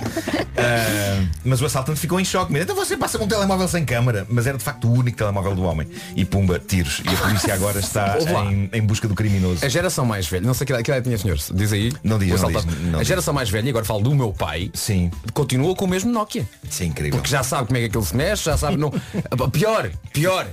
Ah, 0.57 1.25
mas 1.45 1.61
o 1.61 1.67
assaltante 1.67 1.99
ficou 1.99 2.21
em 2.21 2.25
choque. 2.25 2.57
Então 2.57 2.77
você 2.77 2.97
passa 2.97 3.19
com 3.19 3.25
um 3.25 3.29
telemóvel 3.29 3.67
sem 3.67 3.85
câmara. 3.85 4.25
Mas 4.31 4.47
era 4.47 4.57
de 4.57 4.63
facto 4.65 4.87
o 4.89 4.93
único 4.93 5.17
telemóvel 5.19 5.55
do 5.55 5.63
homem. 5.65 5.89
E 6.15 6.25
pumba, 6.25 6.59
tiros. 6.65 7.03
E 7.05 7.09
a 7.09 7.17
polícia 7.17 7.55
agora 7.55 7.81
está 7.81 8.17
em, 8.51 8.71
em 8.73 8.83
busca 8.83 9.09
do 9.09 9.15
criminoso. 9.15 9.65
A 9.65 9.69
geração 9.69 10.05
mais 10.05 10.29
velha, 10.29 10.47
não 10.47 10.55
sei 10.55 10.65
que 10.67 10.73
idade- 10.73 10.85
que 10.85 10.91
idade 10.91 11.05
tinha 11.05 11.19
senhor, 11.19 11.39
diz 11.55 11.73
aí. 11.73 11.93
Não 12.05 12.19
diz, 12.19 12.41
não 12.41 12.53
diz, 12.53 12.65
não 12.65 12.95
A 12.95 12.99
diz. 13.01 13.09
geração 13.09 13.35
mais 13.35 13.51
velha, 13.51 13.67
e 13.67 13.71
agora 13.71 13.85
falo 13.85 14.01
do 14.01 14.15
meu 14.15 14.33
pai, 14.33 14.71
Sim. 14.75 15.11
continua 15.35 15.75
com 15.75 15.85
o 15.85 15.89
mesmo 15.89 16.11
Nokia. 16.21 16.47
Sim, 16.69 16.87
incrível. 16.87 17.19
Porque 17.19 17.31
já 17.31 17.43
sabe 17.43 17.67
como 17.67 17.79
é 17.79 17.81
que 17.81 17.87
aquilo 17.87 18.05
se 18.05 18.15
mexe, 18.15 18.45
já 18.45 18.57
sabe 18.57 18.77
não. 18.77 18.91
Pior, 19.51 19.91
pior. 20.13 20.47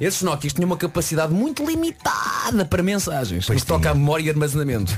Esses 0.00 0.22
Nokias 0.22 0.52
tinham 0.52 0.66
uma 0.66 0.76
capacidade 0.76 1.32
muito 1.32 1.64
limitada 1.64 2.64
para 2.64 2.82
mensagens. 2.82 3.46
Pois 3.46 3.62
toca 3.64 3.90
à 3.90 3.94
memória 3.94 4.24
e 4.24 4.30
armazenamento. 4.30 4.96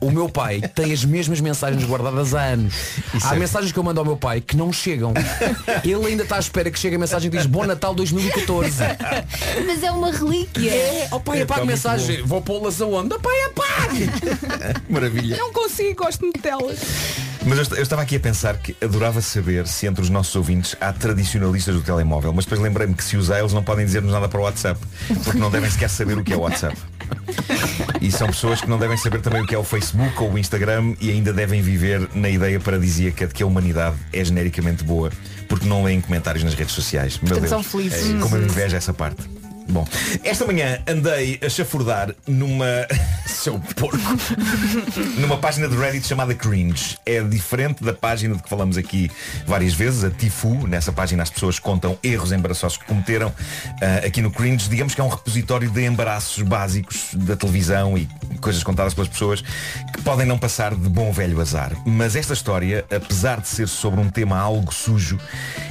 O 0.00 0.10
meu 0.10 0.28
pai 0.28 0.60
tem 0.60 0.92
as 0.92 1.04
mesmas 1.04 1.40
mensagens 1.40 1.84
guardadas 1.84 2.34
há 2.34 2.42
anos. 2.42 2.74
Isso 3.12 3.26
há 3.26 3.34
é- 3.34 3.38
mensagens 3.38 3.72
que 3.72 3.78
eu 3.78 3.82
mando 3.82 4.00
ao 4.00 4.06
meu 4.06 4.16
pai 4.16 4.40
que 4.40 4.56
não 4.56 4.72
chegam. 4.72 5.12
Ele 5.84 6.06
ainda 6.06 6.22
está 6.22 6.36
à 6.36 6.40
espera 6.40 6.70
que 6.70 6.78
chegue 6.78 6.96
a 6.96 6.98
mensagem 6.98 7.30
que 7.30 7.36
diz 7.36 7.46
Bom 7.46 7.66
Natal 7.66 7.94
2014. 7.94 8.78
Mas 9.66 9.82
é 9.82 9.90
uma 9.90 10.12
relíquia. 10.12 10.70
É, 10.70 11.08
oh 11.10 11.18
pai, 11.20 11.40
É, 11.40 11.42
apaga 11.42 11.60
tá 11.60 11.66
mensagem. 11.66 12.22
Vou 12.22 12.40
pô-las 12.40 12.80
aonde? 12.80 13.14
Oh, 13.14 13.20
pai, 13.20 13.36
apague! 13.44 14.08
Maravilha. 14.88 15.36
Não 15.36 15.52
consigo, 15.52 16.04
gosto 16.04 16.20
muito 16.22 16.40
delas. 16.40 16.78
Mas 17.46 17.58
eu, 17.58 17.76
eu 17.76 17.82
estava 17.82 18.00
aqui 18.02 18.16
a 18.16 18.20
pensar 18.20 18.56
que 18.56 18.74
adorava 18.82 19.20
saber 19.20 19.66
se 19.66 19.86
entre 19.86 20.02
os 20.02 20.08
nossos 20.08 20.34
ouvintes 20.34 20.74
há 20.80 20.92
tradicionalistas 20.92 21.74
do 21.74 21.82
telemóvel. 21.82 22.32
Mas 22.32 22.46
depois 22.46 22.60
lembrei-me 22.60 22.94
que 22.94 23.04
se 23.04 23.16
usar 23.16 23.38
eles 23.38 23.52
não 23.52 23.62
podem 23.62 23.84
dizer-nos 23.84 24.12
nada 24.12 24.28
para 24.28 24.40
o 24.40 24.42
WhatsApp. 24.44 24.80
Porque 25.22 25.38
não 25.38 25.50
devem 25.50 25.70
sequer 25.70 25.90
saber 25.90 26.16
o 26.16 26.24
que 26.24 26.32
é 26.32 26.36
o 26.36 26.40
WhatsApp. 26.40 26.76
E 28.00 28.10
são 28.10 28.28
pessoas 28.28 28.60
que 28.60 28.68
não 28.68 28.78
devem 28.78 28.96
saber 28.96 29.20
também 29.20 29.42
o 29.42 29.46
que 29.46 29.54
é 29.54 29.58
o 29.58 29.64
Facebook 29.64 30.22
ou 30.22 30.32
o 30.32 30.38
Instagram 30.38 30.94
e 31.00 31.10
ainda 31.10 31.32
devem 31.32 31.60
viver 31.60 32.08
na 32.14 32.30
ideia 32.30 32.58
paradisíaca 32.58 33.26
de 33.26 33.34
que 33.34 33.42
a 33.42 33.46
humanidade 33.46 33.96
é 34.12 34.24
genericamente 34.24 34.82
boa 34.82 35.10
porque 35.48 35.66
não 35.66 35.84
leem 35.84 36.00
comentários 36.00 36.42
nas 36.42 36.54
redes 36.54 36.74
sociais. 36.74 37.18
Meu 37.20 37.28
Portanto, 37.28 37.40
Deus. 37.40 37.50
são 37.50 37.62
felizes. 37.62 38.14
É, 38.14 38.18
como 38.18 38.36
eu 38.36 38.44
invejo 38.44 38.76
essa 38.76 38.94
parte. 38.94 39.22
Bom, 39.68 39.86
esta 40.22 40.44
manhã 40.44 40.78
andei 40.86 41.38
a 41.44 41.48
chafurdar 41.48 42.14
numa. 42.26 42.66
Seu 43.26 43.58
porco! 43.58 43.98
numa 45.18 45.38
página 45.38 45.68
de 45.68 45.76
Reddit 45.76 46.06
chamada 46.06 46.34
Cringe. 46.34 46.98
É 47.04 47.22
diferente 47.22 47.82
da 47.82 47.92
página 47.92 48.36
de 48.36 48.42
que 48.42 48.48
falamos 48.48 48.76
aqui 48.76 49.10
várias 49.46 49.74
vezes, 49.74 50.04
a 50.04 50.10
Tifu. 50.10 50.66
Nessa 50.66 50.92
página 50.92 51.22
as 51.22 51.30
pessoas 51.30 51.58
contam 51.58 51.98
erros 52.02 52.32
embaraçosos 52.32 52.78
que 52.78 52.84
cometeram. 52.84 53.32
Ah, 53.82 54.06
aqui 54.06 54.20
no 54.20 54.30
Cringe, 54.30 54.68
digamos 54.68 54.94
que 54.94 55.00
é 55.00 55.04
um 55.04 55.08
repositório 55.08 55.68
de 55.70 55.84
embaraços 55.84 56.42
básicos 56.42 57.08
da 57.14 57.36
televisão 57.36 57.96
e 57.96 58.08
coisas 58.40 58.62
contadas 58.62 58.94
pelas 58.94 59.08
pessoas 59.08 59.40
que 59.40 60.02
podem 60.02 60.26
não 60.26 60.38
passar 60.38 60.74
de 60.74 60.88
bom 60.88 61.10
velho 61.12 61.40
azar. 61.40 61.72
Mas 61.86 62.16
esta 62.16 62.34
história, 62.34 62.84
apesar 62.94 63.40
de 63.40 63.48
ser 63.48 63.68
sobre 63.68 64.00
um 64.00 64.10
tema 64.10 64.38
algo 64.38 64.72
sujo, 64.72 65.18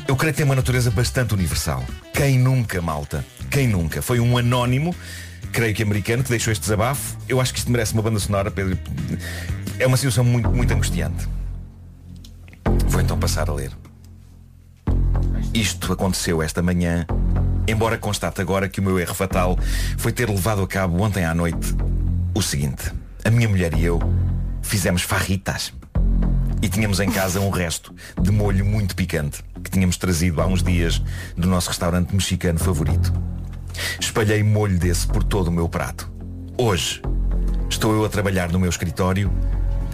eu 0.08 0.16
creio 0.16 0.34
que 0.34 0.38
tem 0.38 0.46
uma 0.46 0.56
natureza 0.56 0.90
bastante 0.90 1.34
universal. 1.34 1.84
Quem 2.14 2.38
nunca, 2.38 2.82
malta? 2.82 3.24
Quem 3.50 3.68
nunca? 3.68 3.83
Foi 3.90 4.20
um 4.20 4.38
anónimo 4.38 4.96
creio 5.54 5.76
que 5.76 5.84
americano, 5.84 6.24
que 6.24 6.30
deixou 6.30 6.52
este 6.52 6.62
desabafo. 6.62 7.16
Eu 7.30 7.40
acho 7.40 7.54
que 7.54 7.60
isto 7.60 7.72
merece 7.72 7.94
uma 7.94 8.02
banda 8.02 8.20
sonora, 8.20 8.50
Pedro. 8.50 8.78
É 9.80 9.86
uma 9.88 9.96
situação 9.96 10.24
muito, 10.24 10.50
muito 10.50 10.74
angustiante. 10.74 11.28
Vou 12.88 13.00
então 13.00 13.18
passar 13.18 13.50
a 13.50 13.54
ler. 13.54 13.72
Isto 15.54 15.94
aconteceu 15.94 16.42
esta 16.42 16.64
manhã, 16.64 17.06
embora 17.68 17.98
constate 17.98 18.42
agora 18.42 18.68
que 18.68 18.80
o 18.80 18.84
meu 18.84 19.00
erro 19.00 19.14
fatal 19.14 19.58
foi 19.98 20.12
ter 20.12 20.28
levado 20.28 20.64
a 20.64 20.68
cabo 20.68 21.02
ontem 21.02 21.24
à 21.24 21.34
noite 21.34 21.76
o 22.34 22.42
seguinte. 22.42 22.92
A 23.24 23.30
minha 23.30 23.48
mulher 23.48 23.78
e 23.78 23.86
eu 23.86 24.00
fizemos 24.62 25.04
farritas. 25.04 25.72
E 26.62 26.68
tínhamos 26.68 27.00
em 27.00 27.12
casa 27.12 27.40
um 27.40 27.50
resto 27.50 27.94
de 28.20 28.32
molho 28.32 28.66
muito 28.66 28.96
picante 28.96 29.44
que 29.64 29.70
tínhamos 29.70 29.98
trazido 29.98 30.42
há 30.42 30.48
uns 30.48 30.64
dias 30.64 31.02
do 31.38 31.48
nosso 31.48 31.70
restaurante 31.70 32.14
mexicano 32.14 32.58
favorito. 32.58 33.14
Espalhei 34.00 34.44
molho 34.44 34.78
desse 34.78 35.08
por 35.08 35.24
todo 35.24 35.48
o 35.48 35.52
meu 35.52 35.68
prato. 35.68 36.12
Hoje, 36.58 37.02
estou 37.70 37.94
eu 37.94 38.06
a 38.06 38.10
trabalhar 38.10 38.52
no 38.52 38.60
meu 38.60 38.70
escritório, 38.70 39.32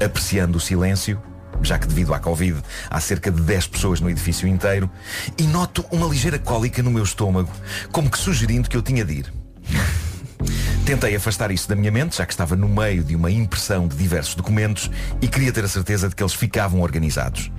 apreciando 0.03 0.57
o 0.57 0.61
silêncio, 0.61 1.21
já 1.61 1.77
que 1.77 1.87
devido 1.87 2.13
à 2.13 2.19
Covid 2.19 2.61
há 2.89 2.99
cerca 2.99 3.31
de 3.31 3.41
10 3.41 3.67
pessoas 3.67 3.99
no 3.99 4.09
edifício 4.09 4.47
inteiro, 4.47 4.89
e 5.37 5.43
noto 5.43 5.85
uma 5.91 6.07
ligeira 6.07 6.39
cólica 6.39 6.81
no 6.81 6.91
meu 6.91 7.03
estômago, 7.03 7.51
como 7.91 8.09
que 8.09 8.17
sugerindo 8.17 8.69
que 8.69 8.77
eu 8.77 8.81
tinha 8.81 9.03
de 9.03 9.13
ir. 9.13 9.33
Tentei 10.85 11.15
afastar 11.15 11.51
isso 11.51 11.69
da 11.69 11.75
minha 11.75 11.91
mente, 11.91 12.17
já 12.17 12.25
que 12.25 12.33
estava 12.33 12.55
no 12.55 12.67
meio 12.67 13.03
de 13.03 13.15
uma 13.15 13.29
impressão 13.29 13.87
de 13.87 13.95
diversos 13.95 14.35
documentos 14.35 14.89
e 15.21 15.27
queria 15.27 15.51
ter 15.51 15.63
a 15.63 15.67
certeza 15.67 16.09
de 16.09 16.15
que 16.15 16.23
eles 16.23 16.33
ficavam 16.33 16.81
organizados. 16.81 17.51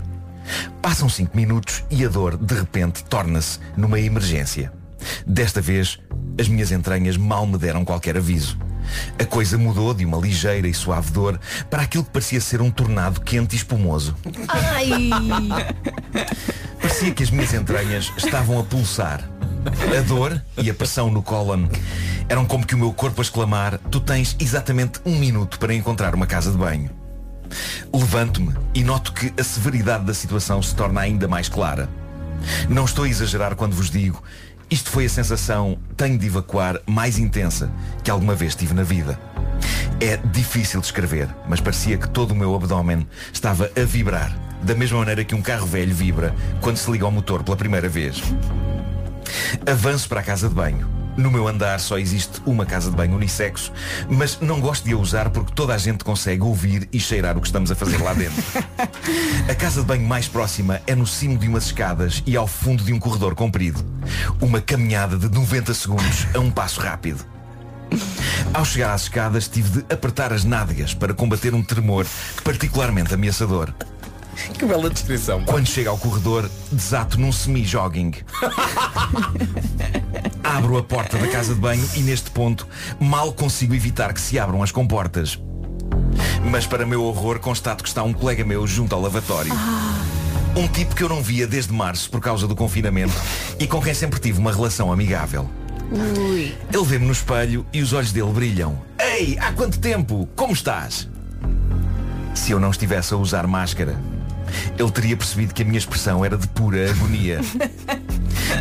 Passam 0.83 1.09
cinco 1.09 1.37
minutos 1.37 1.85
e 1.91 2.05
a 2.05 2.09
dor, 2.09 2.37
de 2.37 2.55
repente, 2.55 3.05
torna-se 3.05 3.61
numa 3.77 4.01
emergência. 4.01 4.73
Desta 5.27 5.61
vez, 5.61 5.99
as 6.39 6.49
minhas 6.49 6.73
entranhas 6.73 7.17
mal 7.17 7.47
me 7.47 7.59
deram 7.59 7.85
qualquer 7.85 8.17
aviso. 8.17 8.59
A 9.19 9.25
coisa 9.25 9.57
mudou 9.57 9.95
de 9.95 10.05
uma 10.05 10.19
ligeira 10.19 10.67
e 10.67 10.75
suave 10.75 11.11
dor 11.13 11.39
para 11.69 11.83
aquilo 11.83 12.05
que 12.05 12.11
parecia 12.11 12.41
ser 12.41 12.61
um 12.61 12.71
tornado 12.71 13.21
quente 13.21 13.55
e 13.55 13.57
espumoso. 13.57 14.17
Ai! 14.49 15.11
Parecia 16.81 17.13
que 17.13 17.23
as 17.23 17.31
minhas 17.31 17.53
entranhas 17.53 18.13
estavam 18.17 18.59
a 18.59 18.65
pulsar. 18.65 19.29
A 19.97 20.01
dor 20.03 20.43
e 20.57 20.71
a 20.71 20.75
pressão 20.75 21.11
no 21.11 21.23
cólon 21.23 21.67
eram 22.29 22.47
como 22.47 22.67
que 22.67 22.75
o 22.75 22.79
meu 22.79 22.93
corpo 22.93 23.21
a 23.21 23.23
exclamar 23.23 23.79
Tu 23.91 24.01
tens 24.01 24.35
exatamente 24.41 25.01
um 25.05 25.19
minuto 25.19 25.59
para 25.59 25.75
encontrar 25.75 26.15
uma 26.15 26.27
casa 26.27 26.51
de 26.51 26.57
banho. 26.57 26.91
Levanto-me 27.93 28.55
e 28.75 28.83
noto 28.83 29.13
que 29.13 29.33
a 29.39 29.45
severidade 29.45 30.05
da 30.05 30.15
situação 30.15 30.63
se 30.63 30.75
torna 30.75 31.01
ainda 31.01 31.29
mais 31.29 31.49
clara. 31.49 31.89
Não 32.69 32.85
estou 32.85 33.05
a 33.05 33.09
exagerar 33.09 33.55
quando 33.55 33.75
vos 33.75 33.91
digo 33.91 34.23
isto 34.71 34.91
foi 34.91 35.07
a 35.07 35.09
sensação, 35.09 35.77
tenho 35.97 36.17
de 36.17 36.27
evacuar, 36.27 36.81
mais 36.87 37.19
intensa 37.19 37.71
que 38.05 38.11
alguma 38.11 38.35
vez 38.35 38.55
tive 38.55 38.73
na 38.73 38.85
vida. 38.85 39.19
É 40.01 40.17
difícil 40.17 40.81
de 40.81 40.87
escrever, 40.87 41.29
mas 41.49 41.61
parecia 41.61 41.99
que 41.99 42.09
todo 42.09 42.31
o 42.31 42.37
meu 42.37 42.55
abdômen 42.55 43.07
estava 43.33 43.71
a 43.77 43.85
vibrar, 43.85 44.33
da 44.63 44.75
mesma 44.75 44.99
maneira 44.99 45.25
que 45.25 45.35
um 45.35 45.43
carro 45.43 45.67
velho 45.67 45.95
vibra 45.95 46.35
quando 46.61 46.77
se 46.77 46.91
liga 46.91 47.05
ao 47.05 47.11
motor 47.11 47.43
pela 47.43 47.57
primeira 47.57 47.89
vez. 47.89 48.23
Avanço 49.67 50.09
para 50.09 50.21
a 50.21 50.23
casa 50.23 50.49
de 50.49 50.55
banho. 50.55 51.00
No 51.21 51.31
meu 51.31 51.47
andar 51.47 51.79
só 51.81 51.99
existe 51.99 52.41
uma 52.47 52.65
casa 52.65 52.91
de 52.91 52.97
banho 52.97 53.15
unissexo, 53.15 53.71
mas 54.09 54.39
não 54.41 54.59
gosto 54.59 54.85
de 54.85 54.95
a 54.95 54.97
usar 54.97 55.29
porque 55.29 55.53
toda 55.53 55.75
a 55.75 55.79
gente 55.79 56.03
consegue 56.03 56.41
ouvir 56.41 56.89
e 56.91 56.99
cheirar 56.99 57.37
o 57.37 57.43
que 57.43 57.47
estamos 57.47 57.71
a 57.71 57.75
fazer 57.75 57.99
lá 57.99 58.15
dentro. 58.15 58.43
A 59.47 59.55
casa 59.55 59.83
de 59.83 59.87
banho 59.87 60.09
mais 60.09 60.27
próxima 60.27 60.81
é 60.87 60.95
no 60.95 61.07
cimo 61.07 61.37
de 61.37 61.47
umas 61.47 61.67
escadas 61.67 62.23
e 62.27 62.39
ao 62.39 62.47
fundo 62.47 62.83
de 62.83 62.95
um 62.95 62.99
corredor 62.99 63.35
comprido. 63.35 63.85
Uma 64.41 64.63
caminhada 64.63 65.19
de 65.19 65.29
90 65.29 65.75
segundos 65.75 66.27
a 66.35 66.39
um 66.39 66.51
passo 66.51 66.81
rápido. 66.81 67.23
Ao 68.55 68.65
chegar 68.65 68.95
às 68.95 69.03
escadas 69.03 69.47
tive 69.47 69.83
de 69.83 69.93
apertar 69.93 70.33
as 70.33 70.43
nádegas 70.43 70.95
para 70.95 71.13
combater 71.13 71.53
um 71.53 71.63
tremor 71.63 72.07
particularmente 72.43 73.13
ameaçador. 73.13 73.75
Que 74.55 74.65
bela 74.65 74.89
descrição. 74.89 75.45
Quando 75.45 75.67
chego 75.67 75.91
ao 75.91 75.99
corredor, 75.99 76.51
desato 76.73 77.21
num 77.21 77.31
semi-jogging. 77.31 78.15
Abro 80.51 80.77
a 80.77 80.83
porta 80.83 81.17
da 81.17 81.29
casa 81.29 81.55
de 81.55 81.61
banho 81.61 81.89
e 81.95 82.01
neste 82.01 82.29
ponto 82.29 82.67
mal 82.99 83.33
consigo 83.33 83.73
evitar 83.73 84.13
que 84.13 84.21
se 84.21 84.37
abram 84.37 84.65
as 84.65 84.73
comportas. 84.73 85.39
Mas 86.51 86.67
para 86.67 86.85
meu 86.85 87.05
horror 87.05 87.39
constato 87.39 87.85
que 87.85 87.89
está 87.89 88.03
um 88.03 88.13
colega 88.13 88.45
meu 88.45 88.67
junto 88.67 88.93
ao 88.93 89.01
lavatório. 89.01 89.53
Um 90.57 90.67
tipo 90.67 90.97
que 90.97 91.05
eu 91.05 91.09
não 91.09 91.23
via 91.23 91.47
desde 91.47 91.73
março 91.73 92.11
por 92.11 92.21
causa 92.21 92.49
do 92.49 92.57
confinamento 92.57 93.15
e 93.61 93.67
com 93.69 93.81
quem 93.81 93.95
sempre 93.95 94.19
tive 94.19 94.41
uma 94.41 94.53
relação 94.53 94.93
amigável. 94.93 95.49
Ui. 95.93 96.53
Ele 96.73 96.85
vê-me 96.85 97.07
no 97.07 97.13
espelho 97.13 97.65
e 97.73 97.81
os 97.81 97.93
olhos 97.93 98.11
dele 98.11 98.33
brilham. 98.33 98.77
Ei, 98.99 99.39
há 99.39 99.53
quanto 99.53 99.79
tempo? 99.79 100.29
Como 100.35 100.53
estás? 100.53 101.09
Se 102.35 102.51
eu 102.51 102.59
não 102.59 102.71
estivesse 102.71 103.15
a 103.15 103.17
usar 103.17 103.47
máscara, 103.47 103.97
ele 104.77 104.91
teria 104.91 105.17
percebido 105.17 105.55
que 105.55 105.63
a 105.63 105.65
minha 105.65 105.79
expressão 105.79 106.25
era 106.25 106.37
de 106.37 106.49
pura 106.49 106.91
agonia. 106.91 107.39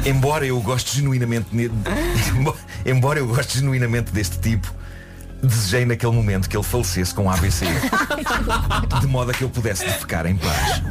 Embora 0.05 0.45
eu 0.45 0.59
goste 0.62 0.97
genuinamente 0.97 1.47
Embora 2.85 3.19
eu 3.19 3.27
goste 3.27 3.59
genuinamente 3.59 4.12
deste 4.12 4.39
tipo, 4.39 4.73
desejei 5.41 5.85
naquele 5.85 6.12
momento 6.12 6.49
que 6.49 6.55
ele 6.55 6.63
falecesse 6.63 7.13
com 7.13 7.29
AVC. 7.29 7.65
De 8.99 9.07
modo 9.07 9.31
a 9.31 9.33
que 9.33 9.43
eu 9.43 9.49
pudesse 9.49 9.85
defecar 9.85 10.25
em 10.25 10.38
paz. 10.38 10.81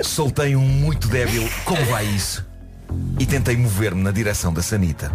Soltei 0.00 0.56
um 0.56 0.60
muito 0.60 1.08
débil 1.08 1.48
como 1.64 1.84
vai 1.86 2.06
isso? 2.06 2.46
E 3.18 3.26
tentei 3.26 3.56
mover-me 3.56 4.02
na 4.02 4.10
direção 4.10 4.52
da 4.52 4.62
sanita. 4.62 5.12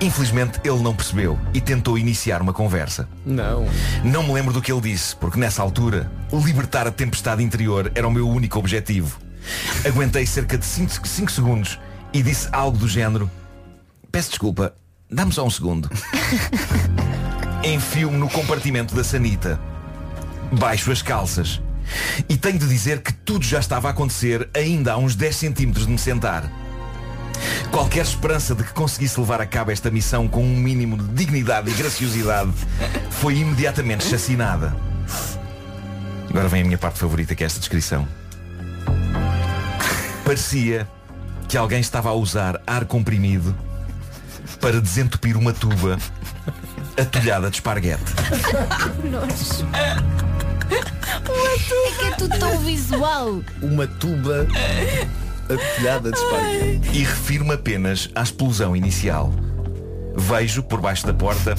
Infelizmente 0.00 0.60
ele 0.64 0.82
não 0.82 0.94
percebeu 0.94 1.38
e 1.52 1.60
tentou 1.60 1.98
iniciar 1.98 2.42
uma 2.42 2.52
conversa. 2.52 3.08
Não. 3.24 3.66
Não 4.02 4.22
me 4.22 4.32
lembro 4.32 4.52
do 4.52 4.60
que 4.60 4.72
ele 4.72 4.80
disse, 4.80 5.16
porque 5.16 5.38
nessa 5.38 5.62
altura, 5.62 6.10
libertar 6.32 6.86
a 6.86 6.90
tempestade 6.90 7.42
interior 7.42 7.90
era 7.94 8.06
o 8.06 8.10
meu 8.10 8.28
único 8.28 8.58
objetivo. 8.58 9.23
Aguentei 9.86 10.26
cerca 10.26 10.56
de 10.56 10.64
5 10.64 11.30
segundos 11.30 11.78
e 12.12 12.22
disse 12.22 12.48
algo 12.52 12.78
do 12.78 12.88
género 12.88 13.30
Peço 14.14 14.30
desculpa, 14.30 14.72
dá-me 15.10 15.32
só 15.32 15.44
um 15.44 15.50
segundo. 15.50 15.90
Enfio-me 17.64 18.16
no 18.16 18.30
compartimento 18.30 18.94
da 18.94 19.02
sanita. 19.02 19.58
Baixo 20.52 20.92
as 20.92 21.02
calças. 21.02 21.60
E 22.28 22.36
tenho 22.36 22.56
de 22.56 22.68
dizer 22.68 23.02
que 23.02 23.12
tudo 23.12 23.44
já 23.44 23.58
estava 23.58 23.88
a 23.88 23.90
acontecer 23.90 24.48
ainda 24.54 24.92
a 24.92 24.96
uns 24.96 25.16
10 25.16 25.34
centímetros 25.34 25.86
de 25.86 25.90
me 25.90 25.98
sentar. 25.98 26.48
Qualquer 27.72 28.04
esperança 28.04 28.54
de 28.54 28.62
que 28.62 28.72
conseguisse 28.72 29.18
levar 29.18 29.40
a 29.40 29.46
cabo 29.46 29.72
esta 29.72 29.90
missão 29.90 30.28
com 30.28 30.44
um 30.44 30.56
mínimo 30.56 30.96
de 30.96 31.08
dignidade 31.08 31.68
e 31.68 31.74
graciosidade 31.74 32.52
foi 33.10 33.38
imediatamente 33.38 34.04
chacinada. 34.04 34.76
Agora 36.30 36.46
vem 36.46 36.62
a 36.62 36.64
minha 36.64 36.78
parte 36.78 37.00
favorita, 37.00 37.34
que 37.34 37.42
é 37.42 37.46
esta 37.46 37.58
descrição. 37.58 38.06
Parecia 40.34 40.88
que 41.48 41.56
alguém 41.56 41.78
estava 41.78 42.08
a 42.08 42.12
usar 42.12 42.60
ar 42.66 42.86
comprimido 42.86 43.54
para 44.60 44.80
desentupir 44.80 45.36
uma 45.36 45.52
tuba 45.52 45.96
atolhada 47.00 47.48
de 47.50 47.58
esparguete. 47.58 48.02
É 51.26 51.98
que 51.98 52.04
é 52.04 52.10
tudo 52.16 52.38
tão 52.38 52.58
visual. 52.58 53.40
Uma 53.62 53.86
tuba 53.86 54.46
atolhada 55.44 56.10
de 56.10 56.18
esparguete. 56.18 56.88
E 56.92 57.04
refiro-me 57.04 57.54
apenas 57.54 58.10
à 58.12 58.22
explosão 58.22 58.74
inicial. 58.74 59.32
Vejo, 60.16 60.64
por 60.64 60.80
baixo 60.80 61.06
da 61.06 61.14
porta, 61.14 61.54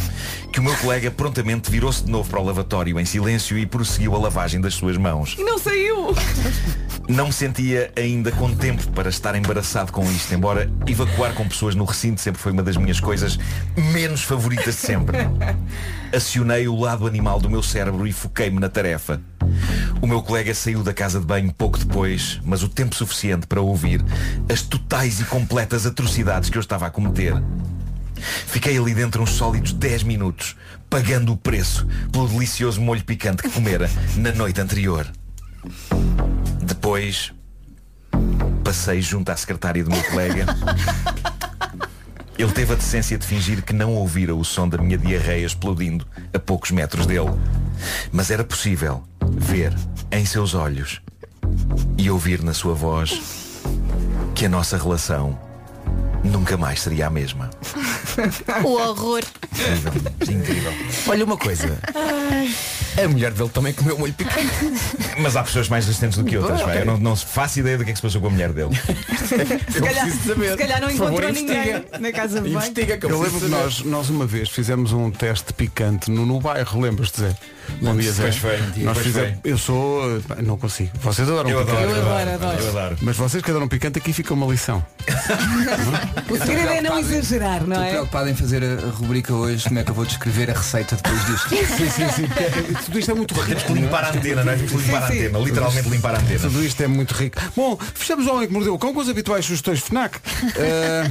que 0.52 0.60
o 0.60 0.64
meu 0.64 0.76
colega 0.78 1.10
prontamente 1.12 1.72
virou-se 1.72 2.04
de 2.04 2.12
novo 2.12 2.30
para 2.30 2.42
o 2.42 2.44
lavatório 2.44 3.00
em 3.00 3.06
silêncio 3.06 3.58
e 3.58 3.66
prosseguiu 3.66 4.16
a 4.16 4.18
lavagem 4.18 4.60
das 4.60 4.74
suas 4.74 4.98
mãos. 4.98 5.36
E 5.38 5.44
não 5.44 5.58
saiu. 5.58 6.14
Não 7.08 7.28
me 7.28 7.34
sentia 7.34 7.92
ainda 7.96 8.32
com 8.32 8.54
tempo 8.56 8.90
para 8.92 9.10
estar 9.10 9.36
embaraçado 9.36 9.92
com 9.92 10.04
isto, 10.12 10.34
embora 10.34 10.72
evacuar 10.88 11.34
com 11.34 11.48
pessoas 11.48 11.76
no 11.76 11.86
recinto 11.86 12.20
sempre 12.20 12.42
foi 12.42 12.52
uma 12.52 12.64
das 12.64 12.78
minhas 12.78 13.00
coisas 13.00 13.38
menos 13.94 14.24
favoritas 14.24 14.76
de 14.76 14.82
sempre. 14.82 15.18
Acionei 16.12 16.68
o 16.68 16.76
lado 16.76 17.06
animal 17.06 17.40
do 17.40 17.50
meu 17.50 17.62
cérebro 17.62 18.08
e 18.08 18.12
foquei-me 18.12 18.60
na 18.60 18.70
tarefa. 18.70 19.22
O 20.02 20.08
meu 20.08 20.24
colega 20.24 20.54
saiu 20.56 20.82
da 20.82 20.94
casa 20.94 21.20
de 21.20 21.26
banho 21.28 21.54
pouco 21.54 21.78
depois, 21.78 22.40
mas 22.44 22.64
o 22.64 22.70
tempo 22.70 22.96
suficiente 22.96 23.46
para 23.46 23.62
ouvir 23.62 24.04
as 24.52 24.64
totais 24.64 25.20
e 25.20 25.26
completas 25.26 25.86
atrocidades 25.86 26.50
que 26.50 26.58
eu 26.58 26.62
estava 26.62 26.88
a 26.88 26.90
cometer. 26.90 27.34
Fiquei 28.48 28.78
ali 28.80 28.96
dentro 28.96 29.22
uns 29.22 29.32
sólidos 29.32 29.74
10 29.74 30.04
minutos, 30.04 30.56
pagando 30.90 31.34
o 31.34 31.38
preço 31.38 31.86
pelo 32.12 32.28
delicioso 32.28 32.82
molho 32.82 33.04
picante 33.04 33.44
que 33.44 33.50
comera 33.50 33.90
na 34.16 34.32
noite 34.32 34.60
anterior. 34.60 35.06
Depois, 36.86 37.34
passei 38.64 39.02
junto 39.02 39.32
à 39.32 39.36
secretária 39.36 39.84
do 39.84 39.90
meu 39.90 40.04
colega. 40.04 40.46
Ele 42.38 42.52
teve 42.52 42.74
a 42.74 42.76
decência 42.76 43.18
de 43.18 43.26
fingir 43.26 43.64
que 43.64 43.74
não 43.74 43.96
ouvira 43.96 44.36
o 44.36 44.46
som 44.46 44.70
da 44.70 44.78
minha 44.78 44.96
diarreia 44.96 45.48
explodindo 45.48 46.06
a 46.32 46.38
poucos 46.38 46.70
metros 46.70 47.08
dele. 47.08 47.32
Mas 48.12 48.30
era 48.30 48.44
possível 48.44 49.04
ver 49.20 49.74
em 50.12 50.28
seus 50.28 50.54
olhos 50.54 51.02
e 51.98 52.08
ouvir 52.12 52.44
na 52.44 52.54
sua 52.54 52.76
voz 52.76 53.64
que 54.36 54.46
a 54.46 54.50
nossa 54.50 54.78
relação 54.78 55.40
nunca 56.26 56.58
mais 56.58 56.82
seria 56.82 57.08
a 57.08 57.10
mesma. 57.10 57.50
O 58.64 58.76
horror. 58.76 59.22
Incrível. 60.22 60.72
Incrível. 60.72 60.74
Olha 61.08 61.26
uma 61.26 61.36
coisa. 61.36 61.78
A 63.04 63.08
mulher 63.10 63.32
dele 63.32 63.50
também 63.50 63.74
comeu 63.74 63.98
molho 64.00 64.14
picante. 64.14 64.48
Mas 65.20 65.36
há 65.36 65.44
pessoas 65.44 65.68
mais 65.68 65.86
resistentes 65.86 66.18
do 66.18 66.24
que 66.24 66.38
outras. 66.38 66.62
Ok. 66.62 66.74
pá. 66.74 66.80
Eu 66.80 66.86
não, 66.86 66.98
não 66.98 67.16
faço 67.16 67.60
ideia 67.60 67.78
do 67.78 67.84
que 67.84 67.90
é 67.90 67.94
que 67.94 67.98
se 68.00 68.02
passou 68.02 68.22
com 68.22 68.28
a 68.28 68.30
mulher 68.30 68.54
dele. 68.54 68.70
Se 69.70 69.82
calhar, 69.82 70.10
se 70.10 70.58
calhar 70.58 70.80
não 70.82 70.90
favor, 70.90 71.08
encontrou 71.08 71.30
investiga. 71.30 71.54
ninguém 71.54 71.84
na 72.00 72.12
casa 72.14 72.42
de 72.42 72.50
banho. 72.50 72.74
Eu 73.02 73.22
lembro 73.22 73.40
que 73.42 73.48
nós, 73.48 73.82
nós 73.82 74.10
uma 74.10 74.26
vez 74.26 74.50
fizemos 74.50 74.94
um 74.94 75.12
teste 75.12 75.54
picante 75.54 76.10
no, 76.10 76.26
no 76.26 76.40
bairro, 76.40 76.80
lembras-te, 76.80 77.22
Bom 77.82 77.96
dia. 77.98 78.14
Pois 78.16 78.36
foi, 78.38 78.60
Nós 78.78 78.98
fizemos, 78.98 79.40
eu 79.44 79.58
sou. 79.58 80.22
Não 80.44 80.58
consigo. 80.58 80.92
Vocês 81.02 81.28
adoram 81.28 81.50
Eu 81.50 81.60
picante. 81.66 81.84
adoro, 81.84 81.96
eu 81.98 82.06
adoro, 82.06 82.30
adoro. 82.32 82.60
eu 82.62 82.70
adoro. 82.70 82.98
Mas 83.02 83.18
vocês 83.18 83.44
que 83.44 83.50
adoram 83.52 83.68
picante, 83.68 84.00
aqui 84.00 84.14
fica 84.14 84.34
uma 84.34 84.46
lição. 84.48 84.84
O 86.30 86.38
segredo 86.38 86.70
é 86.70 86.82
não 86.82 86.98
exagerar, 87.00 87.62
não 87.62 87.74
Estou 87.76 87.84
é? 87.84 87.90
preocupado 87.92 88.30
em 88.30 88.36
fazer 88.36 88.64
a 88.64 88.90
rubrica 88.90 89.34
hoje, 89.34 89.64
como 89.66 89.80
é 89.80 89.84
que 89.84 89.92
eu 89.92 89.96
vou 89.96 90.06
descrever 90.06 90.50
a 90.50 90.54
receita 90.54 90.96
depois 90.96 91.26
disto. 91.26 91.50
sim, 91.50 91.90
sim, 91.90 92.10
sim. 92.10 92.28
Tudo 92.86 93.00
isto 93.00 93.12
é 93.12 93.14
muito 93.14 93.34
rico. 93.36 93.48
Temos 93.48 93.64
que 93.64 93.74
limpar 93.74 94.04
a 94.06 94.10
antena, 94.10 94.44
não 94.44 94.52
é? 94.52 94.56
Temos 94.56 94.72
que 94.72 94.78
limpar 94.78 95.04
a 95.04 95.06
antena, 95.08 95.40
literalmente 95.40 95.90
limpar 95.90 96.16
a 96.16 96.20
antena. 96.20 96.40
Tudo 96.40 96.64
isto 96.64 96.82
é 96.82 96.88
muito 96.88 97.12
rico. 97.14 97.38
Bom, 97.56 97.78
fechamos 97.94 98.26
o 98.28 98.34
homem 98.34 98.48
que 98.48 98.54
mordeu 98.54 98.74
o 98.74 98.80
cão 98.80 98.94
com 98.94 99.02
as 99.02 99.10
habituais 99.10 99.46
sugestões 99.46 99.80
FNAC. 99.80 100.18
Eh, 100.58 101.10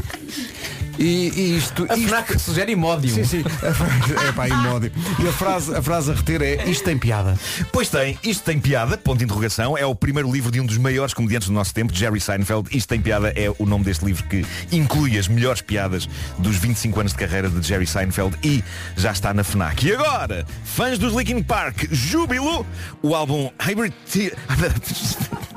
e, 0.99 1.05
e 1.35 1.57
isto. 1.59 1.87
A 1.89 1.97
isto... 1.97 2.09
FNAC 2.09 2.39
sugere 2.39 2.73
imódio. 2.73 3.15
Sim, 3.15 3.25
sim. 3.25 3.45
A 3.63 4.29
É 4.29 4.33
pá, 4.33 4.49
imódio. 4.49 4.93
E 5.23 5.29
a 5.29 5.33
frase, 5.33 5.75
a 5.75 5.83
frase 5.83 6.11
a 6.11 6.15
reter 6.15 6.43
é 6.43 6.44
isto 6.67 6.85
tem 6.85 6.99
piada. 6.99 7.39
Pois 7.73 7.89
tem, 7.89 8.19
isto 8.23 8.45
tem 8.45 8.59
piada, 8.59 8.97
ponto 8.97 9.19
de 9.19 9.25
interrogação, 9.25 9.77
é 9.77 9.85
o 9.87 9.95
primeiro 9.95 10.31
livro 10.31 10.51
de 10.51 10.61
um 10.61 10.67
dos 10.67 10.79
maiores 10.79 11.15
comediantes 11.15 11.49
do 11.49 11.55
nosso 11.55 11.73
tempo, 11.75 11.93
Jerry 11.95 12.21
Seinfeld. 12.21 12.69
Isto 12.77 12.89
tem 12.89 13.01
piada 13.01 13.33
é 13.37 13.51
o 13.59 13.67
nome 13.67 13.85
deste 13.85 14.05
livro 14.05 14.25
que 14.25 14.45
inclui 14.73 15.19
as 15.19 15.29
melhores 15.29 15.61
piadas 15.61 16.09
dos 16.39 16.57
25 16.57 17.01
anos 17.01 17.13
de 17.13 17.19
carreira 17.19 17.49
de 17.49 17.67
Jerry 17.67 17.87
Seinfeld 17.87 18.37
e 18.43 18.63
já 18.97 19.13
está 19.13 19.33
na 19.35 19.43
FNAC. 19.45 19.87
E 19.87 19.95
agora, 19.95 20.47
fãs 20.65 20.99
dos 20.99 21.15
Linkin 21.15 21.43
Park, 21.43 21.85
júbilo, 21.91 22.67
o 23.03 23.15
álbum 23.15 23.51
Hybrid 23.59 23.93
The- 24.13 24.33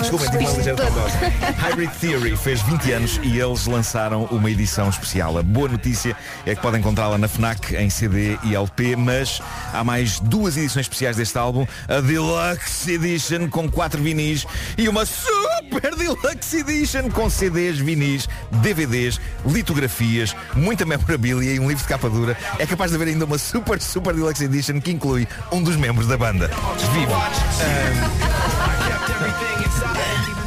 Desculpa, 0.00 0.24
tive 0.30 0.38
uma 0.44 0.50
ligeira 0.56 0.76
trombose. 0.76 1.16
Hybrid 1.58 1.90
Theory 2.00 2.36
fez 2.36 2.60
20 2.62 2.92
anos 2.92 3.20
e 3.22 3.38
eles 3.38 3.66
lançaram 3.66 4.24
uma 4.24 4.50
edição 4.50 4.88
especial. 4.88 5.38
A 5.38 5.42
boa 5.42 5.68
notícia 5.68 6.16
é 6.46 6.54
que 6.54 6.60
podem 6.62 6.80
encontrá-la 6.80 7.18
na 7.18 7.28
FNAC 7.28 7.74
em 7.76 7.88
CD 7.90 8.38
e 8.42 8.54
LP, 8.54 8.96
mas 8.96 9.40
há 9.72 9.84
mais 9.84 9.99
duas 10.20 10.56
edições 10.56 10.86
especiais 10.86 11.16
deste 11.16 11.36
álbum, 11.36 11.66
a 11.88 12.00
Deluxe 12.00 12.92
Edition 12.92 13.48
com 13.48 13.70
quatro 13.70 14.02
vinis 14.02 14.46
e 14.78 14.88
uma 14.88 15.04
Super 15.04 15.94
Deluxe 15.94 16.58
Edition 16.58 17.10
com 17.10 17.28
CDs, 17.28 17.78
vinis, 17.78 18.28
DVDs, 18.50 19.20
litografias, 19.44 20.34
muita 20.54 20.86
memorabilia 20.86 21.52
e 21.52 21.60
um 21.60 21.68
livro 21.68 21.82
de 21.82 21.88
capa 21.88 22.08
dura. 22.08 22.36
É 22.58 22.66
capaz 22.66 22.90
de 22.90 22.96
haver 22.96 23.08
ainda 23.08 23.24
uma 23.24 23.38
Super 23.38 23.80
Super 23.80 24.14
Deluxe 24.14 24.44
Edition 24.44 24.80
que 24.80 24.90
inclui 24.90 25.28
um 25.52 25.62
dos 25.62 25.76
membros 25.76 26.06
da 26.06 26.16
banda. 26.16 26.50
Viva! 26.94 28.69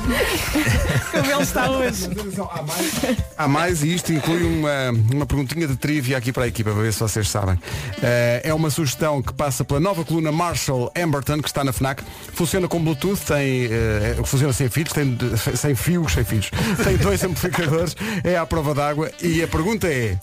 Como 1.11 1.31
ele 1.31 1.43
está 1.43 1.69
hoje. 1.69 2.09
Há 3.37 3.47
mais 3.47 3.83
e 3.83 3.93
isto 3.93 4.11
inclui 4.11 4.43
uma, 4.43 4.91
uma 5.13 5.25
perguntinha 5.25 5.67
de 5.67 5.75
trivia 5.75 6.17
aqui 6.17 6.31
para 6.31 6.43
a 6.43 6.47
equipa, 6.47 6.71
para 6.71 6.81
ver 6.81 6.93
se 6.93 6.99
vocês 6.99 7.27
sabem. 7.29 7.57
Eh, 8.01 8.41
é 8.43 8.53
uma 8.53 8.69
sugestão 8.69 9.21
que 9.21 9.33
passa 9.33 9.63
pela 9.63 9.79
nova 9.79 10.03
coluna 10.03 10.31
Marshall 10.31 10.91
Emberton, 10.95 11.41
que 11.41 11.47
está 11.47 11.63
na 11.63 11.71
FNAC. 11.71 12.03
Funciona 12.33 12.67
com 12.67 12.83
Bluetooth, 12.83 13.19
tem, 13.25 13.65
eh, 13.65 14.15
funciona 14.25 14.51
sem 14.53 14.69
fios, 14.69 14.91
tem 14.91 15.15
de- 15.15 15.37
sem 15.57 15.75
fios, 15.75 16.13
sem 16.13 16.23
fios. 16.23 16.49
Tem 16.83 16.97
dois 16.97 17.23
amplificadores, 17.23 17.95
é 18.23 18.35
à 18.37 18.45
prova 18.45 18.73
d'água. 18.73 19.11
E 19.21 19.41
a 19.41 19.47
pergunta 19.47 19.87
é, 19.87 20.17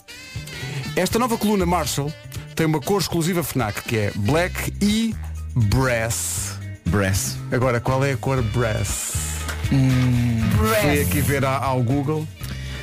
esta 0.95 1.17
nova 1.17 1.37
coluna 1.37 1.65
Marshall 1.65 2.11
tem 2.55 2.65
uma 2.65 2.79
cor 2.79 3.01
exclusiva 3.01 3.43
FNAC, 3.43 3.81
que 3.83 3.97
é 3.97 4.11
Black 4.15 4.73
e 4.81 5.15
Brass. 5.55 6.59
Brass. 6.85 7.37
Agora, 7.51 7.79
qual 7.79 8.03
é 8.03 8.11
a 8.13 8.17
cor 8.17 8.41
Brass? 8.41 9.30
Brass. 9.71 10.81
Fui 10.81 11.01
aqui 11.01 11.21
ver 11.21 11.45
a- 11.45 11.57
ao 11.57 11.81
Google. 11.81 12.27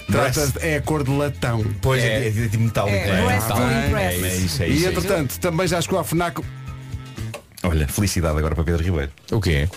Brass. 0.09 0.35
Trata 0.35 0.67
é 0.67 0.77
a 0.77 0.83
cor 0.83 1.05
de 1.05 1.11
latão. 1.11 1.63
Pois 1.83 2.03
é, 2.03 2.29
é, 2.29 2.31
de 2.31 2.57
metálico. 2.59 2.97
É, 2.97 3.23
brass 3.23 3.45
to 3.47 3.55
é, 3.61 4.15
é 4.15 4.37
isso, 4.37 4.63
é 4.63 4.69
E 4.69 4.77
isso. 4.77 4.87
é 4.87 4.91
entretanto, 4.91 5.39
também 5.39 5.67
já 5.69 5.81
chegou 5.81 5.99
à 5.99 6.05
FNAC. 6.05 6.41
isso. 6.41 6.51
Olha, 7.63 7.87
felicidade 7.89 8.39
agora 8.39 8.55
para 8.55 8.65
Pedro 8.65 8.83
Ribeiro. 8.83 9.13
O 9.33 9.41
quê? 9.41 9.69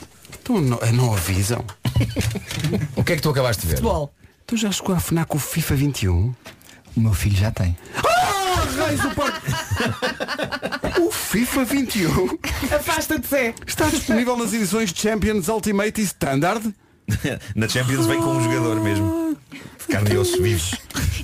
Tu 0.44 0.60
não, 0.62 0.80
não 0.94 1.14
avisam. 1.14 1.64
O 2.96 3.04
que 3.04 3.14
é 3.14 3.16
que 3.18 3.22
tu 3.22 3.30
acabaste 3.30 3.62
de 3.64 3.68
ver? 3.70 3.76
Futebol. 3.78 4.14
Tu 4.48 4.56
já 4.58 4.72
chegou 4.72 4.96
à 4.96 5.00
FNAC 5.00 5.36
o 5.36 5.40
FIFA 5.40 5.76
21? 5.76 6.34
O 6.96 7.00
meu 7.00 7.14
filho 7.14 7.36
já 7.38 7.52
tem. 7.52 7.76
Parque! 9.16 9.52
O 11.02 11.12
FIFA 11.12 11.66
21 11.66 12.38
Afasta-te, 12.76 13.28
Zé. 13.28 13.54
está 13.68 13.90
disponível 13.90 14.36
nas 14.38 14.54
edições 14.54 14.92
Champions 14.96 15.48
Ultimate 15.48 16.00
e 16.02 16.04
Standard. 16.04 16.74
Na 17.56 17.68
Champions 17.68 18.06
vem 18.06 18.20
com 18.20 18.32
um 18.38 18.44
jogador 18.44 18.82
mesmo. 18.82 19.38
Carne 19.90 20.14
e 20.14 20.18
osso 20.18 20.42
vivos. 20.42 20.76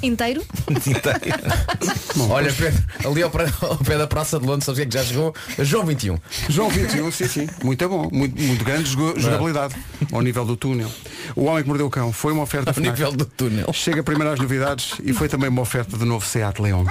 Inteiro? 0.03 0.43
Olha, 2.29 2.51
Pedro, 2.53 2.83
ali 3.05 3.23
ao, 3.23 3.29
pé- 3.29 3.45
ao 3.61 3.77
pé 3.77 3.97
da 3.97 4.07
Praça 4.07 4.39
de 4.39 4.45
Londres, 4.45 4.65
sabes 4.65 4.79
o 4.79 4.81
que 4.81 4.87
é 4.87 4.89
que 4.91 4.97
já 4.97 5.03
chegou? 5.03 5.33
João 5.59 5.85
21. 5.85 6.17
João 6.49 6.69
21, 6.69 7.11
sim, 7.11 7.27
sim. 7.27 7.47
Muito 7.63 7.87
bom. 7.87 8.09
Muito, 8.11 8.39
muito 8.41 8.65
grande 8.65 8.89
jogo- 8.89 9.19
jogabilidade. 9.19 9.75
Ao 10.11 10.21
nível 10.21 10.45
do 10.45 10.57
túnel. 10.57 10.89
O 11.35 11.45
Homem 11.45 11.63
que 11.63 11.69
Mordeu 11.69 11.87
o 11.87 11.89
Cão 11.89 12.11
foi 12.11 12.33
uma 12.33 12.43
oferta 12.43 12.71
Ao 12.71 12.73
FNAC. 12.73 12.91
nível 12.91 13.11
do 13.11 13.25
túnel. 13.25 13.71
Chega 13.73 14.03
primeiro 14.03 14.33
às 14.33 14.39
novidades 14.39 14.93
e 15.03 15.13
foi 15.13 15.29
também 15.29 15.49
uma 15.49 15.61
oferta 15.61 15.97
de 15.97 16.05
novo 16.05 16.25
Seat 16.25 16.59
Leon. 16.61 16.85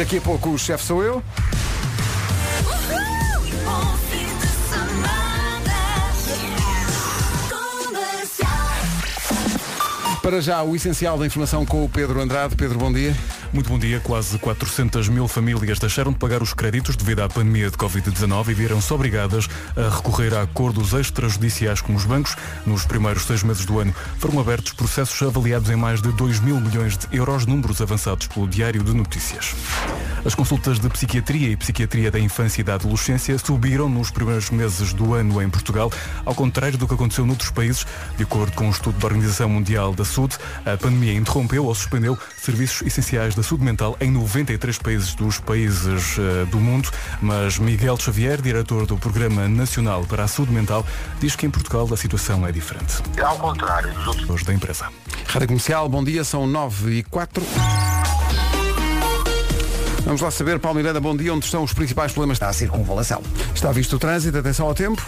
Daqui 0.00 0.16
a 0.16 0.20
pouco 0.22 0.48
o 0.48 0.58
chefe 0.58 0.82
sou 0.82 1.02
eu. 1.02 1.22
Para 10.22 10.40
já, 10.40 10.62
o 10.62 10.74
essencial 10.74 11.18
da 11.18 11.26
informação 11.26 11.66
com 11.66 11.84
o 11.84 11.88
Pedro 11.90 12.18
Andrade. 12.18 12.56
Pedro, 12.56 12.78
bom 12.78 12.90
dia. 12.90 13.14
Muito 13.52 13.68
bom 13.68 13.78
dia. 13.78 13.98
Quase 13.98 14.38
400 14.38 15.08
mil 15.08 15.26
famílias 15.26 15.80
deixaram 15.80 16.12
de 16.12 16.18
pagar 16.18 16.40
os 16.40 16.54
créditos 16.54 16.94
devido 16.94 17.20
à 17.20 17.28
pandemia 17.28 17.68
de 17.68 17.76
Covid-19 17.76 18.48
e 18.48 18.54
viram-se 18.54 18.92
obrigadas 18.92 19.48
a 19.76 19.94
recorrer 19.96 20.32
a 20.34 20.42
acordos 20.42 20.92
extrajudiciais 20.92 21.80
com 21.80 21.94
os 21.94 22.04
bancos. 22.04 22.36
Nos 22.64 22.84
primeiros 22.84 23.24
seis 23.24 23.42
meses 23.42 23.66
do 23.66 23.80
ano 23.80 23.92
foram 24.18 24.38
abertos 24.38 24.72
processos 24.72 25.20
avaliados 25.26 25.68
em 25.68 25.74
mais 25.74 26.00
de 26.00 26.12
2 26.12 26.38
mil 26.40 26.60
milhões 26.60 26.96
de 26.96 27.08
euros, 27.10 27.44
números 27.44 27.80
avançados 27.80 28.28
pelo 28.28 28.46
Diário 28.46 28.84
de 28.84 28.94
Notícias. 28.94 29.56
As 30.24 30.34
consultas 30.34 30.78
de 30.78 30.88
psiquiatria 30.88 31.48
e 31.48 31.56
psiquiatria 31.56 32.10
da 32.10 32.18
infância 32.18 32.60
e 32.60 32.64
da 32.64 32.74
adolescência 32.74 33.38
subiram 33.38 33.88
nos 33.88 34.10
primeiros 34.10 34.50
meses 34.50 34.92
do 34.92 35.14
ano 35.14 35.40
em 35.40 35.48
Portugal, 35.48 35.90
ao 36.26 36.34
contrário 36.34 36.76
do 36.76 36.86
que 36.86 36.92
aconteceu 36.92 37.24
noutros 37.24 37.50
países. 37.50 37.86
De 38.16 38.24
acordo 38.24 38.52
com 38.52 38.66
um 38.66 38.70
estudo 38.70 38.98
da 38.98 39.06
Organização 39.06 39.48
Mundial 39.48 39.94
da 39.94 40.04
Saúde, 40.04 40.36
a 40.66 40.76
pandemia 40.76 41.14
interrompeu 41.14 41.64
ou 41.64 41.74
suspendeu 41.74 42.18
serviços 42.36 42.86
essenciais 42.86 43.34
da 43.34 43.42
saúde 43.42 43.64
mental 43.64 43.96
em 44.00 44.10
93 44.10 44.78
países 44.78 45.14
dos 45.14 45.38
países 45.38 46.16
eh, 46.18 46.44
do 46.46 46.58
mundo, 46.60 46.90
mas 47.22 47.58
Miguel 47.58 47.96
Xavier, 47.96 48.42
diretor 48.42 48.86
do 48.86 48.98
Programa 48.98 49.48
Nacional 49.48 50.04
para 50.04 50.24
a 50.24 50.28
Saúde 50.28 50.52
Mental, 50.52 50.84
diz 51.18 51.34
que 51.34 51.46
em 51.46 51.50
Portugal 51.50 51.88
a 51.90 51.96
situação 51.96 52.46
é 52.46 52.52
diferente. 52.52 52.96
Ao 53.22 53.36
contrário 53.38 53.92
dos 53.94 54.06
outros. 54.06 54.44
da 54.44 54.52
empresa. 54.52 54.86
Rádio 55.26 55.48
Comercial, 55.48 55.88
bom 55.88 56.04
dia, 56.04 56.24
são 56.24 56.46
9 56.46 56.98
e 56.98 57.02
4. 57.04 57.42
Vamos 60.04 60.20
lá 60.20 60.30
saber, 60.30 60.58
Paulo 60.58 60.78
Miranda, 60.78 61.00
bom 61.00 61.16
dia, 61.16 61.32
onde 61.32 61.44
estão 61.44 61.62
os 61.62 61.72
principais 61.72 62.12
problemas 62.12 62.38
da 62.38 62.52
circunvalação. 62.52 63.22
Está 63.54 63.70
visto 63.70 63.96
o 63.96 63.98
trânsito, 63.98 64.36
atenção 64.36 64.66
ao 64.66 64.74
tempo. 64.74 65.02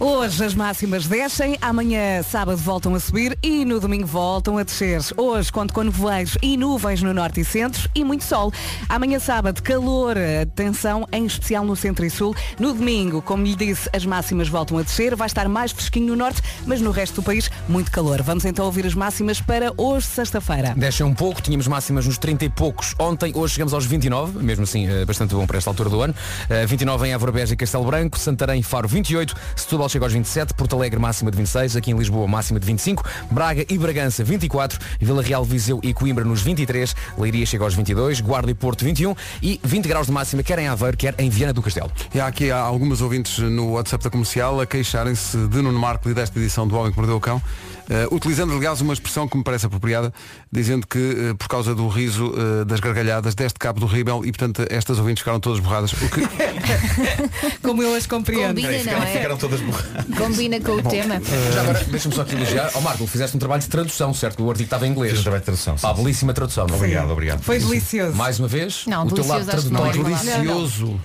Hoje 0.00 0.44
as 0.44 0.54
máximas 0.54 1.08
descem, 1.08 1.58
amanhã 1.60 2.22
sábado 2.22 2.56
voltam 2.56 2.94
a 2.94 3.00
subir 3.00 3.36
e 3.42 3.64
no 3.64 3.80
domingo 3.80 4.06
voltam 4.06 4.56
a 4.56 4.62
descer. 4.62 5.00
Hoje 5.16 5.50
conto 5.50 5.74
com 5.74 5.82
nevoeiros 5.82 6.38
e 6.40 6.56
nuvens 6.56 7.02
no 7.02 7.12
norte 7.12 7.40
e 7.40 7.44
centro 7.44 7.90
e 7.96 8.04
muito 8.04 8.22
sol. 8.22 8.52
Amanhã 8.88 9.18
sábado 9.18 9.60
calor, 9.60 10.16
atenção, 10.40 11.04
em 11.10 11.26
especial 11.26 11.64
no 11.64 11.74
centro 11.74 12.06
e 12.06 12.10
sul. 12.10 12.32
No 12.60 12.72
domingo, 12.72 13.20
como 13.20 13.42
lhe 13.44 13.56
disse, 13.56 13.90
as 13.92 14.06
máximas 14.06 14.48
voltam 14.48 14.78
a 14.78 14.82
descer, 14.82 15.16
vai 15.16 15.26
estar 15.26 15.48
mais 15.48 15.72
fresquinho 15.72 16.06
no 16.06 16.16
norte, 16.16 16.42
mas 16.64 16.80
no 16.80 16.92
resto 16.92 17.16
do 17.16 17.22
país 17.24 17.50
muito 17.68 17.90
calor. 17.90 18.22
Vamos 18.22 18.44
então 18.44 18.66
ouvir 18.66 18.86
as 18.86 18.94
máximas 18.94 19.40
para 19.40 19.72
hoje, 19.76 20.06
sexta-feira. 20.06 20.74
Descem 20.76 21.04
um 21.04 21.14
pouco, 21.14 21.42
tínhamos 21.42 21.66
máximas 21.66 22.06
nos 22.06 22.18
30 22.18 22.44
e 22.44 22.48
poucos 22.48 22.94
ontem, 23.00 23.32
hoje 23.34 23.54
chegamos 23.54 23.74
aos 23.74 23.84
29, 23.84 24.44
mesmo 24.44 24.62
assim 24.62 24.86
eh, 24.86 25.04
bastante 25.04 25.34
bom 25.34 25.44
para 25.44 25.58
esta 25.58 25.68
altura 25.70 25.90
do 25.90 26.00
ano. 26.00 26.14
Eh, 26.48 26.66
29 26.66 27.08
em 27.08 27.12
Évora 27.14 27.32
Beja 27.32 27.54
e 27.54 27.56
Castelo 27.56 27.84
Branco, 27.84 28.16
Santarém, 28.16 28.62
Faro 28.62 28.86
28, 28.86 29.34
Setúbal 29.56 29.87
chega 29.88 30.04
aos 30.04 30.12
27, 30.12 30.54
Porto 30.54 30.76
Alegre 30.76 30.98
máxima 30.98 31.30
de 31.30 31.36
26, 31.36 31.76
aqui 31.76 31.90
em 31.90 31.96
Lisboa 31.96 32.26
máxima 32.26 32.60
de 32.60 32.66
25, 32.66 33.04
Braga 33.30 33.64
e 33.68 33.78
Bragança 33.78 34.22
24, 34.22 34.78
Vila 35.00 35.22
Real, 35.22 35.44
Viseu 35.44 35.80
e 35.82 35.94
Coimbra 35.94 36.24
nos 36.24 36.42
23, 36.42 36.94
Leiria 37.16 37.46
chega 37.46 37.64
aos 37.64 37.74
22, 37.74 38.20
Guarda 38.20 38.50
e 38.50 38.54
Porto 38.54 38.84
21 38.84 39.14
e 39.42 39.60
20 39.62 39.88
graus 39.88 40.06
de 40.06 40.12
máxima 40.12 40.42
quer 40.42 40.58
em 40.58 40.68
Aveiro, 40.68 40.96
quer 40.96 41.14
em 41.18 41.30
Viana 41.30 41.52
do 41.52 41.62
Castelo. 41.62 41.90
E 42.14 42.20
há 42.20 42.26
aqui 42.26 42.50
há 42.50 42.58
algumas 42.58 43.00
ouvintes 43.00 43.38
no 43.38 43.72
WhatsApp 43.72 44.04
da 44.04 44.10
comercial 44.10 44.60
a 44.60 44.66
queixarem-se 44.66 45.36
de 45.36 45.62
Nuno 45.62 45.78
Marco 45.78 46.08
e 46.08 46.14
desta 46.14 46.38
edição 46.38 46.66
do 46.66 46.76
Homem 46.76 46.90
que 46.90 46.98
Mordeu 46.98 47.16
o 47.16 47.20
Cão, 47.20 47.42
eh, 47.88 48.06
utilizando 48.10 48.52
aliás 48.54 48.80
uma 48.80 48.92
expressão 48.92 49.26
que 49.28 49.36
me 49.36 49.44
parece 49.44 49.66
apropriada, 49.66 50.12
dizendo 50.52 50.86
que 50.86 50.98
eh, 50.98 51.34
por 51.34 51.48
causa 51.48 51.74
do 51.74 51.88
riso 51.88 52.32
eh, 52.36 52.64
das 52.64 52.80
gargalhadas 52.80 53.34
deste 53.34 53.58
cabo 53.58 53.80
do 53.80 53.86
ríbel 53.86 54.22
e 54.24 54.32
portanto 54.32 54.64
estas 54.70 54.98
ouvintes 54.98 55.20
ficaram 55.20 55.40
todas 55.40 55.60
borradas. 55.60 55.92
O 55.92 55.96
que 55.96 56.20
Como 57.62 57.82
eu 57.82 57.94
as 57.94 58.06
compreendo. 58.06 58.60
Combina, 58.60 58.92
não 58.92 59.02
é? 59.02 59.06
Ficaram 59.06 59.36
todas 59.36 59.60
borradas. 59.60 60.04
Combina 60.16 60.60
com 60.60 60.72
o 60.72 60.82
tema. 60.82 61.20
Já 61.52 61.60
agora, 61.62 61.84
deixa-me 61.84 62.14
só 62.14 62.22
aqui 62.22 62.34
elogiar. 62.34 62.70
Ó 62.74 62.80
Marco, 62.80 63.06
fizeste 63.06 63.36
um 63.36 63.40
trabalho 63.40 63.62
de 63.62 63.68
tradução, 63.68 64.12
certo? 64.14 64.44
O 64.44 64.50
artigo 64.50 64.66
estava 64.66 64.86
em 64.86 64.90
inglês. 64.90 65.12
Fiz 65.12 65.20
um 65.20 65.22
trabalho 65.24 65.40
de 65.40 65.46
tradução. 65.46 65.76
Pá, 65.76 65.92
belíssima 65.94 66.32
tradução. 66.32 66.66
Obrigado, 66.66 67.10
obrigado. 67.10 67.42
Foi 67.42 67.58
delicioso. 67.58 68.14
Mais 68.16 68.38
uma 68.38 68.48
vez, 68.48 68.84
Não, 68.86 69.06
o 69.06 69.10
teu 69.10 69.26
lado 69.26 69.44
delicioso 69.44 69.56
acho 69.56 69.66
que 69.66 69.72
não 69.72 69.86
é 69.86 69.92
palavra. 69.92 70.34
delicioso. 70.34 71.00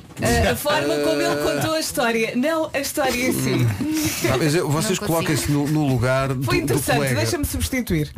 A, 0.52 0.56
forma 0.56 0.96
como 1.04 1.22
ele 1.22 1.36
contou 1.38 1.74
a 1.74 1.80
história, 1.80 2.34
não 2.36 2.70
a 2.74 2.80
história 2.80 3.28
em 3.30 3.34
si. 3.34 3.68
Eu- 4.56 4.70
vocês 4.70 5.00
Não 5.00 5.08
coloquem-se 5.08 5.52
no, 5.52 5.68
no 5.68 5.88
lugar 5.88 6.34
do 6.34 6.46
interessante, 6.78 6.96
colega. 6.98 7.16
deixa-me 7.16 7.46
substituir. 7.46 8.12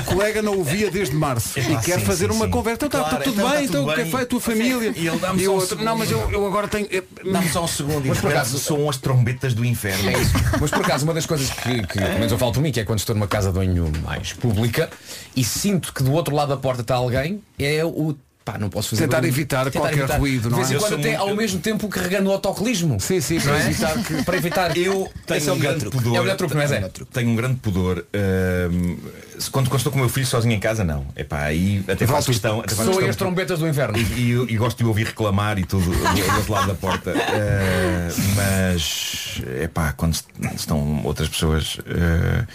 O 0.00 0.02
colega 0.04 0.42
não 0.42 0.58
o 0.58 0.64
via 0.64 0.90
desde 0.90 1.14
março 1.14 1.58
e 1.58 1.74
Ah, 1.74 1.80
quer 1.80 1.98
sim, 2.00 2.06
fazer 2.06 2.28
sim, 2.30 2.36
uma 2.36 2.44
sim. 2.46 2.50
conversa. 2.50 2.86
Então 2.86 3.00
está 3.00 3.10
Claro, 3.10 3.24
tudo 3.24 3.34
então 3.40 3.50
bem, 3.50 3.64
está 3.64 3.78
então 3.78 3.86
o 3.86 3.94
que 3.94 4.02
bem. 4.02 4.10
foi 4.10 4.22
a 4.22 4.26
tua 4.26 4.40
família? 4.40 4.92
E 4.96 5.06
ele 5.06 5.18
dá-me 5.18 5.40
E 5.42 5.44
só 5.44 5.50
o 5.50 5.54
um 5.54 5.58
outro, 5.58 5.84
não, 5.84 5.96
mas 5.98 6.10
eu, 6.10 6.30
eu 6.30 6.46
agora 6.46 6.68
tenho. 6.68 6.86
eh, 6.90 7.02
Dá-me 7.30 7.48
só 7.50 7.64
um 7.64 7.68
segundo 7.68 8.06
e 8.06 8.08
Mas 8.08 8.18
por 8.20 8.30
acaso- 8.30 8.58
soam 8.58 8.88
as 8.90 8.96
trombetas 8.96 9.54
do 9.54 9.64
inferno. 9.64 10.08
É 10.08 10.12
isso. 10.20 10.32
Mas 10.60 10.70
por 10.70 10.80
acaso, 10.84 11.04
uma 11.04 11.14
das 11.14 11.26
coisas 11.26 11.50
que, 11.50 11.82
que 11.86 11.98
pelo 11.98 12.14
menos 12.14 12.32
eu 12.32 12.38
falo 12.38 12.52
por 12.52 12.60
mim, 12.62 12.72
que 12.72 12.80
é 12.80 12.84
quando 12.84 12.98
estou 12.98 13.14
numa 13.14 13.28
casa 13.28 13.48
de 13.50 13.54
banho 13.58 13.90
mais 14.04 14.32
pública 14.32 14.90
e 15.36 15.44
sinto 15.44 15.92
que 15.92 16.02
do 16.02 16.12
outro 16.12 16.34
lado 16.34 16.48
da 16.50 16.56
porta 16.56 16.82
está 16.82 16.94
alguém, 16.96 17.42
é 17.58 17.84
o. 17.84 18.16
Pá, 18.44 18.58
não 18.58 18.68
posso 18.68 18.90
fazer 18.90 19.02
Tentar 19.02 19.18
barulho. 19.18 19.32
evitar 19.32 19.70
qualquer 19.70 20.10
ruído, 20.18 20.50
não 20.50 20.58
De 20.58 20.64
vez 20.64 20.70
é? 20.70 20.72
em 20.72 20.74
Eu 20.76 20.80
quando 20.80 20.88
sou 20.90 20.98
até 20.98 21.08
muito- 21.10 21.22
ao 21.30 21.36
mesmo 21.36 21.60
tempo 21.60 21.88
carregando 21.88 22.28
o 22.28 22.32
autocolismo. 22.32 22.98
Sim, 22.98 23.20
sim, 23.20 23.36
Não 23.36 23.42
para 23.44 23.56
é? 23.58 23.66
evitar 23.70 24.02
que. 24.02 24.22
Para 24.24 24.36
evitar. 24.36 24.76
Eu 24.76 25.02
Esse 25.04 25.12
tenho 25.26 25.48
é 25.50 25.52
um 25.52 25.58
grande 25.60 25.78
truque. 25.80 25.96
pudor. 25.96 26.16
É 26.16 26.18
o 26.18 26.22
melhor 26.22 26.36
truque, 26.36 26.54
não 26.56 26.62
é, 26.62 26.66
Zé? 26.66 26.90
Tenho 27.12 27.30
um 27.30 27.36
grande 27.36 27.54
pudor. 27.60 28.04
hum, 28.72 28.96
se- 29.38 29.48
quando, 29.50 29.68
quando 29.68 29.78
estou 29.78 29.92
com 29.92 29.98
o 29.98 30.00
meu 30.00 30.08
filho 30.08 30.26
sozinho 30.26 30.54
em 30.54 30.58
casa, 30.58 30.82
não. 30.82 31.06
É 31.14 31.22
pá, 31.22 31.42
aí 31.44 31.84
até 31.86 32.04
faço 32.04 32.26
questão. 32.32 32.58
Até 32.60 32.74
faço 32.74 32.90
questão 32.90 33.08
as 33.08 33.14
trombetas 33.16 33.60
do 33.60 33.68
inferno. 33.68 33.96
e, 33.96 34.00
e- 34.02 34.54
e 34.54 34.56
gosto 34.56 34.78
de 34.78 34.84
o 34.84 34.88
ouvir 34.88 35.06
reclamar 35.06 35.58
e 35.60 35.64
tudo 35.64 35.84
do, 35.90 36.34
outro 36.36 36.52
lado 36.52 36.66
da 36.66 36.74
porta. 36.74 37.10
Uh, 37.12 38.34
mas 38.34 39.40
é 39.60 39.68
pá, 39.68 39.92
quando 39.92 40.14
est- 40.14 40.26
estão 40.56 41.00
outras 41.04 41.28
pessoas, 41.28 41.76
uh, 41.76 42.46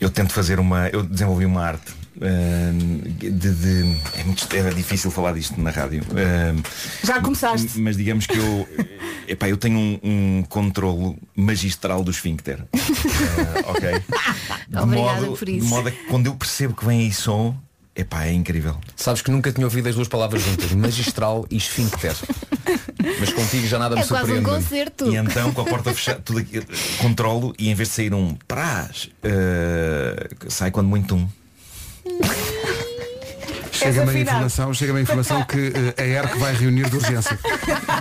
eu 0.00 0.10
tento 0.10 0.32
fazer 0.32 0.58
uma. 0.58 0.88
Eu 0.88 1.02
desenvolvi 1.04 1.44
uma 1.46 1.62
arte. 1.64 1.97
Uh, 2.18 3.08
de, 3.08 3.30
de- 3.30 3.96
é, 4.18 4.24
muito, 4.24 4.48
é 4.54 4.70
difícil 4.74 5.10
falar 5.10 5.32
disto 5.32 5.60
na 5.60 5.70
rádio. 5.70 6.02
Uh, 6.02 6.62
Já 7.06 7.20
começaste. 7.20 7.78
mas 7.78 7.96
digamos 7.96 8.26
que 8.26 8.36
eu, 8.36 8.68
epá, 9.26 9.48
eu 9.48 9.56
tenho 9.56 9.78
um, 9.78 9.98
um 10.02 10.42
controlo 10.48 11.16
magistral 11.34 12.02
do 12.02 12.10
esfíncter. 12.10 12.58
Eh, 12.74 13.64
ok? 13.66 13.88
De 14.68 14.78
Obrigada 14.78 15.20
modo, 15.22 15.36
por 15.36 15.48
isso. 15.48 15.64
De 15.64 15.70
modo 15.70 15.88
a 15.88 15.90
que 15.90 16.04
quando 16.04 16.26
eu 16.26 16.34
percebo 16.34 16.74
que 16.74 16.84
vem 16.84 17.00
aí 17.00 17.12
som, 17.12 17.56
epá, 17.96 18.26
é 18.26 18.32
incrível. 18.32 18.76
Sabes 18.96 19.22
que 19.22 19.30
nunca 19.30 19.50
tinha 19.50 19.66
ouvido 19.66 19.88
as 19.88 19.94
duas 19.94 20.08
palavras 20.08 20.42
juntas, 20.42 20.70
magistral 20.72 21.46
e 21.50 21.56
esfíncter. 21.56 22.14
Mas 23.18 23.32
contigo 23.32 23.66
já 23.66 23.78
nada 23.78 23.94
me 23.96 24.02
É 24.02 24.04
quase 24.06 24.24
um 24.32 24.36
surpreende. 24.36 24.44
concerto. 24.50 25.10
E 25.10 25.16
então 25.16 25.52
com 25.52 25.62
a 25.62 25.64
porta 25.64 25.94
fechada, 25.94 26.20
tudo 26.20 26.40
aqui, 26.40 26.60
controlo 26.98 27.54
e 27.58 27.70
em 27.70 27.74
vez 27.74 27.88
de 27.88 27.94
sair 27.94 28.12
um 28.14 28.34
prás, 28.46 29.08
eh, 29.22 30.28
sai 30.48 30.70
quando 30.70 30.88
muito 30.88 31.14
um. 31.16 31.28
Chega-me 33.78 34.10
a 34.10 34.20
informação, 34.20 34.74
chega-me 34.74 34.98
a 34.98 35.02
informação 35.02 35.44
que 35.44 35.72
eh, 35.96 36.02
a 36.02 36.04
ERC 36.04 36.38
vai 36.38 36.54
reunir 36.54 36.90
de 36.90 36.96
urgência. 36.96 37.38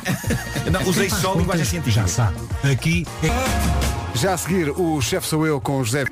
Não, 0.72 0.82
usei 0.90 1.10
só 1.10 1.36
linguagem 1.36 1.66
científica. 1.66 2.02
Já 2.02 2.08
sabe. 2.08 2.38
Aqui 2.72 3.06
Já 4.16 4.34
a 4.34 4.38
seguir, 4.38 4.72
o 4.72 5.00
chefe 5.00 5.28
sou 5.28 5.46
eu 5.46 5.62
com 5.62 5.80
o 5.80 5.84
José. 5.84 6.04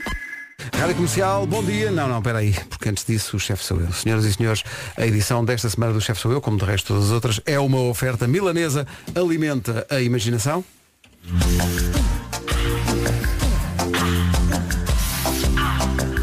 Rádio 0.78 0.96
Comercial, 0.96 1.48
bom 1.48 1.64
dia. 1.64 1.90
Não, 1.90 2.08
não, 2.08 2.20
espera 2.20 2.38
aí, 2.38 2.54
porque 2.70 2.90
antes 2.90 3.04
disso 3.04 3.36
o 3.36 3.40
chefe 3.40 3.64
sou 3.64 3.80
eu. 3.80 3.92
Senhoras 3.92 4.26
e 4.26 4.34
senhores, 4.34 4.64
a 4.96 5.06
edição 5.06 5.44
desta 5.44 5.70
semana 5.70 5.92
do 5.92 6.00
chefe 6.00 6.22
sou 6.22 6.32
eu, 6.32 6.40
como 6.40 6.58
de 6.58 6.66
resto 6.66 6.90
todas 6.90 7.06
as 7.06 7.12
outras, 7.12 7.42
é 7.46 7.60
uma 7.60 7.80
oferta 7.80 8.28
milanesa, 8.28 8.86
alimenta 9.16 9.88
a 9.90 10.00
imaginação. 10.00 10.64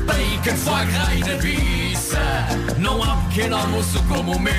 Bacon, 0.07 0.57
Não 2.79 3.03
há 3.03 3.17
pequeno 3.29 3.57
almoço 3.57 4.03
como 4.05 4.37
o 4.37 4.41
meu. 4.41 4.53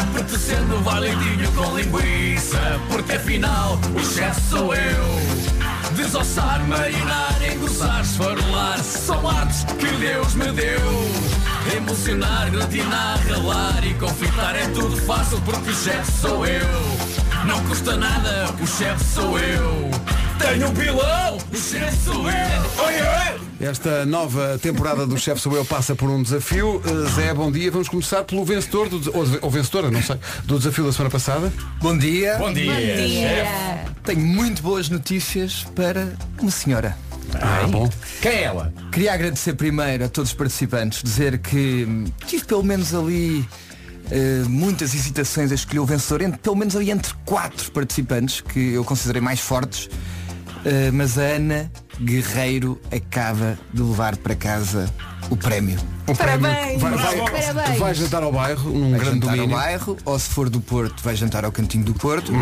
Apetecendo 0.00 0.82
validinho 0.82 1.50
com 1.52 1.76
linguiça 1.76 2.58
Porque 2.88 3.12
afinal 3.14 3.78
o 3.94 4.04
chefe 4.04 4.40
sou 4.42 4.74
eu. 4.74 5.18
Desossar, 5.94 6.62
marinar, 6.66 7.36
engrossar, 7.42 8.02
esfarolar 8.02 8.78
São 8.78 9.28
artes 9.28 9.64
que 9.64 9.86
Deus 9.96 10.34
me 10.34 10.52
deu. 10.52 10.80
Emocionar, 11.76 12.50
gratinar, 12.50 13.18
ralar 13.28 13.84
e 13.84 13.94
confitar 13.94 14.54
É 14.56 14.68
tudo 14.68 14.96
fácil 14.96 15.40
porque 15.42 15.70
o 15.70 15.74
chefe 15.74 16.12
sou 16.12 16.46
eu. 16.46 16.68
Não 17.46 17.62
custa 17.64 17.96
nada, 17.96 18.54
o 18.60 18.66
chefe 18.66 19.04
sou 19.04 19.38
eu 19.38 20.17
Tenho 20.38 20.68
um 20.68 20.74
pilão, 20.74 21.36
o 21.36 21.56
chefe 21.56 21.96
sou 22.04 22.30
eu 22.30 22.84
Oi, 22.84 22.94
oi! 22.94 23.40
Esta 23.60 24.06
nova 24.06 24.56
temporada 24.62 25.04
do 25.04 25.18
Chefe 25.18 25.40
Sou 25.40 25.52
Eu 25.52 25.64
passa 25.64 25.96
por 25.96 26.08
um 26.08 26.22
desafio. 26.22 26.76
Uh, 26.76 27.08
Zé, 27.08 27.34
bom 27.34 27.50
dia. 27.50 27.72
Vamos 27.72 27.88
começar 27.88 28.22
pelo 28.22 28.44
vencedor, 28.44 28.88
do, 28.88 29.00
ou, 29.42 29.50
vencedora, 29.50 29.90
não 29.90 30.00
sei, 30.00 30.16
do 30.44 30.58
desafio 30.58 30.84
da 30.84 30.92
semana 30.92 31.10
passada. 31.10 31.52
Bom 31.80 31.98
dia. 31.98 32.36
Bom 32.38 32.52
dia, 32.52 32.72
chefe. 33.08 33.90
Tenho 34.04 34.20
muito 34.20 34.62
boas 34.62 34.88
notícias 34.88 35.66
para 35.74 36.12
uma 36.40 36.52
senhora. 36.52 36.96
Ah, 37.34 37.66
bom. 37.68 37.90
Quem 38.22 38.30
é 38.30 38.42
ela? 38.44 38.72
Queria 38.92 39.12
agradecer 39.12 39.54
primeiro 39.54 40.04
a 40.04 40.08
todos 40.08 40.30
os 40.30 40.36
participantes, 40.36 41.02
dizer 41.02 41.38
que 41.38 41.84
hum, 41.84 42.04
tive 42.28 42.44
pelo 42.44 42.62
menos 42.62 42.94
ali 42.94 43.44
eh, 44.10 44.44
muitas 44.48 44.94
hesitações 44.94 45.52
a 45.52 45.54
escolher 45.54 45.80
o 45.80 45.84
vencedor, 45.84 46.22
entre, 46.22 46.38
pelo 46.38 46.56
menos 46.56 46.74
ali 46.74 46.90
entre 46.90 47.12
quatro 47.24 47.70
participantes 47.72 48.40
que 48.40 48.72
eu 48.72 48.84
considerei 48.84 49.20
mais 49.20 49.40
fortes. 49.40 49.90
Eh, 50.64 50.90
mas 50.92 51.18
a 51.18 51.22
Ana 51.22 51.70
Guerreiro 52.00 52.80
acaba 52.94 53.58
de 53.72 53.82
levar 53.82 54.16
para 54.16 54.34
casa 54.34 54.92
o 55.30 55.36
prémio. 55.36 55.78
Um 56.06 56.14
prémio 56.14 56.40
Parabéns! 56.40 56.80
Vai, 56.80 56.92
vai, 56.92 57.16
Parabéns! 57.42 57.78
vai 57.78 57.94
jantar 57.94 58.22
ao 58.22 58.32
bairro, 58.32 58.70
num 58.70 58.90
Vai 58.90 59.00
grande 59.00 59.14
jantar 59.20 59.36
domínio. 59.36 59.54
ao 59.54 59.60
bairro, 59.60 59.96
ou 60.04 60.18
se 60.18 60.28
for 60.30 60.48
do 60.48 60.60
Porto, 60.60 61.02
vai 61.02 61.14
jantar 61.16 61.44
ao 61.44 61.52
cantinho 61.52 61.84
do 61.84 61.94
Porto. 61.94 62.32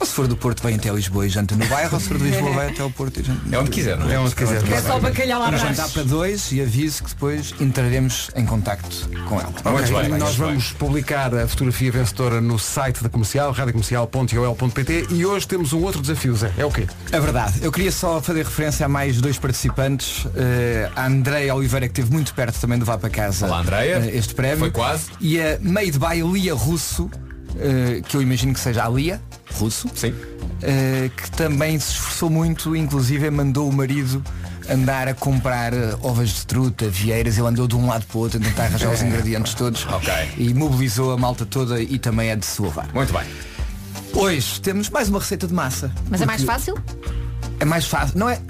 Ou 0.00 0.06
se 0.06 0.12
for 0.12 0.28
do 0.28 0.36
Porto, 0.36 0.62
vai 0.62 0.74
até 0.74 0.90
Lisboa 0.90 1.26
e 1.26 1.28
janta 1.28 1.56
no 1.56 1.66
bairro, 1.66 1.94
ou 1.94 2.00
se 2.00 2.08
for 2.08 2.18
de 2.18 2.24
Lisboa, 2.24 2.52
vai 2.52 2.68
até 2.70 2.82
ao 2.82 2.90
Porto 2.90 3.18
e 3.20 3.24
janta 3.24 3.40
É 3.50 3.58
onde 3.58 3.70
quiser, 3.70 3.96
não 3.98 4.08
é? 4.08 4.14
É 4.14 4.18
onde 4.20 4.34
quiser. 4.34 4.62
É 4.72 4.80
só 4.80 4.98
bacalhau 5.00 5.42
à 5.42 5.46
Vamos 5.46 5.60
brás. 5.60 5.76
jantar 5.76 5.92
para 5.92 6.02
dois 6.04 6.52
e 6.52 6.60
aviso 6.62 7.02
que 7.02 7.10
depois 7.10 7.54
entraremos 7.60 8.30
em 8.36 8.46
contacto 8.46 9.08
com 9.28 9.40
ela. 9.40 9.52
Ok, 9.64 9.80
bem, 9.86 10.08
nós 10.10 10.20
muito 10.20 10.36
vamos 10.36 10.72
publicar 10.72 11.34
a 11.34 11.48
fotografia 11.48 11.90
vencedora 11.90 12.40
no 12.40 12.58
site 12.58 13.02
da 13.02 13.08
comercial, 13.08 13.50
radiocomercial.ol.pt 13.52 15.06
e 15.10 15.26
hoje 15.26 15.46
temos 15.48 15.72
um 15.72 15.82
outro 15.82 16.00
desafio, 16.00 16.34
Zé. 16.36 16.52
É 16.56 16.64
o 16.64 16.70
quê? 16.70 16.86
É 17.10 17.18
verdade. 17.20 17.54
Eu 17.62 17.72
queria 17.72 17.90
só 17.92 18.20
fazer 18.20 18.44
referência 18.44 18.86
a 18.86 18.88
mais 18.88 19.20
dois 19.20 19.38
participantes. 19.38 20.26
Eh, 20.36 20.90
a 20.94 21.06
Andreia 21.06 21.54
Oliveira, 21.54 21.86
que 21.88 21.92
esteve 21.92 22.12
muito 22.12 22.34
perto 22.34 22.58
também 22.60 22.78
de 22.78 22.84
levar 22.84 22.98
para 22.98 23.10
casa 23.10 23.46
Olá, 23.46 23.60
Andreia. 23.60 23.96
eh, 24.04 24.16
este 24.16 24.34
prémio. 24.34 24.58
Foi 24.58 24.70
quase. 24.70 25.06
E 25.20 25.40
a 25.40 25.58
Made 25.60 25.98
by 25.98 26.22
Lia 26.22 26.54
Russo, 26.54 27.10
eh, 27.58 28.00
que 28.06 28.16
eu 28.16 28.22
imagino 28.22 28.52
que 28.54 28.60
seja 28.60 28.84
a 28.84 28.88
Lia 28.88 29.20
Russo, 29.54 29.88
Sim. 29.94 30.14
eh, 30.62 31.10
que 31.16 31.30
também 31.32 31.78
se 31.78 31.92
esforçou 31.92 32.30
muito, 32.30 32.74
inclusive 32.76 33.30
mandou 33.30 33.68
o 33.68 33.72
marido 33.72 34.22
andar 34.70 35.08
a 35.08 35.14
comprar 35.14 35.72
eh, 35.72 35.96
ovas 36.02 36.28
de 36.30 36.46
truta, 36.46 36.88
vieiras, 36.88 37.38
ele 37.38 37.46
andou 37.48 37.66
de 37.66 37.74
um 37.76 37.86
lado 37.86 38.04
para 38.06 38.18
o 38.18 38.20
outro 38.20 38.38
a 38.38 38.42
tentar 38.44 38.64
arranjar 38.64 38.92
os 38.92 39.02
ingredientes 39.02 39.54
todos 39.54 39.86
Ok. 39.86 40.12
e 40.36 40.52
mobilizou 40.54 41.12
a 41.12 41.16
malta 41.16 41.46
toda 41.46 41.80
e 41.80 41.98
também 41.98 42.28
é 42.30 42.36
de 42.36 42.44
se 42.46 42.60
louvar. 42.60 42.88
Muito 42.94 43.12
bem. 43.12 43.22
Hoje 44.14 44.60
temos 44.60 44.88
mais 44.90 45.08
uma 45.08 45.18
receita 45.18 45.46
de 45.46 45.54
massa. 45.54 45.90
Mas 46.10 46.20
é 46.20 46.26
mais 46.26 46.42
fácil? 46.42 46.76
é 47.60 47.64
mais 47.64 47.86
fácil. 47.86 48.18
Não 48.18 48.28
é. 48.28 48.40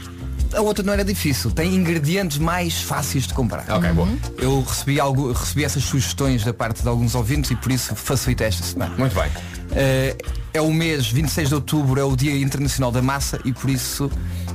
A 0.55 0.61
outra 0.61 0.83
não 0.85 0.93
era 0.93 1.05
difícil. 1.05 1.51
Tem 1.51 1.75
ingredientes 1.75 2.39
mais 2.39 2.81
fáceis 2.83 3.27
de 3.27 3.35
comprar. 3.35 3.65
Ok, 3.69 3.93
boa. 3.93 4.09
Eu 4.39 4.63
recebi, 4.63 4.99
algo, 4.99 5.33
recebi 5.33 5.65
essas 5.65 5.83
sugestões 5.85 6.43
da 6.45 6.55
parte 6.55 6.83
de 6.83 6.89
alguns 6.89 7.15
ouvintes 7.15 7.51
e 7.51 7.57
por 7.57 7.71
isso 7.71 7.95
facilita 7.95 8.45
esta 8.45 8.63
semana. 8.65 8.95
Muito 8.97 9.15
bem. 9.15 9.31
Eh, 9.73 10.17
é 10.55 10.61
o 10.63 10.73
mês 10.73 11.07
26 11.09 11.49
de 11.51 11.55
outubro, 11.55 12.01
é 12.01 12.05
o 12.05 12.17
Dia 12.17 12.33
Internacional 12.39 12.91
da 12.91 13.03
Massa 13.03 13.39
e 13.45 13.53
por 13.53 13.69
isso 13.69 14.11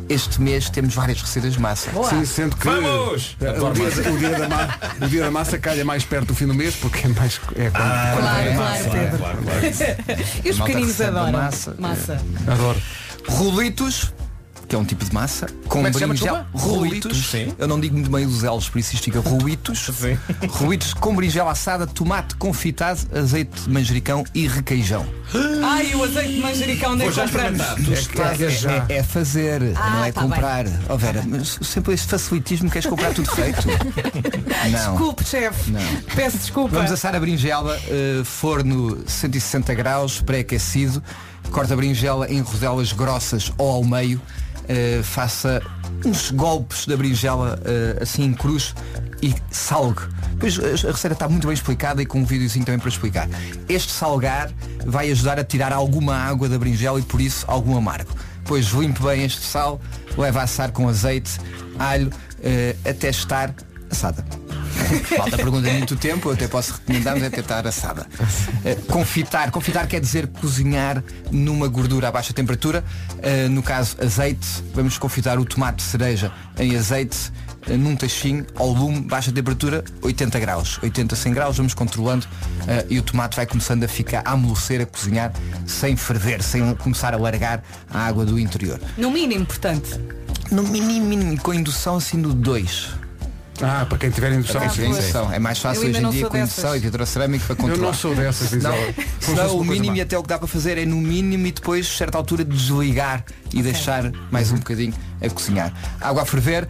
este 0.09 0.41
mês 0.41 0.69
temos 0.69 0.95
várias 0.95 1.21
receitas 1.21 1.53
de 1.53 1.59
massa. 1.59 1.89
Sim, 2.09 2.25
sendo 2.25 2.55
que 2.57 2.65
Vamos! 2.65 3.37
eh, 3.39 3.51
o, 3.61 3.71
dia, 3.71 4.11
o 4.11 4.17
dia 4.17 4.29
da 4.39 4.49
ma- 4.49 4.77
o 5.01 5.07
dia 5.07 5.23
da 5.23 5.31
massa 5.31 5.57
calha 5.59 5.85
mais 5.85 6.03
perto 6.03 6.27
do 6.29 6.35
fim 6.35 6.47
do 6.47 6.53
mês 6.55 6.75
porque 6.75 7.05
é 7.05 7.09
mais 7.09 7.39
é 7.55 7.69
quando, 7.69 7.75
Ah, 7.75 8.11
quando 8.13 8.23
Claro, 8.23 8.47
é 8.47 9.07
claro, 9.11 9.37
Pedro. 9.43 10.23
E 10.43 10.49
os 10.49 10.57
Malta 10.57 10.73
pequeninos 10.73 10.97
recebe 10.97 11.17
adoram 11.19 11.31
massa. 11.31 11.75
massa. 11.79 12.21
adoro. 12.47 12.81
Rolitos, 13.29 14.11
que 14.67 14.75
é 14.75 14.77
um 14.79 14.85
tipo 14.85 15.03
de 15.03 15.13
massa, 15.13 15.47
com 15.63 15.69
Como 15.69 15.87
é 15.87 15.89
que 15.89 15.95
se 15.95 15.99
chama, 15.99 16.13
berinjela. 16.13 16.47
desculpa? 16.53 16.75
Rolitos. 16.75 17.11
Rolitos, 17.11 17.29
sim. 17.29 17.53
Eu 17.57 17.67
não 17.67 17.79
digo 17.79 17.95
muito 17.95 18.09
bem 18.09 18.25
os 18.25 18.41
L's, 18.43 18.69
por 18.69 18.79
isso 18.79 18.93
isto 18.95 19.03
fica 19.03 19.19
rolitos. 19.19 19.79
Sim. 20.03 20.17
Rolitos 20.49 20.93
com 20.93 21.15
berinjela 21.15 21.51
assada, 21.51 21.85
tomate 21.85 22.35
confitado, 22.35 22.99
azeite 23.15 23.61
de 23.61 23.69
manjericão 23.69 24.23
e 24.33 24.47
requeijão. 24.47 25.05
Ai, 25.63 25.93
o 25.95 26.03
azeite 26.03 26.33
de 26.33 26.39
manjericão 26.41 26.93
é 26.95 27.07
que 27.09 27.13
compramos? 27.21 27.65
Tu 27.85 27.93
estás 27.93 28.41
a 28.41 28.49
já. 28.49 28.85
É, 28.89 28.97
é 28.97 29.03
fazer, 29.03 29.61
Ah, 29.75 29.89
não 29.89 30.05
é 30.05 30.11
tá 30.11 30.21
comprar. 30.21 30.65
Ó 30.89 30.97
Vera, 30.97 31.23
mas 31.27 31.59
sempre 31.61 31.93
esse 31.93 32.05
facilitismo 32.07 32.69
queres 32.69 32.87
comprar 32.87 33.13
tudo 33.13 33.29
feito. 33.31 33.67
não. 34.71 34.91
Desculpe, 34.91 35.23
chefe. 35.23 35.71
Não. 35.71 35.81
Peço 36.15 36.37
desculpa. 36.37 36.75
Vamos 36.75 36.91
assar 36.91 37.15
a 37.15 37.19
berinjela, 37.19 37.79
eh, 37.87 38.21
forno 38.23 39.03
160 39.07 39.73
graus, 39.73 40.21
pré-aquecido. 40.21 41.03
Corta 41.51 41.73
a 41.73 41.77
berinjela 41.77 42.31
em 42.31 42.39
rodelas 42.41 42.91
grossas 42.93 43.51
ou 43.57 43.69
ao 43.69 43.83
meio. 43.83 44.21
Eh, 44.67 45.01
faça 45.03 45.61
uns 46.05 46.31
golpes 46.31 46.85
da 46.85 46.97
berinjela 46.97 47.59
eh, 47.65 47.99
assim 48.01 48.23
em 48.23 48.33
cruz 48.33 48.73
e 49.21 49.33
salgue. 49.51 50.01
Pois 50.39 50.59
a 50.59 50.67
a 50.67 50.91
receita 50.91 51.13
está 51.13 51.29
muito 51.29 51.47
bem 51.47 51.53
explicada 51.53 52.01
e 52.01 52.05
com 52.05 52.19
um 52.19 52.25
videozinho 52.25 52.65
também 52.65 52.79
para 52.79 52.89
explicar. 52.89 53.29
Este 53.69 53.91
salgar 53.91 54.51
vai 54.85 55.09
ajudar 55.11 55.39
a 55.39 55.43
tirar 55.43 55.71
alguma 55.71 56.15
água 56.15 56.49
da 56.49 56.57
berinjela 56.57 56.99
e 56.99 57.03
por 57.03 57.21
isso 57.21 57.45
algum 57.47 57.77
amargo. 57.77 58.11
Depois 58.37 58.67
limpe 58.67 59.01
bem 59.01 59.23
este 59.23 59.41
sal, 59.41 59.79
leva 60.17 60.41
a 60.41 60.43
assar 60.43 60.71
com 60.71 60.89
azeite, 60.89 61.39
alho, 61.79 62.11
eh, 62.41 62.75
até 62.85 63.09
estar 63.09 63.55
assada. 63.89 64.42
Falta 65.17 65.37
pergunta 65.37 65.69
muito 65.71 65.95
tempo, 65.95 66.29
eu 66.29 66.33
até 66.33 66.47
posso 66.47 66.73
recomendar, 66.73 67.13
mas 67.15 67.23
é 67.23 67.29
tentar 67.29 67.65
assada. 67.67 68.05
Eh, 68.65 68.75
Confitar, 68.87 69.51
confitar 69.51 69.87
quer 69.87 69.99
dizer 69.99 70.27
cozinhar 70.27 71.03
numa 71.31 71.67
gordura 71.67 72.07
a 72.07 72.11
baixa 72.11 72.33
temperatura. 72.33 72.83
Eh, 73.21 73.47
No 73.49 73.61
caso, 73.61 73.97
azeite, 74.01 74.47
vamos 74.73 74.97
confitar 74.97 75.37
o 75.37 75.43
tomate 75.45 75.77
de 75.77 75.83
cereja 75.83 76.31
em 76.57 76.75
azeite 76.77 77.31
eh, 77.67 77.75
num 77.75 77.93
tachinho 77.95 78.45
ao 78.55 78.71
lume, 78.71 79.01
baixa 79.01 79.31
temperatura, 79.33 79.83
80 80.01 80.39
graus. 80.39 80.79
80 80.81 81.13
a 81.13 81.17
100 81.17 81.33
graus, 81.33 81.57
vamos 81.57 81.73
controlando 81.73 82.25
eh, 82.67 82.85
e 82.89 82.99
o 82.99 83.03
tomate 83.03 83.35
vai 83.35 83.45
começando 83.45 83.83
a 83.83 83.87
ficar 83.87 84.21
a 84.25 84.31
amolecer, 84.31 84.79
a 84.81 84.85
cozinhar, 84.85 85.33
sem 85.67 85.97
ferver, 85.97 86.41
sem 86.41 86.73
começar 86.75 87.13
a 87.13 87.17
largar 87.17 87.61
a 87.89 87.99
água 88.07 88.25
do 88.25 88.39
interior. 88.39 88.79
No 88.97 89.11
mínimo, 89.11 89.45
portanto. 89.45 89.99
No 90.51 90.63
mínimo, 90.63 91.05
mínimo, 91.07 91.37
com 91.41 91.53
indução 91.53 91.97
assim 91.97 92.21
do 92.21 92.33
2. 92.33 93.02
Ah, 93.65 93.85
para 93.87 93.97
quem 93.97 94.09
tiver 94.09 94.33
indução, 94.33 94.61
Ah, 94.61 94.69
sim. 94.69 94.85
Indução. 94.87 95.31
É 95.31 95.39
mais 95.39 95.57
Eu 95.57 95.63
fácil 95.63 95.89
hoje 95.89 96.03
em 96.03 96.09
dia 96.09 96.27
com 96.27 96.37
indução 96.37 96.75
e 96.75 96.79
vitrocerâmica 96.79 97.45
para 97.45 97.53
Eu 97.53 97.57
controlar. 97.57 97.87
não 97.87 97.93
sou 97.93 98.13
dessas, 98.15 98.49
diz 98.49 98.63
Não, 98.63 98.73
senão 99.19 99.57
o 99.57 99.63
mínimo 99.63 99.95
e 99.95 100.01
até 100.01 100.17
o 100.17 100.21
que 100.21 100.29
dá 100.29 100.37
para 100.37 100.47
fazer 100.47 100.77
é 100.77 100.85
no 100.85 100.97
mínimo 100.97 101.47
e 101.47 101.51
depois, 101.51 101.87
a 101.87 101.97
certa 101.97 102.17
altura, 102.17 102.43
desligar 102.43 103.23
e 103.53 103.61
deixar 103.61 104.11
mais 104.31 104.51
um 104.51 104.57
bocadinho 104.57 104.93
a 105.21 105.29
cozinhar. 105.29 105.73
Água 106.01 106.23
a 106.23 106.25
ferver, 106.25 106.67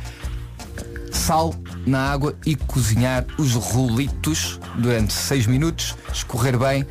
sal 1.11 1.53
na 1.85 2.11
água 2.11 2.35
e 2.45 2.55
cozinhar 2.55 3.25
os 3.37 3.53
rolitos 3.53 4.59
durante 4.77 5.13
6 5.13 5.47
minutos, 5.47 5.95
escorrer 6.13 6.57
bem 6.57 6.85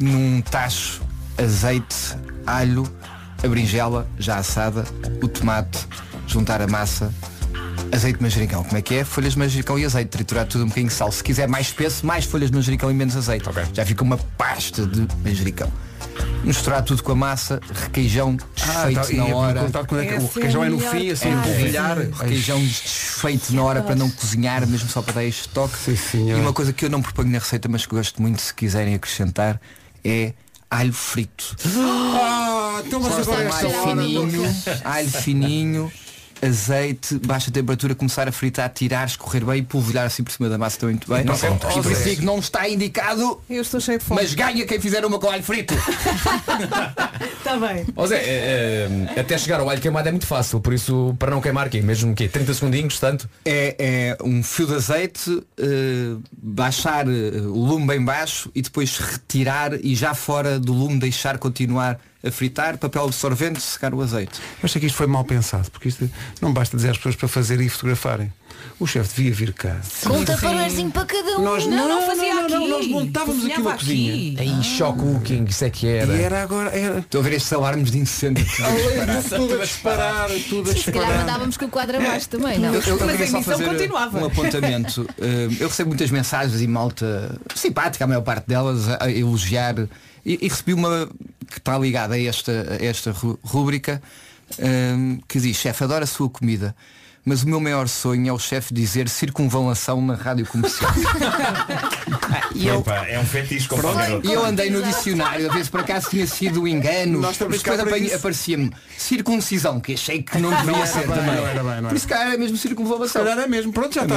num 0.00 0.40
tacho, 0.42 1.00
azeite, 1.36 2.16
alho, 2.46 2.84
a 3.42 3.48
berinjela 3.48 4.08
já 4.18 4.36
assada, 4.36 4.84
o 5.22 5.28
tomate, 5.28 5.86
juntar 6.26 6.60
a 6.62 6.66
massa, 6.66 7.12
azeite 7.92 8.18
de 8.18 8.22
manjericão. 8.22 8.62
Como 8.64 8.76
é 8.76 8.82
que 8.82 8.94
é? 8.96 9.04
Folhas 9.04 9.32
de 9.34 9.38
manjericão 9.38 9.78
e 9.78 9.84
azeite, 9.84 10.08
triturar 10.10 10.46
tudo 10.46 10.64
um 10.64 10.68
bocadinho 10.68 10.88
de 10.88 10.94
sal. 10.94 11.10
Se 11.12 11.22
quiser 11.22 11.48
mais 11.48 11.68
espesso, 11.68 12.04
mais 12.06 12.24
folhas 12.24 12.50
de 12.50 12.56
manjericão 12.56 12.90
e 12.90 12.94
menos 12.94 13.16
azeite. 13.16 13.48
Já 13.72 13.84
fica 13.84 14.02
uma 14.04 14.16
pasta 14.16 14.86
de 14.86 15.06
manjericão. 15.24 15.70
Misturar 16.44 16.82
tudo 16.82 17.02
com 17.02 17.12
a 17.12 17.14
massa, 17.14 17.60
requeijão 17.82 18.36
Ah, 18.40 18.84
desfeito 18.86 19.00
tá, 19.00 19.12
e 19.12 19.16
na 19.16 19.24
hora. 19.36 19.60
é 19.60 19.86
que- 19.86 19.94
o 19.94 19.98
é 19.98 20.18
requeijão 20.18 20.64
é 20.64 20.68
no 20.68 20.78
fim, 20.78 21.10
assim, 21.10 21.32
parte. 21.32 21.48
polvilhar. 21.48 21.98
Requeijão 21.98 22.58
desfeito 22.60 23.52
na 23.54 23.62
hora 23.62 23.82
para 23.82 23.94
não 23.94 24.08
cozinhar, 24.10 24.66
mesmo 24.66 24.88
só 24.88 25.02
para 25.02 25.14
dar 25.14 25.24
este 25.24 25.48
toque. 25.48 25.76
Sim, 25.76 25.96
senhor. 25.96 26.38
E 26.38 26.40
uma 26.40 26.52
coisa 26.52 26.72
que 26.72 26.84
eu 26.84 26.90
não 26.90 27.02
proponho 27.02 27.30
na 27.30 27.38
receita, 27.38 27.68
mas 27.68 27.84
que 27.86 27.94
gosto 27.94 28.22
muito 28.22 28.40
se 28.40 28.54
quiserem 28.54 28.94
acrescentar, 28.94 29.60
é 30.04 30.32
alho 30.70 30.92
frito. 30.92 31.56
Ah, 32.14 32.82
então 32.86 33.00
mas 33.00 33.18
agora 33.18 33.54
alho 33.54 33.70
fininho, 33.70 34.54
alho 34.84 35.08
fininho, 35.10 35.92
azeite, 36.42 37.18
baixa 37.18 37.50
temperatura, 37.50 37.94
começar 37.94 38.28
a 38.28 38.32
fritar, 38.32 38.68
tirar, 38.70 39.06
escorrer 39.06 39.44
bem 39.44 39.58
e 39.58 39.62
polvilhar 39.62 40.06
assim 40.06 40.22
por 40.22 40.32
cima 40.32 40.48
da 40.48 40.58
massa 40.58 40.78
também 40.78 40.94
muito 40.94 41.08
bem. 41.08 41.24
Não, 41.24 41.36
não, 41.36 41.82
não, 41.82 42.02
digo, 42.04 42.24
não 42.24 42.38
está 42.38 42.68
indicado, 42.68 43.40
Eu 43.48 43.62
estou 43.62 43.80
cheio 43.80 43.98
de 43.98 44.04
fome. 44.04 44.20
mas 44.20 44.34
ganha 44.34 44.66
quem 44.66 44.80
fizer 44.80 45.04
uma 45.04 45.18
com 45.18 45.28
alho 45.30 45.42
frito. 45.42 45.74
Está 47.38 47.56
bem. 47.58 47.86
Ó 47.96 48.06
Zé, 48.06 48.16
é, 48.16 48.88
é, 49.16 49.20
até 49.20 49.36
chegar 49.38 49.60
ao 49.60 49.68
alho 49.68 49.80
queimado 49.80 50.08
é 50.08 50.12
muito 50.12 50.26
fácil, 50.26 50.60
por 50.60 50.72
isso, 50.72 51.14
para 51.18 51.30
não 51.30 51.40
queimar 51.40 51.66
aqui, 51.66 51.80
mesmo 51.80 52.14
que 52.14 52.28
30 52.28 52.54
segundinhos, 52.54 52.98
tanto. 52.98 53.28
É, 53.44 53.76
é 53.78 54.16
um 54.22 54.42
fio 54.42 54.66
de 54.66 54.74
azeite, 54.74 55.42
eh, 55.58 56.16
baixar 56.32 57.06
eh, 57.08 57.40
o 57.40 57.64
lume 57.64 57.86
bem 57.86 58.04
baixo 58.04 58.50
e 58.54 58.62
depois 58.62 58.96
retirar 58.98 59.72
e 59.74 59.94
já 59.94 60.14
fora 60.14 60.58
do 60.58 60.72
lume 60.72 60.98
deixar 60.98 61.38
continuar 61.38 61.98
a 62.24 62.30
fritar, 62.30 62.76
papel 62.78 63.04
absorvente, 63.04 63.60
secar 63.60 63.94
o 63.94 64.02
azeite. 64.02 64.40
Eu 64.40 64.64
achei 64.64 64.80
que 64.80 64.86
isto 64.86 64.96
foi 64.96 65.06
mal 65.06 65.24
pensado, 65.24 65.70
porque 65.70 65.88
isto 65.88 66.10
não 66.40 66.52
basta 66.52 66.76
dizer 66.76 66.90
às 66.90 66.96
pessoas 66.96 67.14
para 67.16 67.28
fazer 67.28 67.60
e 67.60 67.68
fotografarem. 67.68 68.32
O 68.80 68.86
chefe 68.88 69.14
devia 69.16 69.32
vir 69.34 69.52
cá. 69.52 69.76
Com 70.04 70.18
um 70.18 70.24
taparoezinho 70.24 70.90
para 70.90 71.04
cada 71.04 71.38
um. 71.38 71.42
Nós 71.44 71.64
Não, 71.66 71.88
não 71.88 72.02
fazia 72.06 72.34
não, 72.34 72.48
não, 72.48 72.56
aqui. 72.58 72.68
nós 72.68 72.86
montávamos 72.88 73.44
aqui 73.44 73.60
uma 73.60 73.72
cozinha. 73.74 74.40
Aí, 74.40 74.62
shock 74.64 74.98
cooking, 74.98 75.44
isso 75.44 75.64
é 75.64 75.70
que 75.70 75.86
era. 75.86 76.12
E 76.16 76.20
era 76.22 76.42
agora, 76.42 76.70
era 76.70 76.98
Estou 76.98 77.20
a 77.20 77.24
ver 77.24 77.34
estes 77.34 77.52
alarmes 77.52 77.90
de 77.92 77.98
incêndio. 77.98 78.44
tudo 79.28 79.54
a 79.54 79.64
disparar, 79.64 80.28
tudo 80.48 80.70
a 80.70 80.74
Se 80.74 80.84
calhar 80.90 81.02
disparar. 81.02 81.18
mandávamos 81.20 81.56
com 81.56 81.64
o 81.66 81.68
quadro 81.68 81.98
abaixo 81.98 82.28
também, 82.28 82.58
não? 82.58 82.74
Eu, 82.74 82.82
eu 82.82 82.98
Mas 83.06 83.20
a 83.20 83.24
emissão 83.26 83.60
continuava. 83.60 84.18
um 84.18 84.24
apontamento. 84.26 85.08
Eh, 85.20 85.48
eu 85.60 85.68
recebo 85.68 85.88
muitas 85.88 86.10
mensagens 86.10 86.60
e 86.60 86.66
malta 86.66 87.36
simpática, 87.54 88.04
a 88.04 88.06
maior 88.06 88.22
parte 88.22 88.46
delas, 88.46 88.88
a 89.00 89.10
elogiar. 89.10 89.74
E, 90.24 90.38
e 90.44 90.48
recebi 90.48 90.74
uma 90.74 91.08
que 91.50 91.58
está 91.58 91.78
ligada 91.78 92.14
a 92.14 92.22
esta, 92.22 92.76
a 92.80 92.84
esta 92.84 93.14
rúbrica 93.42 94.02
eh, 94.58 95.18
que 95.26 95.40
diz, 95.40 95.56
chefe, 95.56 95.84
adoro 95.84 96.04
a 96.04 96.06
sua 96.06 96.28
comida, 96.28 96.74
mas 97.24 97.42
o 97.42 97.48
meu 97.48 97.60
maior 97.60 97.88
sonho 97.88 98.28
é 98.28 98.32
o 98.32 98.38
chefe 98.38 98.72
dizer 98.72 99.08
circunvalação 99.08 100.00
na 100.00 100.14
rádio 100.14 100.46
comercial. 100.46 100.90
e 102.54 102.66
eu, 102.66 102.82
é 103.06 103.18
um 103.18 103.24
fetiche 103.26 103.68
E 104.24 104.32
eu 104.32 104.44
andei 104.44 104.70
no 104.70 104.82
dicionário 104.82 105.50
a 105.50 105.52
ver 105.52 105.64
se 105.64 105.70
por 105.70 105.80
acaso 105.80 106.08
tinha 106.08 106.26
sido 106.26 106.62
um 106.62 106.66
engano, 106.66 107.20
Nós 107.20 107.38
mas 107.38 107.62
depois 107.62 108.14
aparecia-me 108.14 108.70
circuncisão, 108.96 109.80
que 109.80 109.92
achei 109.92 110.22
que 110.22 110.38
não 110.38 110.50
Não 110.50 110.58
deveria 110.58 110.78
era 110.78 110.86
ser 110.86 111.06
bem, 111.06 111.16
também. 111.16 111.36
não 111.36 111.46
era 111.46 111.62
bem, 111.62 111.62
não 111.64 111.72
era. 111.72 111.88
Por 111.88 111.96
isso 111.96 112.08
cá 112.08 112.28
era 112.28 112.38
mesmo 112.38 112.56
circunvalação. 112.56 113.24
Calhar 113.24 113.38
é 113.38 113.46
mesmo. 113.46 113.72
Pronto, 113.72 113.94
já 113.94 114.02
está. 114.04 114.16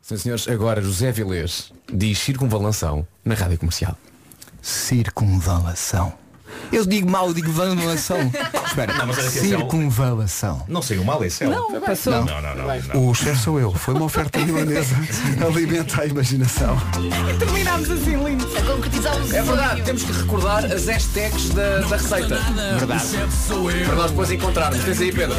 Sim, 0.00 0.16
senhores, 0.16 0.48
agora 0.48 0.80
José 0.82 1.12
Vilês 1.12 1.72
diz 1.92 2.18
circunvalação 2.18 3.06
na 3.24 3.34
rádio 3.34 3.58
comercial. 3.58 3.96
Circunvalação. 4.62 6.21
Eu 6.72 6.86
digo 6.86 7.08
mal, 7.10 7.28
eu 7.28 7.34
digo 7.34 7.52
valação. 7.52 8.18
Espera, 8.66 8.94
Não, 8.94 9.06
mas 9.06 9.18
olha 9.18 9.30
que 9.30 9.38
esse 9.38 9.52
é 9.52 9.56
o- 9.56 9.60
circunvalação. 9.60 10.62
Não 10.66 10.80
saiu 10.80 11.04
mal 11.04 11.22
esse 11.24 11.44
é 11.44 11.48
o- 11.48 11.50
Não, 11.50 11.80
passou. 11.82 12.12
Não, 12.24 12.40
não, 12.40 12.54
não, 12.56 12.82
não. 12.94 13.08
O 13.08 13.14
chefe 13.14 13.40
sou 13.40 13.60
eu. 13.60 13.72
Foi 13.72 13.94
uma 13.94 14.04
oferta 14.06 14.38
milanesa. 14.38 14.94
Alimenta 15.46 16.02
a 16.02 16.06
imaginação. 16.06 16.76
Terminámos 17.38 17.90
assim, 17.90 18.16
lindo. 18.24 18.46
A 18.56 18.62
concretizar 18.62 19.16
o 19.16 19.34
É 19.36 19.42
verdade, 19.42 19.82
temos 19.82 20.02
que 20.04 20.12
recordar 20.12 20.64
as 20.64 20.86
hashtags 20.86 21.50
da, 21.50 21.78
da 21.80 21.96
receita. 21.96 22.38
Verdade. 22.78 23.04
Para 23.86 23.94
nós 23.96 24.10
depois 24.10 24.30
encontrarmos. 24.30 24.82
Tens 24.84 25.00
aí, 25.00 25.12
Pedro. 25.12 25.36